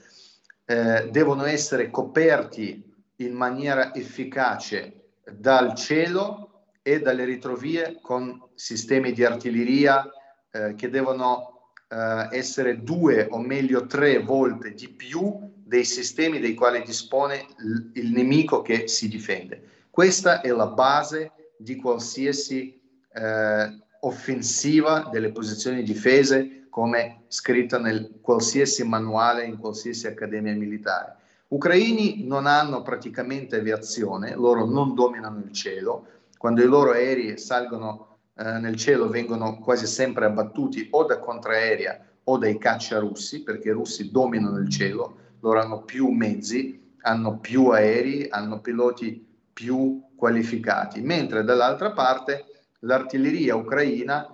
[0.67, 6.45] eh, devono essere coperti in maniera efficace dal cielo
[6.83, 10.09] e dalle ritrovie con sistemi di artiglieria
[10.51, 16.55] eh, che devono eh, essere due o meglio tre volte di più dei sistemi dei
[16.55, 19.63] quali dispone l- il nemico che si difende.
[19.91, 22.81] Questa è la base di qualsiasi
[23.13, 31.17] eh, offensiva delle posizioni difese come scritta nel qualsiasi manuale in qualsiasi accademia militare.
[31.49, 36.07] Ucraini non hanno praticamente aviazione, loro non dominano il cielo,
[36.41, 42.03] quando i loro aerei salgono eh, nel cielo vengono quasi sempre abbattuti o da contraerea
[42.25, 47.37] o dai caccia russi, perché i russi dominano il cielo, loro hanno più mezzi, hanno
[47.41, 49.23] più aerei, hanno piloti
[49.53, 52.47] più qualificati, mentre dall'altra parte
[52.79, 54.27] l'artiglieria ucraina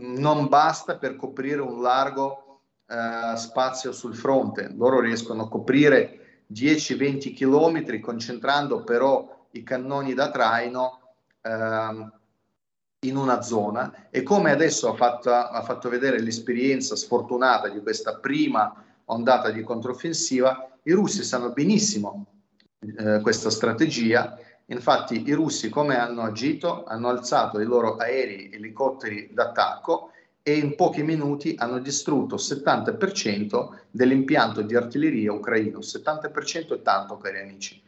[0.00, 7.32] non basta per coprire un largo eh, spazio sul fronte, loro riescono a coprire 10-20
[7.32, 11.02] km concentrando però i cannoni da traino
[13.06, 18.16] in una zona e come adesso ha fatto, ha fatto vedere l'esperienza sfortunata di questa
[18.16, 22.26] prima ondata di controffensiva, i russi sanno benissimo
[22.80, 24.38] eh, questa strategia.
[24.66, 26.84] Infatti i russi come hanno agito?
[26.84, 30.10] Hanno alzato i loro aerei elicotteri d'attacco
[30.42, 35.78] e in pochi minuti hanno distrutto il 70% dell'impianto di artiglieria ucraino.
[35.78, 37.80] 70% è tanto, cari amici.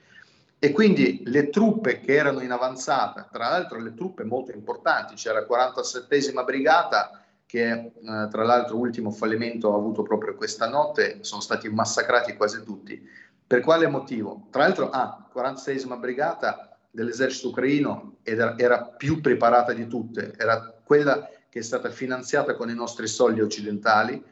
[0.60, 5.40] E quindi le truppe che erano in avanzata, tra l'altro le truppe molto importanti, c'era
[5.40, 11.40] la 47esima brigata che eh, tra l'altro ultimo fallimento ha avuto proprio questa notte, sono
[11.40, 13.00] stati massacrati quasi tutti.
[13.46, 14.48] Per quale motivo?
[14.50, 21.30] Tra l'altro, ah, 46esima brigata dell'esercito ucraino era, era più preparata di tutte, era quella
[21.48, 24.22] che è stata finanziata con i nostri soldi occidentali,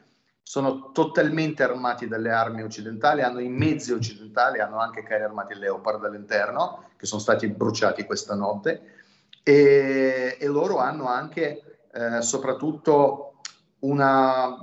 [0.49, 6.05] sono totalmente armati dalle armi occidentali, hanno i mezzi occidentali, hanno anche carri armati Leopard
[6.05, 8.93] all'interno, che sono stati bruciati questa notte,
[9.43, 13.41] e, e loro hanno anche eh, soprattutto
[13.81, 14.57] una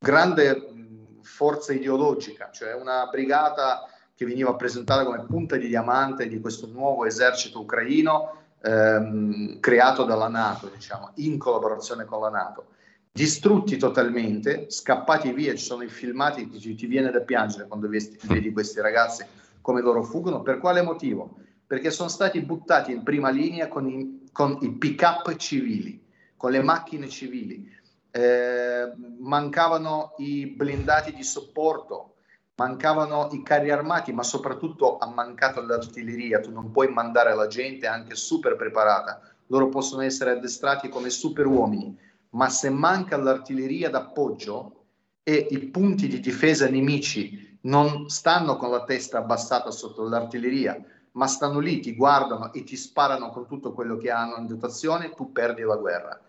[0.00, 6.66] grande forza ideologica, cioè una brigata che veniva presentata come punta di diamante di questo
[6.66, 8.34] nuovo esercito ucraino
[8.64, 12.66] ehm, creato dalla Nato, diciamo, in collaborazione con la Nato.
[13.12, 18.52] Distrutti totalmente, scappati via, ci sono i filmati che ti viene da piangere quando vedi
[18.52, 19.24] questi ragazzi
[19.60, 20.42] come loro fuggono.
[20.42, 21.38] Per quale motivo?
[21.66, 26.06] Perché sono stati buttati in prima linea con i, con i pick-up civili
[26.38, 27.68] con le macchine civili,
[28.12, 32.14] eh, mancavano i blindati di supporto,
[32.54, 36.40] mancavano i carri armati, ma soprattutto ha mancato l'artiglieria.
[36.40, 39.20] Tu non puoi mandare la gente anche super preparata.
[39.48, 41.98] Loro possono essere addestrati come super uomini,
[42.30, 44.74] ma se manca l'artiglieria d'appoggio
[45.22, 50.82] e i punti di difesa nemici non stanno con la testa abbassata sotto l'artiglieria,
[51.12, 55.12] ma stanno lì, ti guardano e ti sparano con tutto quello che hanno in dotazione,
[55.14, 56.20] tu perdi la guerra.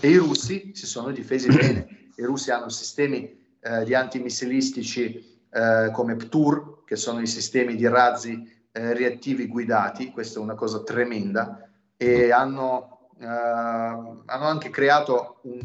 [0.00, 2.08] E i russi si sono difesi bene.
[2.16, 7.86] I russi hanno sistemi eh, di antimissilistici eh, come PTUR, che sono i sistemi di
[7.86, 15.38] razzi eh, reattivi guidati, questa è una cosa tremenda, e hanno, eh, hanno anche creato,
[15.42, 15.60] un,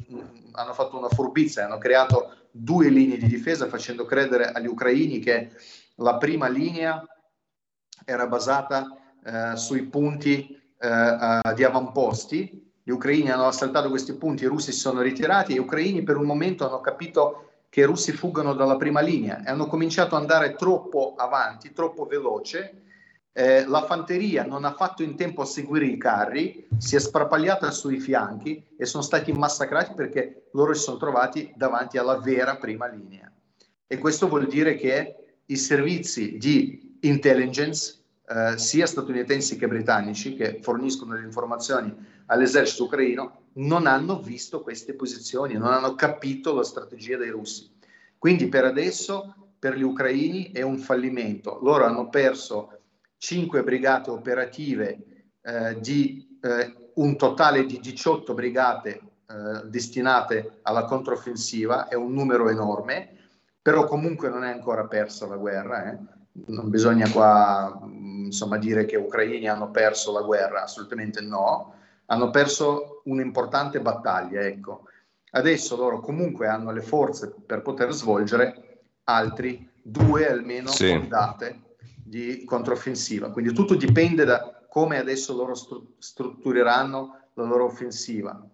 [0.51, 5.51] hanno fatto una furbizia, hanno creato due linee di difesa facendo credere agli ucraini che
[5.95, 7.05] la prima linea
[8.03, 14.47] era basata eh, sui punti eh, di avamposti gli ucraini hanno assaltato questi punti, i
[14.47, 18.53] russi si sono ritirati gli ucraini per un momento hanno capito che i russi fuggono
[18.53, 22.83] dalla prima linea e hanno cominciato ad andare troppo avanti, troppo veloce.
[23.37, 27.69] Eh, la fanteria non ha fatto in tempo a seguire i carri, si è sparpagliata
[27.69, 32.87] sui fianchi e sono stati massacrati perché loro si sono trovati davanti alla vera prima
[32.87, 33.29] linea.
[33.85, 35.15] E questo vuol dire che
[35.47, 41.93] i servizi di intelligence, eh, sia statunitensi che britannici, che forniscono le informazioni
[42.27, 47.69] all'esercito ucraino non hanno visto queste posizioni, non hanno capito la strategia dei russi.
[48.17, 51.59] Quindi per adesso per gli ucraini è un fallimento.
[51.61, 52.74] Loro hanno perso
[53.25, 54.99] cinque brigate operative
[55.41, 62.49] eh, di eh, un totale di 18 brigate eh, destinate alla controffensiva, è un numero
[62.49, 63.17] enorme,
[63.59, 65.91] però comunque non è ancora persa la guerra.
[65.91, 65.97] Eh.
[66.47, 71.73] Non bisogna qua insomma, dire che gli ucraini hanno perso la guerra, assolutamente no
[72.07, 74.41] hanno perso un'importante battaglia.
[74.41, 74.83] Ecco.
[75.31, 80.91] Adesso loro comunque hanno le forze per poter svolgere altri due almeno sì.
[80.91, 81.64] ondate
[82.05, 83.31] di controffensiva.
[83.31, 88.47] Quindi tutto dipende da come adesso loro stru- struttureranno la loro offensiva.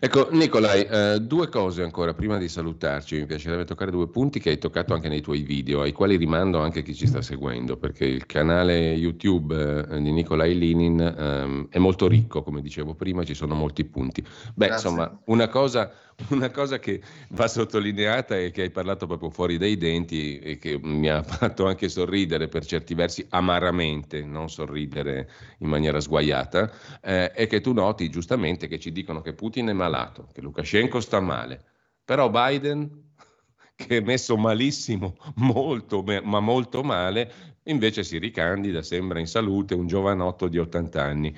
[0.00, 3.16] Ecco, Nicolai, eh, due cose ancora prima di salutarci.
[3.16, 6.58] Mi piacerebbe toccare due punti che hai toccato anche nei tuoi video, ai quali rimando
[6.60, 11.78] anche chi ci sta seguendo, perché il canale YouTube eh, di Nicolai Linin eh, è
[11.78, 14.22] molto ricco, come dicevo prima, ci sono molti punti.
[14.54, 14.88] Beh, Grazie.
[14.90, 15.90] insomma, una cosa
[16.30, 17.00] una cosa che
[17.30, 21.66] va sottolineata e che hai parlato proprio fuori dai denti e che mi ha fatto
[21.66, 26.70] anche sorridere per certi versi amaramente, non sorridere in maniera sguaiata,
[27.02, 31.00] eh, è che tu noti giustamente che ci dicono che Putin è malato, che Lukashenko
[31.00, 31.64] sta male,
[32.04, 33.12] però Biden
[33.74, 37.32] che è messo malissimo, molto, ma molto male,
[37.64, 41.36] invece si ricandida, sembra in salute, un giovanotto di 80 anni.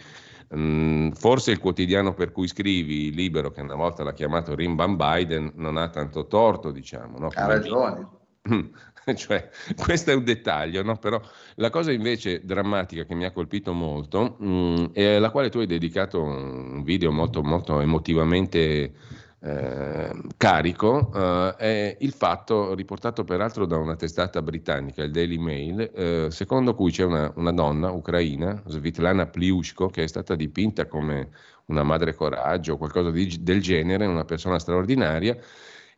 [0.55, 5.53] Mm, forse il quotidiano per cui scrivi, Libero, che una volta l'ha chiamato Rimban Biden,
[5.57, 7.19] non ha tanto torto, diciamo.
[7.19, 7.31] No?
[7.35, 8.09] Ha ragione.
[9.15, 10.97] cioè, questo è un dettaglio, no?
[10.97, 11.21] però
[11.57, 15.59] la cosa invece drammatica che mi ha colpito molto, mh, mm, e alla quale tu
[15.59, 18.93] hai dedicato un video molto, molto emotivamente
[19.41, 25.91] eh, carico eh, è il fatto, riportato peraltro da una testata britannica, il Daily Mail,
[25.95, 31.31] eh, secondo cui c'è una, una, donna ucraina, Svitlana Pliushko, che è stata dipinta come
[31.67, 35.37] una madre coraggio o qualcosa di, del genere, una persona straordinaria,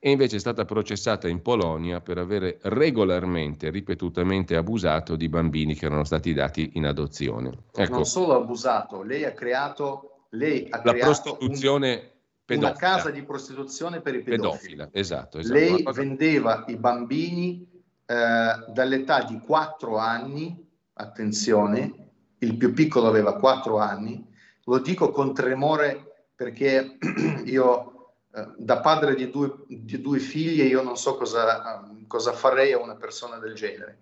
[0.01, 5.87] e invece è stata processata in Polonia per avere regolarmente, ripetutamente abusato di bambini che
[5.87, 7.51] erano stati dati in adozione.
[7.75, 7.93] Ecco.
[7.93, 12.18] Non solo abusato, lei ha creato, lei ha la prostituzione un
[12.49, 12.71] pedofila.
[12.71, 14.77] una casa di prostituzione per i pedofili.
[14.77, 15.39] Pedofila, esatto.
[15.39, 15.59] esatto.
[15.59, 16.01] Lei cosa...
[16.01, 17.69] vendeva i bambini
[18.07, 22.07] eh, dall'età di 4 anni, attenzione,
[22.39, 24.27] il più piccolo aveva 4 anni,
[24.65, 26.97] lo dico con tremore perché
[27.45, 32.73] io eh, da padre di due, di due, figlie io non so cosa, cosa farei
[32.73, 33.99] a una persona del genere.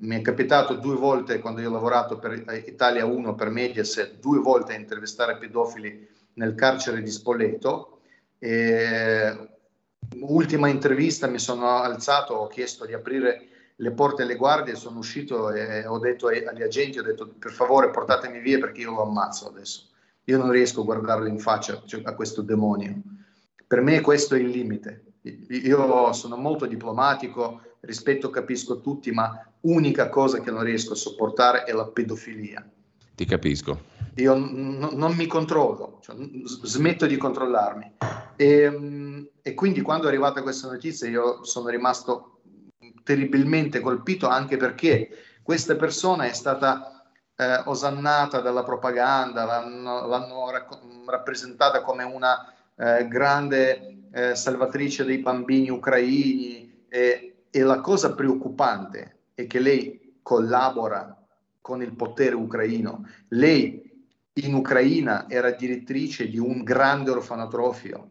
[0.00, 2.32] Mi è capitato due volte quando io ho lavorato per
[2.66, 7.98] Italia 1 per Mediaset, due volte a intervistare pedofili nel carcere di Spoleto.
[8.38, 9.48] E
[10.20, 15.52] ultima intervista mi sono alzato, ho chiesto di aprire le porte alle guardie, sono uscito
[15.52, 19.48] e ho detto agli agenti, ho detto per favore portatemi via perché io lo ammazzo
[19.48, 19.86] adesso.
[20.24, 23.00] Io non riesco a guardarlo in faccia cioè, a questo demonio.
[23.66, 25.04] Per me questo è il limite.
[25.48, 31.64] Io sono molto diplomatico, rispetto, capisco tutti, ma unica cosa che non riesco a sopportare
[31.64, 32.68] è la pedofilia.
[33.18, 33.80] Ti capisco.
[34.14, 36.14] Io n- non mi controllo, cioè,
[36.44, 37.96] smetto di controllarmi.
[38.36, 42.42] E, e quindi quando è arrivata questa notizia io sono rimasto
[43.02, 45.08] terribilmente colpito anche perché
[45.42, 53.08] questa persona è stata eh, osannata dalla propaganda, l'hanno, l'hanno rac- rappresentata come una eh,
[53.08, 61.17] grande eh, salvatrice dei bambini ucraini e, e la cosa preoccupante è che lei collabora
[61.68, 63.06] con il potere ucraino.
[63.28, 68.08] Lei in Ucraina era direttrice di un grande orfanotrofio.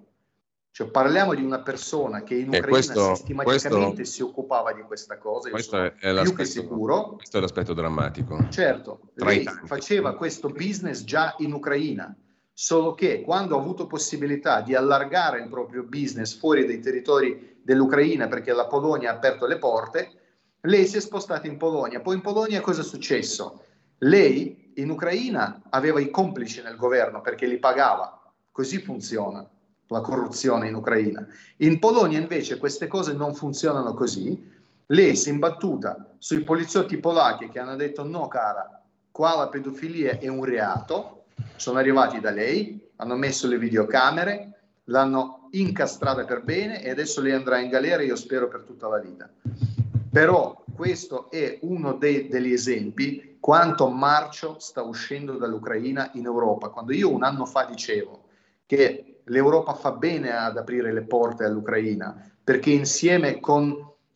[0.70, 5.18] Cioè, parliamo di una persona che in Ucraina questo, sistematicamente questo, si occupava di questa
[5.18, 5.50] cosa.
[5.50, 7.16] Questo è, è più che sicuro.
[7.16, 8.46] Questo è l'aspetto drammatico.
[8.50, 12.16] Certo, lei faceva questo business già in Ucraina
[12.54, 18.28] solo che quando ha avuto possibilità di allargare il proprio business fuori dai territori dell'Ucraina
[18.28, 20.12] perché la Polonia ha aperto le porte,
[20.62, 22.02] lei si è spostata in Polonia.
[22.02, 23.64] Poi in Polonia cosa è successo?
[24.00, 28.22] Lei in Ucraina aveva i complici nel governo perché li pagava.
[28.52, 29.48] Così funziona
[29.88, 31.26] la corruzione in Ucraina.
[31.58, 34.56] In Polonia invece queste cose non funzionano così.
[34.88, 38.82] Lei si è imbattuta sui poliziotti polacchi che hanno detto no cara,
[39.12, 41.26] qua la pedofilia è un reato,
[41.56, 47.34] sono arrivati da lei, hanno messo le videocamere, l'hanno incastrata per bene e adesso lei
[47.34, 49.30] andrà in galera, io spero per tutta la vita.
[50.12, 56.70] Però questo è uno dei, degli esempi quanto marcio sta uscendo dall'Ucraina in Europa.
[56.70, 58.26] Quando io un anno fa dicevo
[58.66, 63.76] che l'Europa fa bene ad aprire le porte all'Ucraina, perché insieme con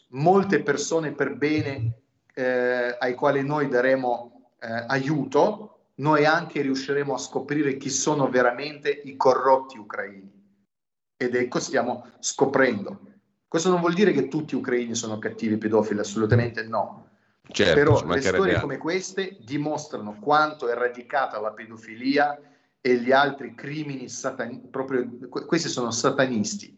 [0.10, 1.94] molte persone per bene
[2.34, 8.90] eh, ai quali noi daremo eh, aiuto, noi anche riusciremo a scoprire chi sono veramente
[8.90, 10.40] i corrotti ucraini.
[11.18, 13.11] Ed ecco, stiamo scoprendo.
[13.52, 17.10] Questo non vuol dire che tutti gli ucraini sono cattivi pedofili, assolutamente no.
[17.50, 22.40] Certo, Però le storie come queste dimostrano quanto è radicata la pedofilia
[22.80, 25.06] e gli altri crimini satanisti, proprio
[25.46, 26.74] questi sono satanisti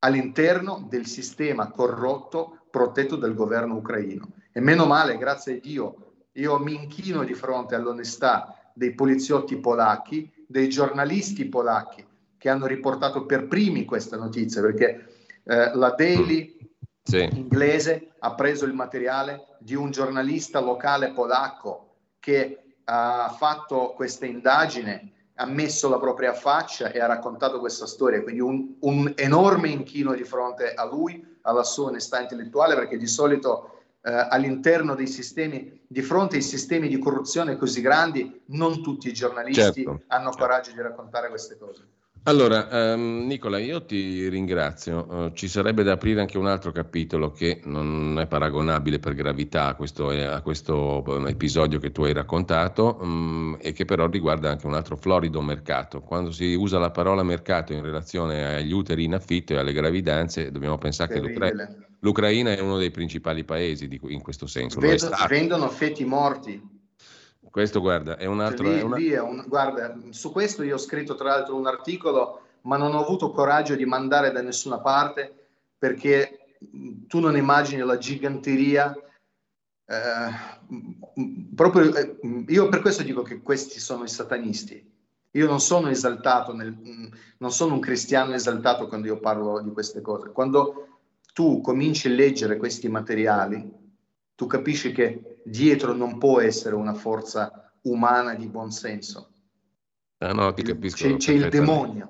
[0.00, 4.32] all'interno del sistema corrotto protetto dal governo ucraino.
[4.50, 10.28] E meno male, grazie a Dio, io mi inchino di fronte all'onestà dei poliziotti polacchi,
[10.44, 12.04] dei giornalisti polacchi
[12.36, 15.17] che hanno riportato per primi questa notizia, perché
[15.48, 16.56] eh, la Daily
[17.02, 17.26] sì.
[17.32, 25.12] inglese ha preso il materiale di un giornalista locale polacco che ha fatto questa indagine,
[25.36, 28.22] ha messo la propria faccia e ha raccontato questa storia.
[28.22, 33.06] Quindi un, un enorme inchino di fronte a lui, alla sua onestà intellettuale, perché di
[33.06, 39.08] solito eh, all'interno dei sistemi, di fronte ai sistemi di corruzione così grandi, non tutti
[39.08, 40.38] i giornalisti certo, hanno certo.
[40.38, 41.86] coraggio di raccontare queste cose.
[42.24, 45.06] Allora, um, Nicola, io ti ringrazio.
[45.08, 49.66] Uh, ci sarebbe da aprire anche un altro capitolo che non è paragonabile per gravità
[49.66, 54.66] a questo, a questo episodio che tu hai raccontato um, e che però riguarda anche
[54.66, 56.00] un altro florido mercato.
[56.00, 60.50] Quando si usa la parola mercato in relazione agli uteri in affitto e alle gravidanze,
[60.50, 61.32] dobbiamo pensare Terribile.
[61.34, 64.78] che l'Ucraina L'Ucraina è uno dei principali paesi di, in questo senso.
[64.78, 66.76] Vedo, vendono feti morti.
[67.58, 68.66] Questo, guarda, è un altro...
[68.66, 68.96] Cioè, lì, è una...
[68.96, 72.94] lì è un, guarda, su questo io ho scritto tra l'altro un articolo, ma non
[72.94, 76.56] ho avuto coraggio di mandare da nessuna parte perché
[77.08, 78.96] tu non immagini la giganteria.
[79.86, 82.16] Eh, proprio, eh,
[82.46, 84.92] io per questo dico che questi sono i satanisti.
[85.32, 86.78] Io non sono esaltato, nel,
[87.38, 90.30] non sono un cristiano esaltato quando io parlo di queste cose.
[90.30, 91.00] Quando
[91.34, 93.68] tu cominci a leggere questi materiali,
[94.38, 99.32] tu capisci che dietro non può essere una forza umana di buonsenso.
[100.18, 101.08] Ah, no, ti capisco.
[101.08, 102.08] C'è, c'è il demonio,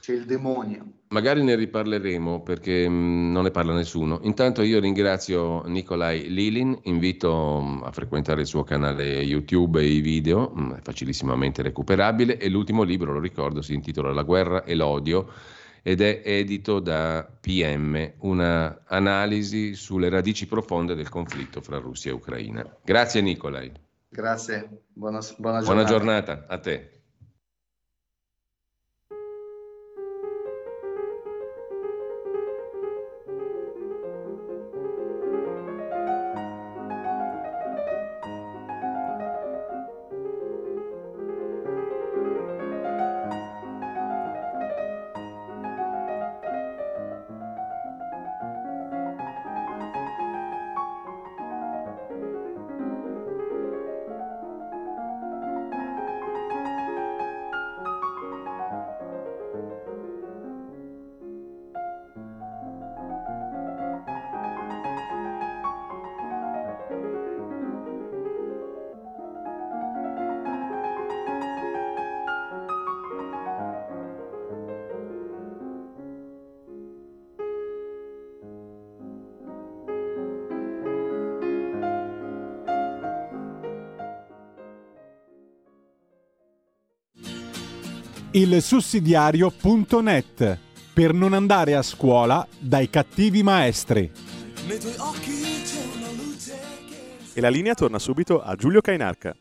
[0.00, 0.94] c'è il demonio.
[1.10, 4.18] Magari ne riparleremo perché mh, mm, non ne parla nessuno.
[4.24, 9.86] Intanto io ringrazio Nikolai Lilin, invito mh, mm, a frequentare il suo canale YouTube e
[9.86, 14.24] i video, mh, mm, è facilissimamente recuperabile e l'ultimo libro, lo ricordo, si intitola La
[14.24, 15.28] guerra e l'odio
[15.82, 22.14] ed è edito da PM, una analisi sulle radici profonde del conflitto fra Russia e
[22.14, 22.64] Ucraina.
[22.84, 23.72] Grazie Nicolai.
[24.08, 25.62] Grazie, buona, buona giornata.
[25.62, 26.99] Buona giornata a te.
[88.32, 90.58] Il sussidiario.net
[90.92, 94.08] per non andare a scuola dai cattivi maestri.
[97.32, 99.34] E la linea torna subito a Giulio Cainarca.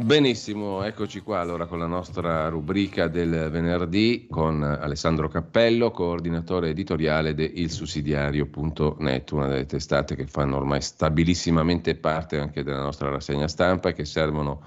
[0.00, 7.34] Benissimo, eccoci qua allora con la nostra rubrica del venerdì con Alessandro Cappello, coordinatore editoriale
[7.34, 13.90] di ilsussidiario.net, una delle testate che fanno ormai stabilissimamente parte anche della nostra rassegna stampa
[13.90, 14.62] e che servono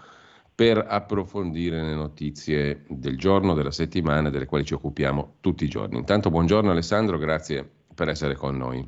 [0.62, 5.98] per approfondire le notizie del giorno, della settimana, delle quali ci occupiamo tutti i giorni.
[5.98, 8.88] Intanto buongiorno Alessandro, grazie per essere con noi.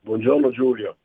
[0.00, 0.96] Buongiorno Giulio.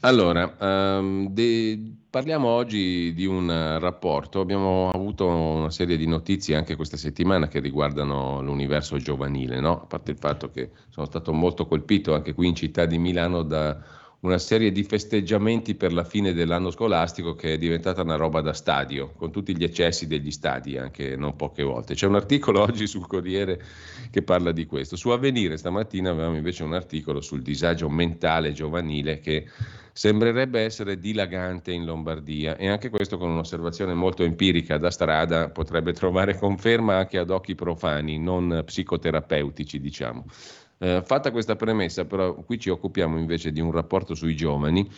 [0.00, 0.56] Allora,
[0.98, 1.78] um, de-
[2.08, 4.40] parliamo oggi di un rapporto.
[4.40, 9.82] Abbiamo avuto una serie di notizie anche questa settimana che riguardano l'universo giovanile, no?
[9.82, 13.42] a parte il fatto che sono stato molto colpito anche qui in città di Milano
[13.42, 13.78] da
[14.26, 18.52] una serie di festeggiamenti per la fine dell'anno scolastico che è diventata una roba da
[18.52, 21.94] stadio, con tutti gli eccessi degli stadi, anche non poche volte.
[21.94, 23.62] C'è un articolo oggi sul Corriere
[24.10, 24.96] che parla di questo.
[24.96, 29.46] Su Avvenire stamattina avevamo invece un articolo sul disagio mentale giovanile che
[29.92, 35.92] sembrerebbe essere dilagante in Lombardia e anche questo con un'osservazione molto empirica da strada potrebbe
[35.92, 40.24] trovare conferma anche ad occhi profani, non psicoterapeutici, diciamo.
[40.78, 44.88] Eh, fatta questa premessa, però, qui ci occupiamo invece di un rapporto sui giovani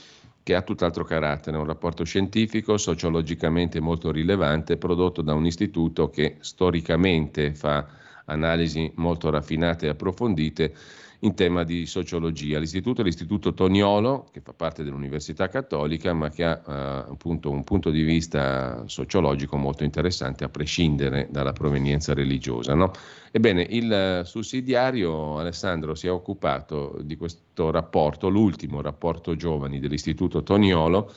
[0.42, 6.36] che ha tutt'altro carattere, un rapporto scientifico, sociologicamente molto rilevante, prodotto da un istituto che
[6.40, 7.86] storicamente fa
[8.24, 10.74] analisi molto raffinate e approfondite
[11.20, 12.58] in tema di sociologia.
[12.58, 16.72] L'istituto è l'Istituto Toniolo, che fa parte dell'Università Cattolica, ma che ha eh,
[17.10, 22.74] appunto un punto di vista sociologico molto interessante, a prescindere dalla provenienza religiosa.
[22.74, 22.92] No?
[23.30, 31.12] Ebbene, il sussidiario Alessandro si è occupato di questo rapporto, l'ultimo rapporto giovani dell'Istituto Toniolo,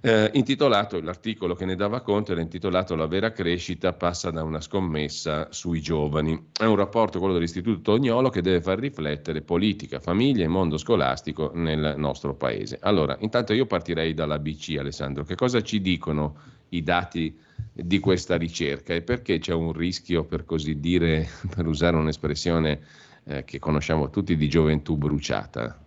[0.00, 4.60] eh, intitolato, l'articolo che ne dava conto era intitolato La vera crescita passa da una
[4.60, 6.48] scommessa sui giovani.
[6.52, 11.52] È un rapporto, quello dell'Istituto Tognolo, che deve far riflettere politica, famiglia e mondo scolastico
[11.54, 12.78] nel nostro paese.
[12.82, 15.24] Allora, intanto io partirei dalla BC, Alessandro.
[15.24, 16.36] Che cosa ci dicono
[16.70, 17.38] i dati
[17.72, 22.80] di questa ricerca e perché c'è un rischio, per così dire, per usare un'espressione
[23.24, 25.78] eh, che conosciamo tutti, di gioventù bruciata?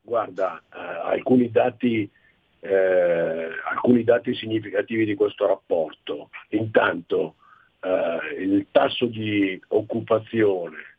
[0.00, 2.10] Guarda, eh, alcuni dati
[2.64, 6.30] eh, alcuni dati significativi di questo rapporto.
[6.50, 7.34] Intanto
[7.80, 10.96] eh, il tasso di occupazione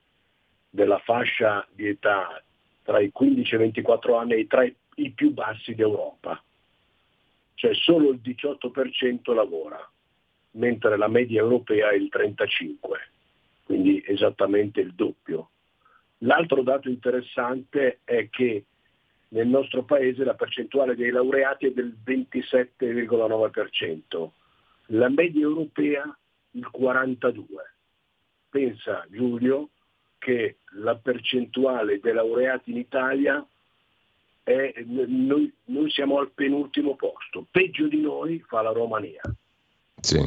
[0.69, 2.41] della fascia di età
[2.83, 4.75] tra i 15 e i 24 anni è tra i,
[5.11, 6.41] più bassi d'Europa,
[7.55, 9.79] cioè solo il 18% lavora,
[10.51, 12.77] mentre la media europea è il 35%,
[13.63, 15.49] quindi esattamente il doppio.
[16.19, 18.65] L'altro dato interessante è che
[19.29, 24.29] nel nostro paese la percentuale dei laureati è del 27,9%,
[24.87, 26.15] la media europea
[26.51, 27.43] il 42%.
[28.49, 29.69] Pensa Giulio
[30.17, 33.45] che la percentuale dei laureati in Italia
[34.45, 39.21] è, noi, noi, siamo al penultimo posto, peggio di noi fa la Romania.
[39.99, 40.23] Sì.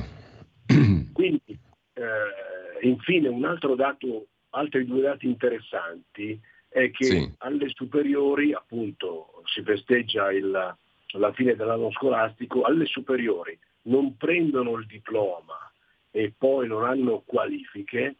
[1.14, 1.56] Quindi,
[1.92, 6.38] eh, infine, un altro dato, altri due dati interessanti
[6.68, 7.32] è che sì.
[7.38, 14.86] alle superiori, appunto, si festeggia il, la fine dell'anno scolastico, alle superiori non prendono il
[14.86, 15.70] diploma
[16.10, 18.16] e poi non hanno qualifiche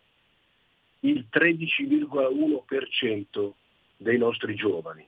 [1.00, 3.50] il 13,1%
[3.96, 5.04] dei nostri giovani.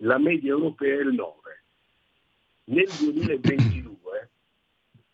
[0.00, 1.34] La media europea è il 9%.
[2.68, 4.30] Nel 2022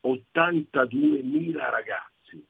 [0.04, 2.44] 82.000 ragazzi,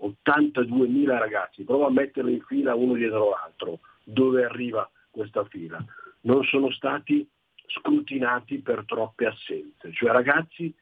[0.00, 5.82] 82.000 ragazzi, prova a metterli in fila uno dietro l'altro, dove arriva questa fila.
[6.22, 7.26] Non sono stati
[7.66, 10.72] scrutinati per troppe assenze, cioè ragazzi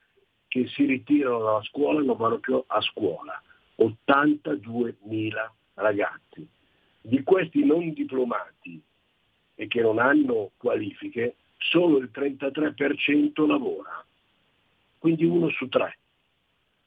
[0.49, 3.41] che si ritirano dalla scuola e non vanno più a scuola.
[3.79, 6.47] 82.000 ragazzi.
[7.01, 8.83] Di questi non diplomati
[9.55, 14.05] e che non hanno qualifiche, solo il 33% lavora,
[14.99, 15.99] quindi uno su tre.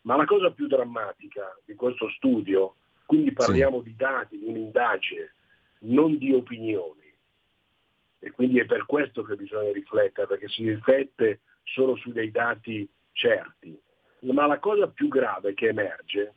[0.01, 2.75] Ma la cosa più drammatica di questo studio,
[3.05, 3.89] quindi parliamo sì.
[3.89, 5.33] di dati, di un'indagine
[5.85, 7.03] non di opinioni.
[8.19, 12.87] E quindi è per questo che bisogna riflettere, perché si riflette solo su dei dati
[13.11, 13.79] certi.
[14.21, 16.33] Ma la cosa più grave che emerge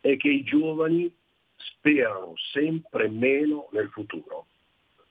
[0.00, 1.14] è che i giovani
[1.56, 4.46] sperano sempre meno nel futuro.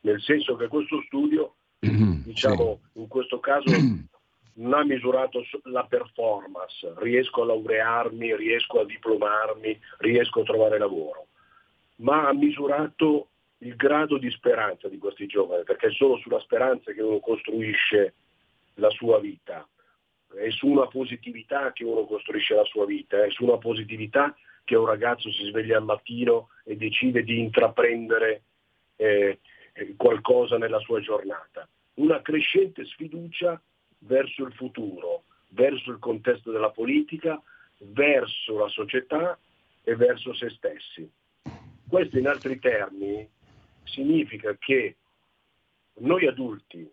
[0.06, 2.99] Nel senso che questo studio, diciamo, sì.
[2.99, 3.73] in questo caso
[4.53, 11.27] non ha misurato la performance, riesco a laurearmi, riesco a diplomarmi, riesco a trovare lavoro,
[11.98, 13.30] ma ha misurato
[13.60, 18.14] il grado di speranza di questi giovani, perché è solo sulla speranza che uno costruisce
[18.76, 19.68] la sua vita.
[20.36, 24.76] è su una positività che uno costruisce la sua vita, è su una positività che
[24.76, 28.44] un ragazzo si sveglia al mattino e decide di intraprendere
[28.98, 29.40] eh,
[29.97, 31.68] qualcosa nella sua giornata.
[31.95, 33.61] Una crescente sfiducia
[33.99, 37.41] verso il futuro, verso il contesto della politica,
[37.77, 39.38] verso la società
[39.84, 41.10] e verso se stessi.
[41.88, 43.27] Questo in altri termini
[43.84, 44.97] significa che
[45.99, 46.89] noi adulti,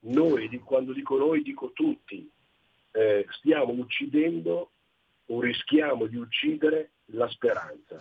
[0.00, 2.28] noi, quando dico noi dico tutti,
[2.92, 4.70] eh, stiamo uccidendo
[5.26, 7.98] o rischiamo di uccidere la speranza,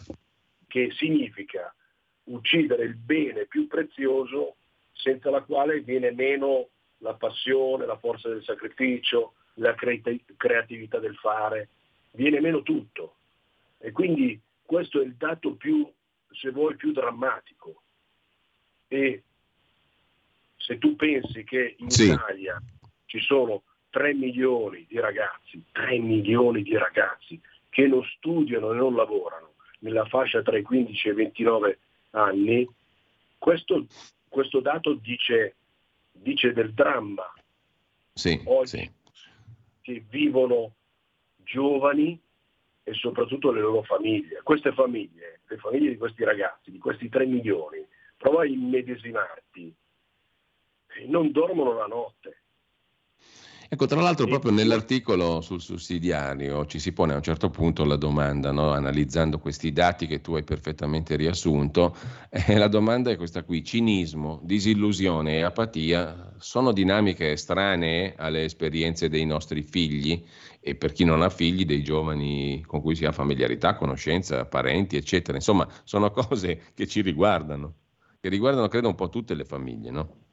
[0.68, 1.74] che significa
[2.30, 4.56] uccidere il bene più prezioso
[4.92, 6.70] senza la quale viene meno
[7.00, 11.70] la passione, la forza del sacrificio, la creatività del fare,
[12.12, 13.16] viene meno tutto.
[13.78, 15.90] E quindi questo è il dato più,
[16.32, 17.82] se vuoi, più drammatico.
[18.88, 19.24] E
[20.58, 22.12] se tu pensi che in sì.
[22.12, 22.62] Italia
[23.06, 27.40] ci sono 3 milioni di ragazzi, 3 milioni di ragazzi
[27.70, 31.80] che non studiano e non lavorano nella fascia tra i 15 e i 29
[32.12, 32.68] anni,
[33.38, 33.86] questo,
[34.28, 35.56] questo dato dice,
[36.12, 37.32] dice, del dramma.
[38.14, 38.92] Sì, Oggi sì.
[39.82, 40.74] che vivono
[41.38, 42.20] giovani
[42.84, 44.42] e soprattutto le loro famiglie.
[44.44, 47.86] Queste famiglie, le famiglie di questi ragazzi, di questi 3 milioni,
[48.18, 49.74] prova a immedesimarti,
[51.08, 52.42] non dormono la notte
[53.72, 57.98] Ecco, tra l'altro proprio nell'articolo sul sussidiario ci si pone a un certo punto la
[57.98, 58.72] domanda, no?
[58.72, 61.96] analizzando questi dati che tu hai perfettamente riassunto,
[62.32, 69.08] eh, la domanda è questa qui, cinismo, disillusione e apatia sono dinamiche estranee alle esperienze
[69.08, 70.26] dei nostri figli
[70.60, 74.98] e per chi non ha figli dei giovani con cui si ha familiarità, conoscenza, parenti,
[74.98, 75.38] eccetera.
[75.38, 77.76] Insomma, sono cose che ci riguardano,
[78.20, 80.29] che riguardano credo un po' tutte le famiglie, no?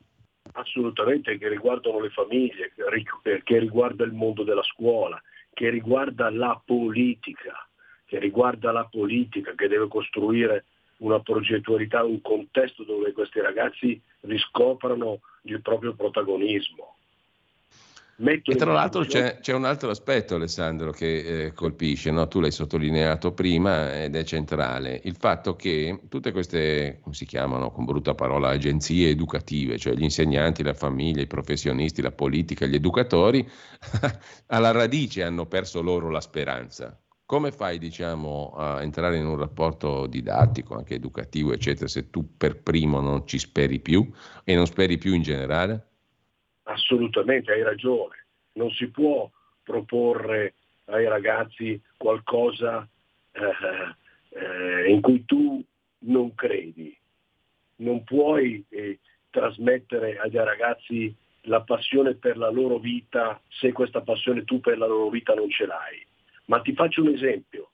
[0.53, 2.73] Assolutamente che riguardano le famiglie,
[3.45, 5.21] che riguarda il mondo della scuola,
[5.53, 7.69] che riguarda la politica,
[8.05, 10.65] che riguarda la politica che deve costruire
[10.99, 16.96] una progettualità, un contesto dove questi ragazzi riscoprano il proprio protagonismo.
[18.19, 22.27] Metto e tra l'altro c'è, c'è, un altro aspetto, Alessandro, che eh, colpisce, no?
[22.29, 27.71] tu l'hai sottolineato prima ed è centrale, il fatto che tutte queste, come si chiamano
[27.71, 32.75] con brutta parola, agenzie educative, cioè gli insegnanti, la famiglia, i professionisti, la politica, gli
[32.75, 33.47] educatori,
[34.49, 36.99] alla radice hanno perso loro la speranza.
[37.27, 42.63] Come fai, diciamo, a entrare in un rapporto didattico, anche educativo, eccetera, se tu per
[42.63, 44.09] primo non ci speri più
[44.43, 45.96] e non speri più in generale?
[46.77, 48.27] Assolutamente, hai ragione.
[48.53, 49.31] Non si può
[49.63, 50.55] proporre
[50.87, 52.87] ai ragazzi qualcosa
[53.33, 55.65] eh, eh, in cui tu
[56.01, 56.95] non credi.
[57.77, 58.99] Non puoi eh,
[59.31, 64.87] trasmettere agli ragazzi la passione per la loro vita se questa passione tu per la
[64.87, 66.07] loro vita non ce l'hai.
[66.47, 67.71] Ma ti faccio un esempio.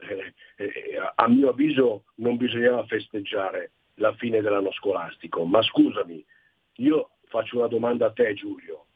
[0.00, 6.24] Eh, eh, a mio avviso non bisognava festeggiare la fine dell'anno scolastico, ma scusami,
[6.76, 8.86] io faccio una domanda a te Giulio,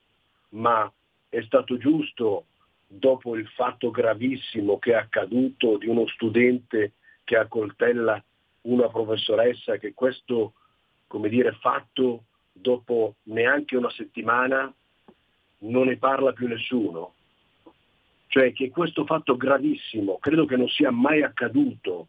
[0.50, 0.90] ma
[1.28, 2.46] è stato giusto
[2.86, 6.92] dopo il fatto gravissimo che è accaduto di uno studente
[7.24, 8.22] che accoltella
[8.62, 10.54] una professoressa che questo
[11.12, 14.72] come dire, fatto dopo neanche una settimana
[15.58, 17.12] non ne parla più nessuno.
[18.28, 22.08] Cioè che questo fatto gravissimo credo che non sia mai accaduto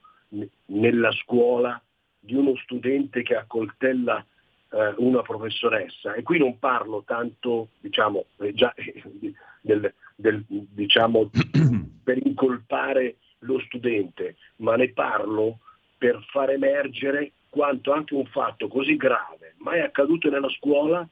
[0.68, 1.80] nella scuola
[2.18, 4.26] di uno studente che accoltella
[4.74, 8.74] eh, una professoressa e qui non parlo tanto diciamo, eh, già,
[9.62, 11.30] del, del, diciamo,
[12.04, 15.60] per incolpare lo studente, ma ne parlo
[15.98, 21.08] per far emergere quanto anche un fatto così grave, mai accaduto nella scuola,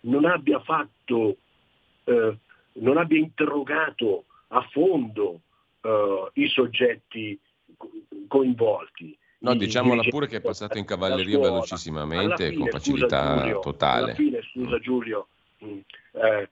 [0.00, 1.36] non abbia fatto,
[2.04, 2.36] eh,
[2.72, 5.40] non abbia interrogato a fondo
[5.80, 7.38] eh, i soggetti
[8.26, 9.16] coinvolti.
[9.44, 14.04] No, diciamola pure che è passato in cavalleria velocissimamente e con facilità Giulio, totale.
[14.04, 15.28] Alla fine, scusa Giulio,
[15.62, 15.78] mm,
[16.12, 16.48] eh,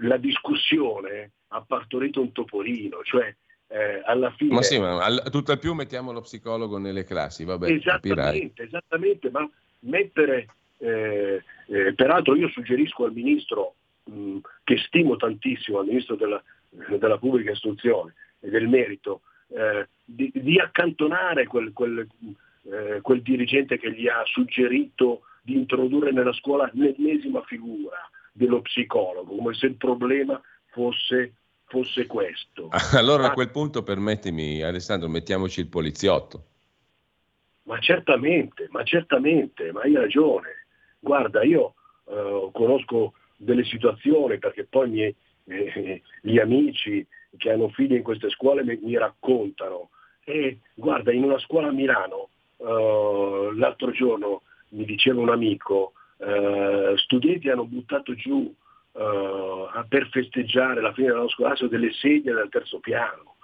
[0.00, 3.32] la discussione ha partorito un topolino, cioè
[3.68, 4.54] eh, alla fine...
[4.54, 8.52] Ma sì, ma al, tutt'al più mettiamo lo psicologo nelle classi, vabbè, Esattamente, capirai.
[8.56, 9.48] esattamente, ma
[9.80, 10.48] mettere...
[10.78, 13.74] Eh, eh, peraltro io suggerisco al Ministro,
[14.04, 16.42] mh, mm, che stimo tantissimo, al Ministro della,
[16.98, 19.20] della Pubblica Istruzione e del Merito,
[19.54, 22.06] eh, di, di, accantonare quel, quel,
[22.64, 27.96] eh, quel, dirigente che gli ha suggerito di introdurre nella scuola l'ennesima figura
[28.32, 31.34] dello psicologo, come se il problema fosse,
[31.66, 32.68] fosse questo.
[32.98, 36.46] Allora a quel punto permettimi Alessandro, mettiamoci il poliziotto.
[37.62, 40.66] Ma certamente, ma certamente, ma hai ragione.
[40.98, 41.74] Guarda, io
[42.06, 45.14] eh, conosco delle situazioni perché poi mi,
[45.46, 47.06] eh, gli amici
[47.36, 49.90] che hanno figli in queste scuole mi, mi raccontano.
[50.24, 56.96] E guarda, in una scuola a Milano, uh, l'altro giorno mi diceva un amico, uh,
[56.96, 58.52] studenti hanno buttato giù
[58.92, 63.34] uh, per festeggiare la fine dell'anno scolastico delle sedie dal terzo piano.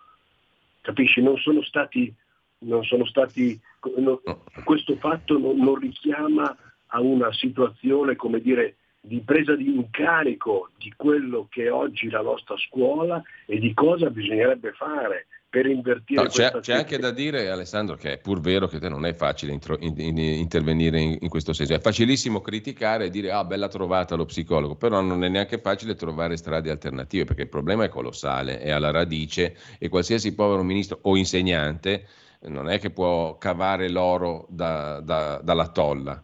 [0.81, 1.21] Capisci?
[1.21, 2.13] Non sono stati,
[2.61, 3.61] non sono stati
[3.97, 4.21] no,
[4.65, 6.57] questo fatto non, non richiama
[6.89, 12.21] a una situazione, come dire, di presa di incarico di quello che è oggi la
[12.21, 17.51] nostra scuola e di cosa bisognerebbe fare per invertire no, c'è, c'è anche da dire
[17.51, 21.29] Alessandro che è pur vero che non è facile intro, in, in, intervenire in, in,
[21.29, 21.75] questo senso.
[21.75, 25.95] È facilissimo criticare e dire ah bella trovata lo psicologo però non è neanche facile
[25.97, 30.99] trovare strade alternative perché il problema è colossale è alla radice e qualsiasi povero ministro
[31.03, 32.07] o insegnante
[32.43, 36.23] non è che può cavare l'oro da, da, dalla tolla.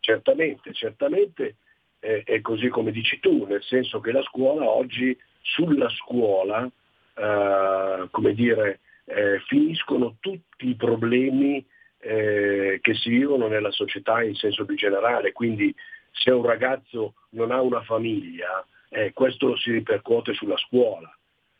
[0.00, 1.56] Certamente certamente
[1.98, 6.68] è, è così come dici tu, nel senso che la scuola oggi, sulla scuola,
[7.14, 11.64] eh, come dire, eh, finiscono tutti i problemi
[12.00, 15.32] eh, che si vivono nella società in senso più generale.
[15.32, 15.74] Quindi
[16.10, 21.12] se un ragazzo non ha una famiglia, eh, questo si ripercuote sulla scuola.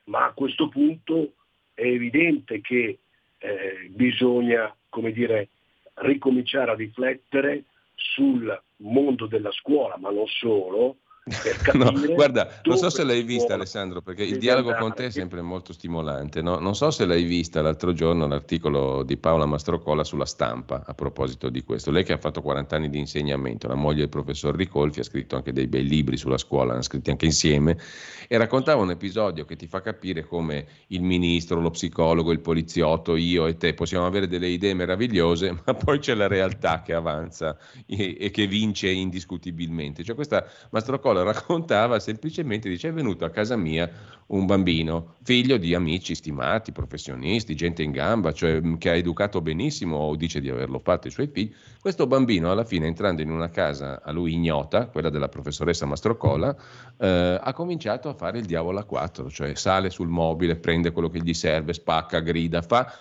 [0.04, 1.32] Ma a questo punto
[1.74, 2.98] è evidente che
[3.38, 5.48] eh, bisogna, come dire,
[5.94, 10.98] ricominciare a riflettere sul mondo della scuola, ma non solo,
[11.74, 15.42] no, guarda, non so se l'hai vista Alessandro, perché il dialogo con te è sempre
[15.42, 16.42] molto stimolante.
[16.42, 16.58] No?
[16.58, 21.48] Non so se l'hai vista l'altro giorno l'articolo di Paola Mastrocola sulla stampa a proposito
[21.48, 21.90] di questo.
[21.90, 25.36] Lei che ha fatto 40 anni di insegnamento, la moglie del professor Ricolfi, ha scritto
[25.36, 27.78] anche dei bei libri sulla scuola, hanno scritti anche insieme,
[28.26, 33.16] e raccontava un episodio che ti fa capire come il ministro, lo psicologo, il poliziotto,
[33.16, 37.56] io e te possiamo avere delle idee meravigliose, ma poi c'è la realtà che avanza
[37.86, 40.04] e, e che vince indiscutibilmente.
[40.04, 43.90] Cioè questa Mastrocola Paolo raccontava semplicemente, dice è venuto a casa mia
[44.28, 49.40] un bambino, figlio di amici stimati, professionisti, gente in gamba, cioè mm, che ha educato
[49.40, 51.52] benissimo o dice di averlo fatto i suoi figli.
[51.80, 56.54] Questo bambino alla fine entrando in una casa a lui ignota, quella della professoressa Mastrocola,
[56.98, 61.08] eh, ha cominciato a fare il diavolo a quattro, cioè sale sul mobile, prende quello
[61.08, 62.92] che gli serve, spacca, grida, fa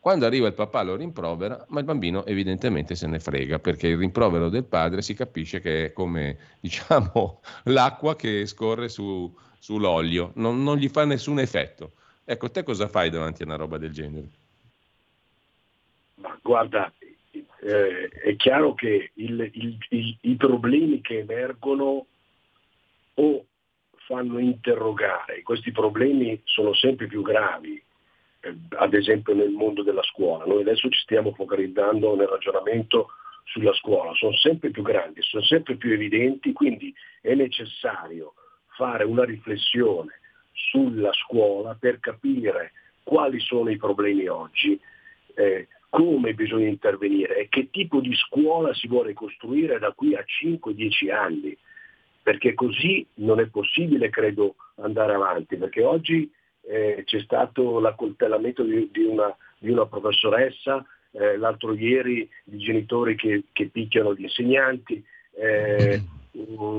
[0.00, 3.98] quando arriva il papà lo rimprovera, ma il bambino evidentemente se ne frega, perché il
[3.98, 10.62] rimprovero del padre si capisce che è come diciamo, l'acqua che scorre su, sull'olio, non,
[10.62, 11.92] non, gli fa nessun effetto.
[12.24, 14.28] Ecco, te cosa fai davanti a una roba del genere?
[16.16, 16.92] Ma guarda,
[17.60, 22.06] eh, è chiaro che il, il, il, i problemi che emergono
[23.14, 23.46] o
[24.06, 27.82] fanno interrogare, questi problemi sono sempre più gravi,
[28.78, 30.44] ad esempio nel mondo della scuola.
[30.44, 33.08] Noi adesso ci stiamo focalizzando nel ragionamento
[33.44, 38.34] sulla scuola, sono sempre più grandi, sono sempre più evidenti, quindi è necessario
[38.76, 40.20] fare una riflessione
[40.52, 44.78] sulla scuola per capire quali sono i problemi oggi,
[45.34, 50.24] eh, come bisogna intervenire e che tipo di scuola si vuole costruire da qui a
[50.24, 51.56] 5-10 anni,
[52.22, 56.30] perché così non è possibile, credo, andare avanti, perché oggi
[56.68, 63.16] eh, c'è stato l'accoltellamento di, di, una, di una, professoressa, eh, l'altro ieri i genitori
[63.16, 65.02] che, che picchiano gli insegnanti
[65.36, 66.02] eh,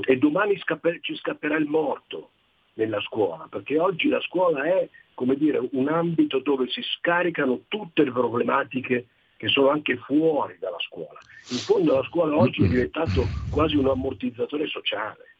[0.05, 2.31] e domani scapper, ci scapperà il morto
[2.73, 4.87] nella scuola, perché oggi la scuola è
[5.35, 9.07] dire, un ambito dove si scaricano tutte le problematiche
[9.37, 11.19] che sono anche fuori dalla scuola.
[11.49, 15.36] In fondo la scuola oggi è diventato quasi un ammortizzatore sociale.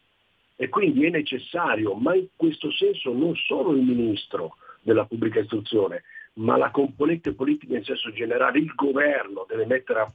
[0.60, 6.02] E quindi è necessario, ma in questo senso non solo il ministro della pubblica istruzione,
[6.34, 10.12] ma la componente politica in senso generale, il governo deve mettere a,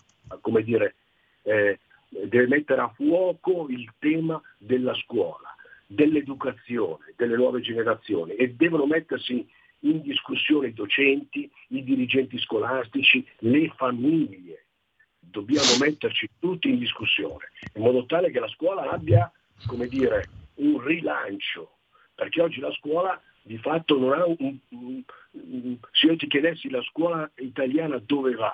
[0.62, 0.96] dire,
[1.44, 1.80] eh,
[2.10, 5.56] deve mettere a fuoco il tema della scuola,
[5.86, 9.48] dell'educazione, delle nuove generazioni e devono mettersi
[9.80, 14.66] in discussione i docenti, i dirigenti scolastici, le famiglie.
[15.20, 19.32] Dobbiamo metterci tutti in discussione, in modo tale che la scuola abbia
[19.66, 21.78] come dire, un rilancio,
[22.16, 26.70] perché oggi la scuola di fatto non ha un, un, un se io ti chiedessi
[26.70, 28.54] la scuola italiana dove va,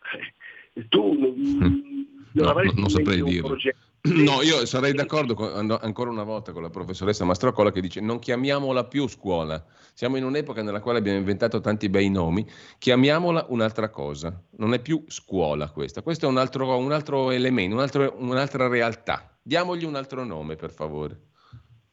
[0.88, 1.34] tu non,
[2.32, 3.42] non no, avresti non saprei un dire.
[3.42, 3.86] progetto.
[4.14, 8.18] No, io sarei d'accordo con, ancora una volta con la professoressa Mastrocola che dice non
[8.18, 9.62] chiamiamola più scuola.
[9.92, 12.46] Siamo in un'epoca nella quale abbiamo inventato tanti bei nomi,
[12.78, 14.42] chiamiamola un'altra cosa.
[14.52, 18.68] Non è più scuola questa, questo è un altro, un altro elemento, un altro, un'altra
[18.68, 19.38] realtà.
[19.42, 21.20] Diamogli un altro nome, per favore.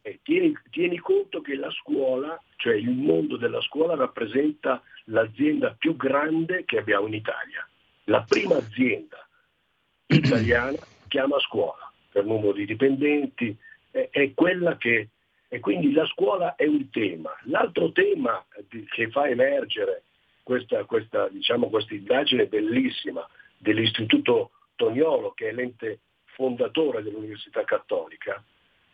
[0.01, 5.95] Eh, tieni, tieni, conto che la scuola, cioè il mondo della scuola, rappresenta l'azienda più
[5.95, 7.67] grande che abbiamo in Italia.
[8.05, 9.27] La prima azienda
[10.07, 10.77] italiana
[11.07, 11.84] chiama scuola
[12.15, 13.53] per numero di dipendenti,
[13.91, 15.09] è, è quella che,
[15.49, 17.31] E quindi la scuola è un tema.
[17.43, 18.43] L'altro tema
[18.89, 20.03] che fa emergere
[20.41, 23.27] questa, questa, diciamo, questa indagine bellissima
[23.57, 25.99] dell'Istituto Toniolo, che è l'ente
[26.35, 28.41] fondatore dell'Università Cattolica,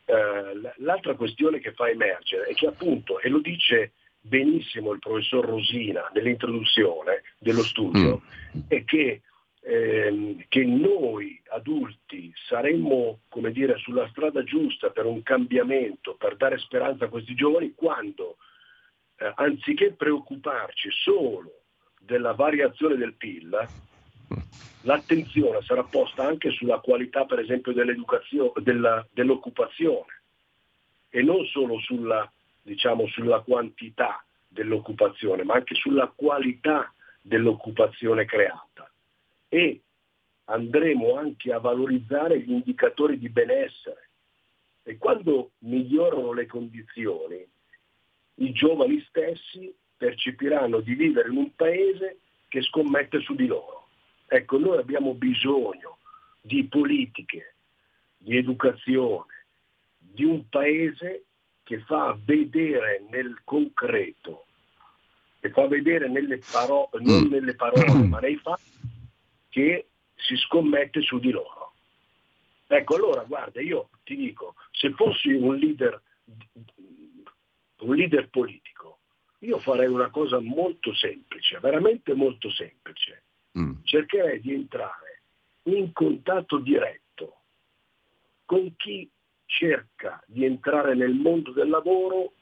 [0.05, 5.45] eh, l'altra questione che fa emergere è che appunto, e lo dice benissimo il professor
[5.45, 8.21] Rosina nell'introduzione dello studio,
[8.57, 8.61] mm.
[8.67, 9.21] è che,
[9.61, 16.57] ehm, che, noi adulti saremmo come dire, sulla strada giusta per un cambiamento, per dare
[16.57, 18.37] speranza a questi giovani, quando
[19.17, 21.61] eh, anziché preoccuparci solo
[21.99, 23.67] della variazione del PIL,
[24.81, 30.21] l'attenzione sarà posta anche sulla qualità per esempio della, dell'occupazione
[31.09, 32.29] e non solo sulla,
[32.61, 38.90] diciamo, sulla quantità dell'occupazione, ma anche sulla qualità dell'occupazione creata.
[39.53, 39.81] E
[40.45, 44.09] andremo anche a valorizzare gli indicatori di benessere.
[44.83, 47.45] E quando migliorano le condizioni,
[48.35, 53.89] i giovani stessi percepiranno di vivere in un paese che scommette su di loro.
[54.27, 55.97] Ecco, noi abbiamo bisogno
[56.39, 57.55] di politiche,
[58.17, 59.45] di educazione,
[59.97, 61.25] di un paese
[61.63, 64.45] che fa vedere nel concreto,
[65.39, 67.29] che fa vedere nelle parole, non mm.
[67.29, 68.70] nelle parole, ma nei fatti,
[69.51, 71.73] che si scommette su di loro.
[72.65, 76.01] Ecco, allora guarda, io ti dico, se fossi un leader,
[77.81, 78.99] un leader politico,
[79.39, 83.23] io farei una cosa molto semplice, veramente molto semplice
[83.57, 83.83] mm.
[83.83, 85.21] cercherei di entrare
[85.63, 87.41] in contatto diretto
[88.45, 89.09] con chi
[89.45, 92.33] cerca di entrare nel mondo del lavoro,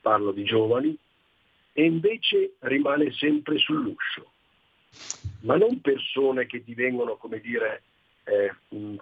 [0.00, 0.96] parlo di giovani,
[1.72, 4.32] e invece rimane sempre sull'uscio.
[5.40, 7.82] Ma non persone che ti vengono, come dire,
[8.24, 8.52] eh,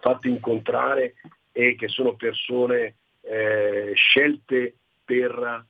[0.01, 1.15] fatte incontrare
[1.53, 4.75] e che sono persone eh, scelte
[5.05, 5.65] per,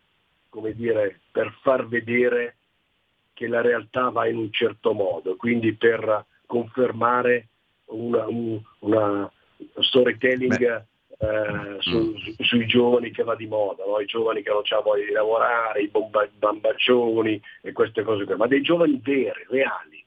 [0.48, 2.56] come dire, per far vedere
[3.34, 7.48] che la realtà va in un certo modo, quindi per confermare
[7.86, 8.26] una,
[8.80, 9.30] una
[9.80, 10.84] storytelling
[11.18, 12.44] eh, su, mm.
[12.44, 14.00] sui giovani che va di moda, no?
[14.00, 18.36] i giovani che non hanno voglia di lavorare, i bomba, bambaccioni e queste cose qua,
[18.36, 20.01] ma dei giovani veri, reali,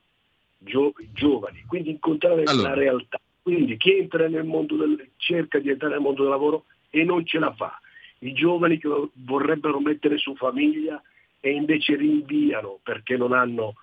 [0.66, 2.70] gio, giovani, quindi incontrare allora.
[2.70, 3.20] la realtà.
[3.42, 7.26] Quindi chi entra nel mondo del, cerca di entrare nel mondo del lavoro e non
[7.26, 7.80] ce la fa.
[8.20, 11.02] I giovani che vorrebbero mettere su famiglia
[11.40, 13.76] e invece rinviano perché non hanno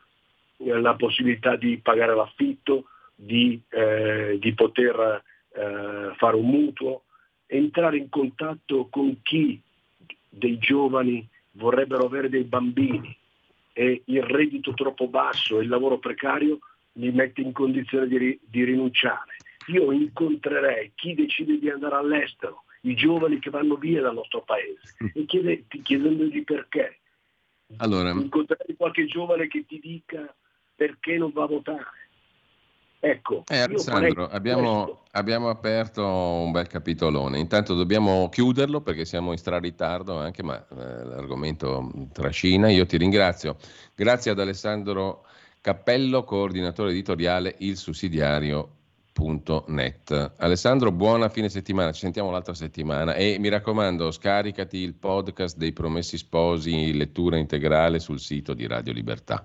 [0.57, 5.23] eh, la possibilità di pagare l'affitto, di, eh, di poter
[5.55, 7.03] eh, fare un mutuo,
[7.47, 9.61] entrare in contatto con chi
[10.29, 13.15] dei giovani vorrebbero avere dei bambini
[13.73, 16.59] e il reddito troppo basso e il lavoro precario
[16.93, 19.37] li mette in condizione di, di rinunciare.
[19.69, 24.81] Io incontrerei chi decide di andare all'estero, i giovani che vanno via dal nostro paese
[25.15, 26.99] e chiede, chiedendogli perché
[27.77, 30.35] allora, incontrare qualche giovane che ti dica
[30.75, 32.01] perché non va a votare.
[33.05, 37.39] Ecco, eh, Alessandro, abbiamo, abbiamo, aperto un bel capitolone.
[37.39, 42.71] Intanto dobbiamo chiuderlo perché siamo in straritardo anche, ma eh, l'argomento trascina.
[42.71, 43.57] Io ti ringrazio.
[43.95, 45.25] Grazie ad Alessandro
[45.63, 48.69] Cappello, coordinatore editoriale Il Sussidiario
[49.69, 50.33] Net.
[50.39, 55.73] Alessandro, buona fine settimana, ci sentiamo l'altra settimana e mi raccomando scaricati il podcast dei
[55.73, 59.45] Promessi Sposi, lettura integrale sul sito di Radio Libertà.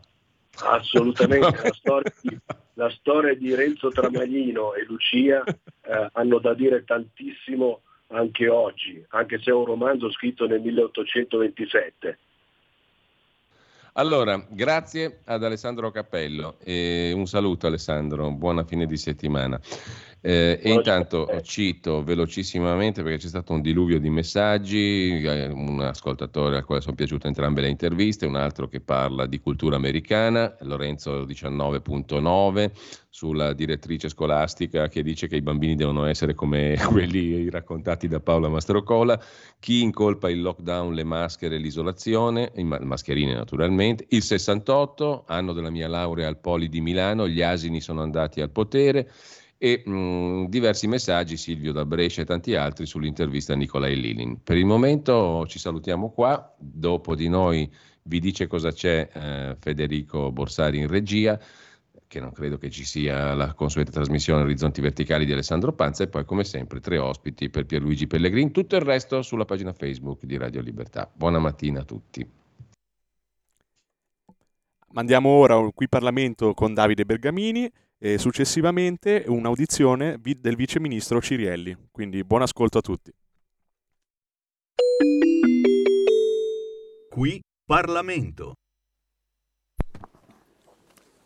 [0.63, 2.37] Assolutamente, la, storia di,
[2.73, 9.39] la storia di, Renzo Tramaglino e Lucia eh, hanno da dire tantissimo anche oggi, anche
[9.39, 12.17] se è un romanzo scritto nel 1827.
[13.99, 19.59] Allora, grazie ad Alessandro Cappello e un saluto Alessandro, buona fine di settimana.
[20.19, 26.57] Eh, e intanto cito velocissimamente perché c'è stato un diluvio di messaggi, eh, un ascoltatore
[26.57, 31.23] al quale sono piaciute entrambe le interviste, un altro che parla di cultura americana, Lorenzo
[31.23, 32.71] 19.9,
[33.09, 38.49] sulla direttrice scolastica che dice che i bambini devono essere come quelli raccontati da Paola
[38.49, 39.19] Mastrocola,
[39.59, 46.27] chi incolpa il lockdown, le maschere, l'isolazione, mascherine naturalmente, il 68, anno della mia laurea
[46.27, 49.11] al Poli di Milano, gli asini sono andati al potere,
[49.57, 54.41] e mh, diversi messaggi, Silvio da Brescia e tanti altri, sull'intervista a Nicolai Lilin.
[54.43, 57.69] Per il momento ci salutiamo qua, dopo di noi
[58.03, 61.39] vi dice cosa c'è eh, Federico Borsari in regia,
[62.07, 66.07] che non credo che ci sia la consueta trasmissione Orizzonti Verticali di Alessandro Panza e
[66.07, 70.37] poi come sempre tre ospiti per Pierluigi Pellegrini, tutto il resto sulla pagina Facebook di
[70.37, 71.11] Radio Libertà.
[71.13, 72.25] Buona mattina a tutti.
[74.91, 81.75] Mandiamo ora qui Parlamento con Davide Bergamini e successivamente un'audizione del vice ministro Cirielli.
[81.91, 83.11] Quindi buon ascolto a tutti.
[87.09, 88.53] Qui Parlamento.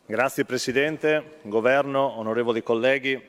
[0.05, 3.21] Grazie Presidente, Governo, onorevoli colleghi.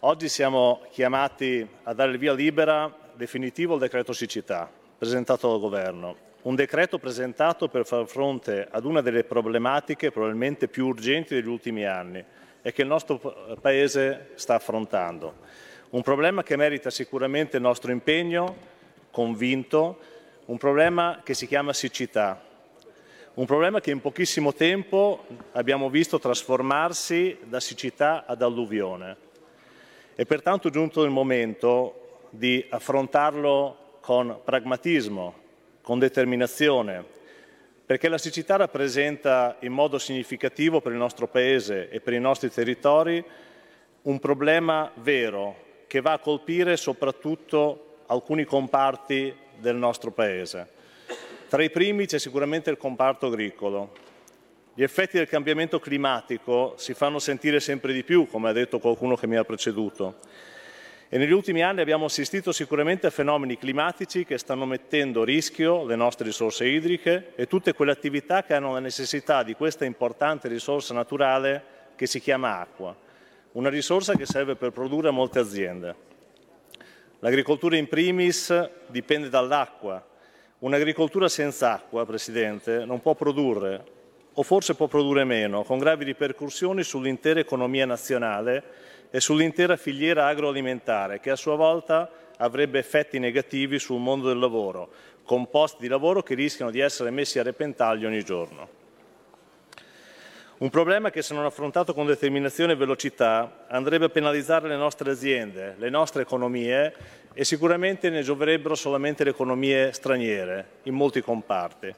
[0.00, 6.24] Oggi siamo chiamati a dare il via libera definitivo al decreto siccità presentato dal Governo.
[6.42, 11.84] Un decreto presentato per far fronte ad una delle problematiche probabilmente più urgenti degli ultimi
[11.84, 12.24] anni
[12.66, 13.20] e che il nostro
[13.60, 15.34] Paese sta affrontando.
[15.90, 18.56] Un problema che merita sicuramente il nostro impegno
[19.12, 19.98] convinto,
[20.46, 22.42] un problema che si chiama siccità,
[23.34, 29.16] un problema che in pochissimo tempo abbiamo visto trasformarsi da siccità ad alluvione.
[30.16, 35.34] È pertanto giunto il momento di affrontarlo con pragmatismo,
[35.82, 37.04] con determinazione,
[37.86, 42.50] perché la siccità rappresenta in modo significativo per il nostro Paese e per i nostri
[42.50, 43.24] territori
[44.02, 50.68] un problema vero che va a colpire soprattutto alcuni comparti del nostro Paese.
[51.48, 53.92] Tra i primi c'è sicuramente il comparto agricolo.
[54.74, 59.14] Gli effetti del cambiamento climatico si fanno sentire sempre di più, come ha detto qualcuno
[59.14, 60.16] che mi ha preceduto
[61.08, 65.84] e negli ultimi anni abbiamo assistito sicuramente a fenomeni climatici che stanno mettendo a rischio
[65.84, 70.48] le nostre risorse idriche e tutte quelle attività che hanno la necessità di questa importante
[70.48, 72.94] risorsa naturale che si chiama acqua,
[73.52, 75.94] una risorsa che serve per produrre molte aziende.
[77.20, 80.04] L'agricoltura in primis dipende dall'acqua.
[80.58, 83.84] Un'agricoltura senza acqua, Presidente, non può produrre,
[84.34, 88.62] o forse può produrre meno, con gravi ripercussioni sull'intera economia nazionale
[89.10, 94.90] e sull'intera filiera agroalimentare, che a sua volta avrebbe effetti negativi sul mondo del lavoro,
[95.24, 98.84] con posti di lavoro che rischiano di essere messi a repentaglio ogni giorno.
[100.58, 105.10] Un problema che se non affrontato con determinazione e velocità andrebbe a penalizzare le nostre
[105.10, 106.94] aziende, le nostre economie
[107.34, 111.94] e sicuramente ne gioverebbero solamente le economie straniere in molti comparti.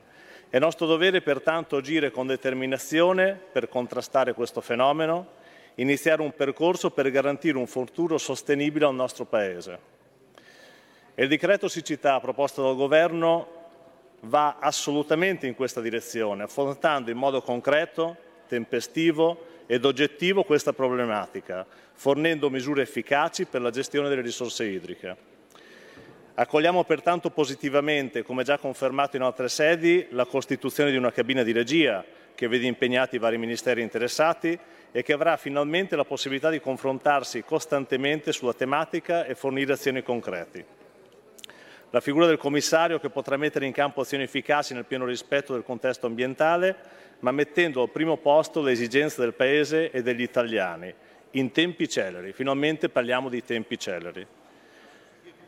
[0.51, 5.37] È nostro dovere pertanto agire con determinazione per contrastare questo fenomeno
[5.79, 9.97] iniziare un percorso per garantire un futuro sostenibile al nostro Paese.
[11.15, 13.57] E il decreto siccità proposto dal Governo
[14.23, 22.51] va assolutamente in questa direzione, affrontando in modo concreto, tempestivo ed oggettivo questa problematica, fornendo
[22.51, 25.17] misure efficaci per la gestione delle risorse idriche.
[26.35, 31.53] Accogliamo pertanto positivamente, come già confermato in altre sedi, la costituzione di una cabina di
[31.53, 34.57] regia che vede impegnati i vari ministeri interessati
[34.91, 40.77] e che avrà finalmente la possibilità di confrontarsi costantemente sulla tematica e fornire azioni concrete.
[41.91, 45.63] La figura del commissario che potrà mettere in campo azioni efficaci nel pieno rispetto del
[45.63, 46.77] contesto ambientale,
[47.21, 50.93] ma mettendo al primo posto le esigenze del Paese e degli italiani,
[51.33, 52.33] in tempi celeri.
[52.33, 54.27] Finalmente parliamo di tempi celeri.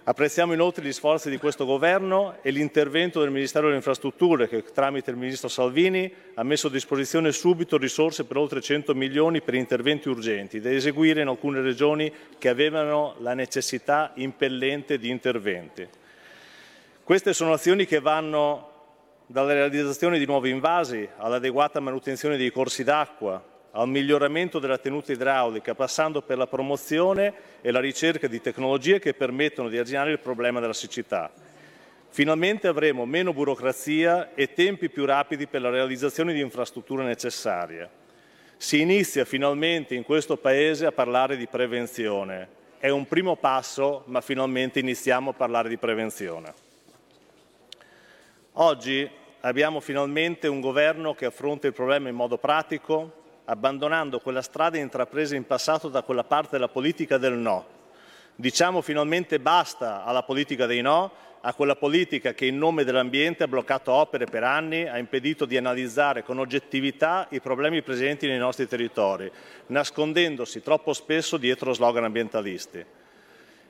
[0.02, 5.10] Apprezziamo inoltre gli sforzi di questo Governo e l'intervento del Ministero delle Infrastrutture che tramite
[5.10, 10.08] il Ministro Salvini ha messo a disposizione subito risorse per oltre 100 milioni per interventi
[10.08, 15.86] urgenti da eseguire in alcune regioni che avevano la necessità impellente di interventi.
[17.04, 18.68] Queste sono azioni che vanno
[19.26, 25.74] dalla realizzazione di nuovi invasi all'adeguata manutenzione dei corsi d'acqua, al miglioramento della tenuta idraulica,
[25.74, 30.60] passando per la promozione e la ricerca di tecnologie che permettono di arginare il problema
[30.60, 31.30] della siccità.
[32.08, 37.88] Finalmente avremo meno burocrazia e tempi più rapidi per la realizzazione di infrastrutture necessarie.
[38.56, 42.58] Si inizia finalmente in questo Paese a parlare di prevenzione.
[42.78, 46.52] È un primo passo, ma finalmente iniziamo a parlare di prevenzione.
[48.54, 49.08] Oggi
[49.42, 55.36] abbiamo finalmente un governo che affronta il problema in modo pratico, abbandonando quella strada intrapresa
[55.36, 57.78] in passato da quella parte della politica del no.
[58.34, 61.12] Diciamo finalmente basta alla politica dei no,
[61.42, 65.56] a quella politica che in nome dell'ambiente ha bloccato opere per anni, ha impedito di
[65.56, 69.30] analizzare con oggettività i problemi presenti nei nostri territori,
[69.66, 72.84] nascondendosi troppo spesso dietro slogan ambientalisti.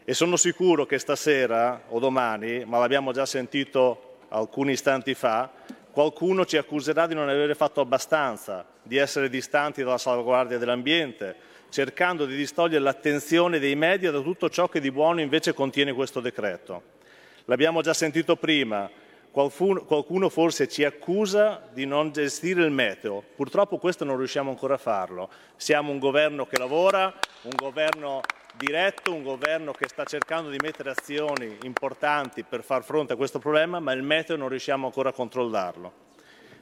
[0.05, 5.51] E sono sicuro che stasera o domani, ma l'abbiamo già sentito alcuni istanti fa,
[5.93, 11.35] Qualcuno ci accuserà di non avere fatto abbastanza, di essere distanti dalla salvaguardia dell'ambiente,
[11.69, 16.21] cercando di distogliere l'attenzione dei media da tutto ciò che di buono invece contiene questo
[16.21, 16.99] decreto.
[17.47, 18.89] L'abbiamo già sentito prima,
[19.33, 24.79] qualcuno forse ci accusa di non gestire il meteo, purtroppo questo non riusciamo ancora a
[24.79, 25.29] farlo.
[25.57, 27.13] Siamo un governo che lavora,
[27.43, 28.21] un governo
[28.61, 33.39] diretto, un governo che sta cercando di mettere azioni importanti per far fronte a questo
[33.39, 35.93] problema, ma il meteo non riusciamo ancora a controllarlo.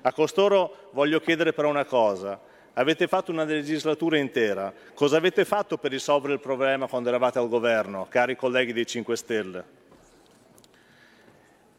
[0.03, 2.41] A costoro voglio chiedere però una cosa.
[2.75, 4.73] Avete fatto una legislatura intera.
[4.95, 9.17] Cosa avete fatto per risolvere il problema quando eravate al governo, cari colleghi dei 5
[9.17, 9.78] Stelle?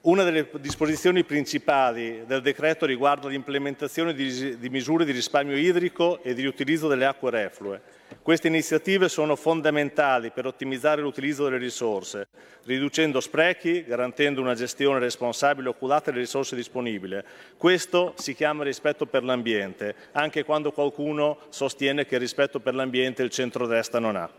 [0.01, 6.41] Una delle disposizioni principali del decreto riguarda l'implementazione di, misure di risparmio idrico e di
[6.43, 7.81] riutilizzo delle acque reflue.
[8.21, 12.29] Queste iniziative sono fondamentali per ottimizzare l'utilizzo delle risorse,
[12.63, 17.21] riducendo sprechi, garantendo una gestione responsabile e oculata delle risorse disponibili.
[17.57, 23.21] Questo si chiama rispetto per l'ambiente, anche quando qualcuno sostiene che il rispetto per l'ambiente
[23.21, 24.29] il centrodestra non ha.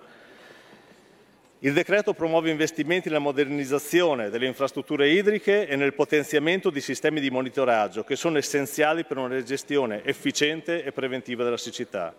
[1.63, 7.29] Il decreto promuove investimenti nella modernizzazione delle infrastrutture idriche e nel potenziamento di sistemi di
[7.29, 12.15] monitoraggio che sono essenziali per una gestione efficiente e preventiva della siccità.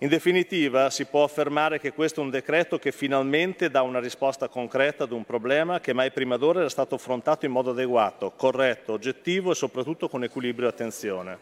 [0.00, 4.48] In definitiva, si può affermare che questo è un decreto che finalmente dà una risposta
[4.48, 8.92] concreta ad un problema che mai prima d'ora era stato affrontato in modo adeguato, corretto,
[8.92, 11.38] oggettivo e soprattutto con equilibrio e attenzione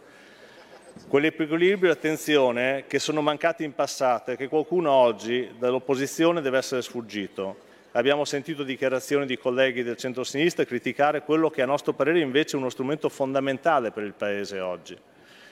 [1.08, 6.82] quell'equilibrio e attenzione che sono mancati in passato e che qualcuno oggi dall'opposizione deve essere
[6.82, 7.72] sfuggito.
[7.92, 12.58] Abbiamo sentito dichiarazioni di colleghi del centro-sinistra criticare quello che a nostro parere invece è
[12.58, 14.96] uno strumento fondamentale per il Paese oggi.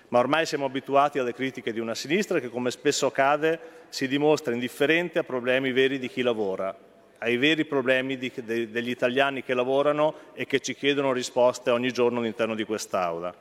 [0.09, 3.59] Ma ormai siamo abituati alle critiche di una sinistra che, come spesso accade,
[3.89, 6.77] si dimostra indifferente a problemi veri di chi lavora,
[7.19, 11.93] ai veri problemi di, de, degli italiani che lavorano e che ci chiedono risposte ogni
[11.93, 13.35] giorno all'interno di quest'Aula.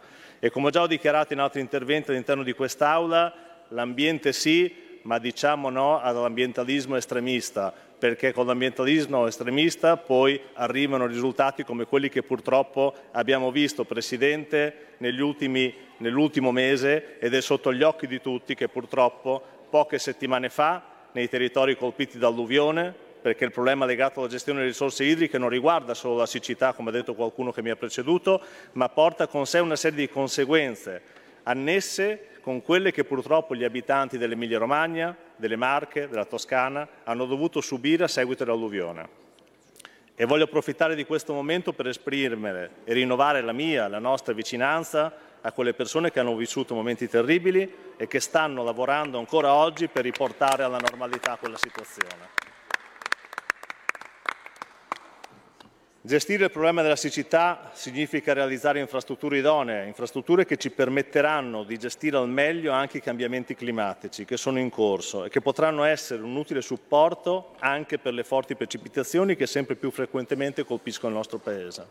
[0.43, 3.31] E come ho già dichiarato in altri interventi all'interno di quest'Aula,
[3.67, 4.73] l'ambiente sì,
[5.03, 12.23] ma diciamo no all'ambientalismo estremista, perché con l'ambientalismo estremista poi arrivano risultati come quelli che
[12.23, 18.67] purtroppo abbiamo visto, Presidente, ultimi, nell'ultimo mese ed è sotto gli occhi di tutti che
[18.67, 20.81] purtroppo poche settimane fa
[21.11, 25.49] nei territori colpiti da alluvione, perché il problema legato alla gestione delle risorse idriche non
[25.49, 28.41] riguarda solo la siccità, come ha detto qualcuno che mi ha preceduto,
[28.73, 34.17] ma porta con sé una serie di conseguenze annesse con quelle che purtroppo gli abitanti
[34.17, 39.19] dell'Emilia Romagna, delle Marche, della Toscana hanno dovuto subire a seguito dell'alluvione.
[40.15, 45.13] E voglio approfittare di questo momento per esprimere e rinnovare la mia, la nostra vicinanza
[45.41, 50.03] a quelle persone che hanno vissuto momenti terribili e che stanno lavorando ancora oggi per
[50.03, 52.40] riportare alla normalità quella situazione.
[56.03, 62.17] Gestire il problema della siccità significa realizzare infrastrutture idonee, infrastrutture che ci permetteranno di gestire
[62.17, 66.35] al meglio anche i cambiamenti climatici che sono in corso e che potranno essere un
[66.35, 71.85] utile supporto anche per le forti precipitazioni che sempre più frequentemente colpiscono il nostro Paese.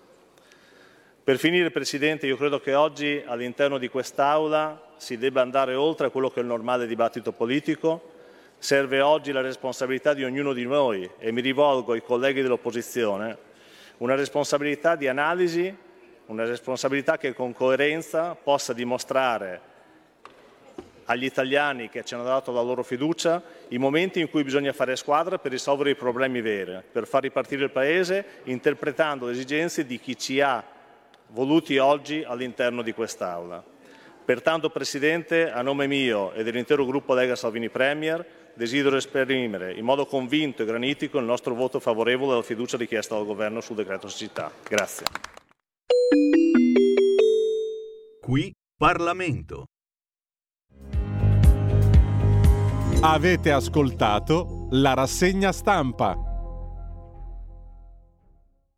[1.22, 6.10] Per finire, Presidente, io credo che oggi all'interno di quest'Aula si debba andare oltre a
[6.10, 8.10] quello che è il normale dibattito politico.
[8.58, 13.48] Serve oggi la responsabilità di ognuno di noi e mi rivolgo ai colleghi dell'opposizione
[14.00, 15.74] una responsabilità di analisi,
[16.26, 19.68] una responsabilità che con coerenza possa dimostrare
[21.04, 24.96] agli italiani che ci hanno dato la loro fiducia i momenti in cui bisogna fare
[24.96, 29.98] squadra per risolvere i problemi veri, per far ripartire il Paese interpretando le esigenze di
[29.98, 30.64] chi ci ha
[31.28, 33.62] voluti oggi all'interno di quest'Aula.
[34.24, 40.06] Pertanto, Presidente, a nome mio e dell'intero gruppo Lega Salvini Premier, desidero esprimere in modo
[40.06, 44.50] convinto e granitico il nostro voto favorevole alla fiducia richiesta dal Governo sul decreto siccità.
[44.68, 45.06] Grazie.
[48.20, 49.64] Qui Parlamento.
[53.02, 56.30] Avete ascoltato la rassegna stampa.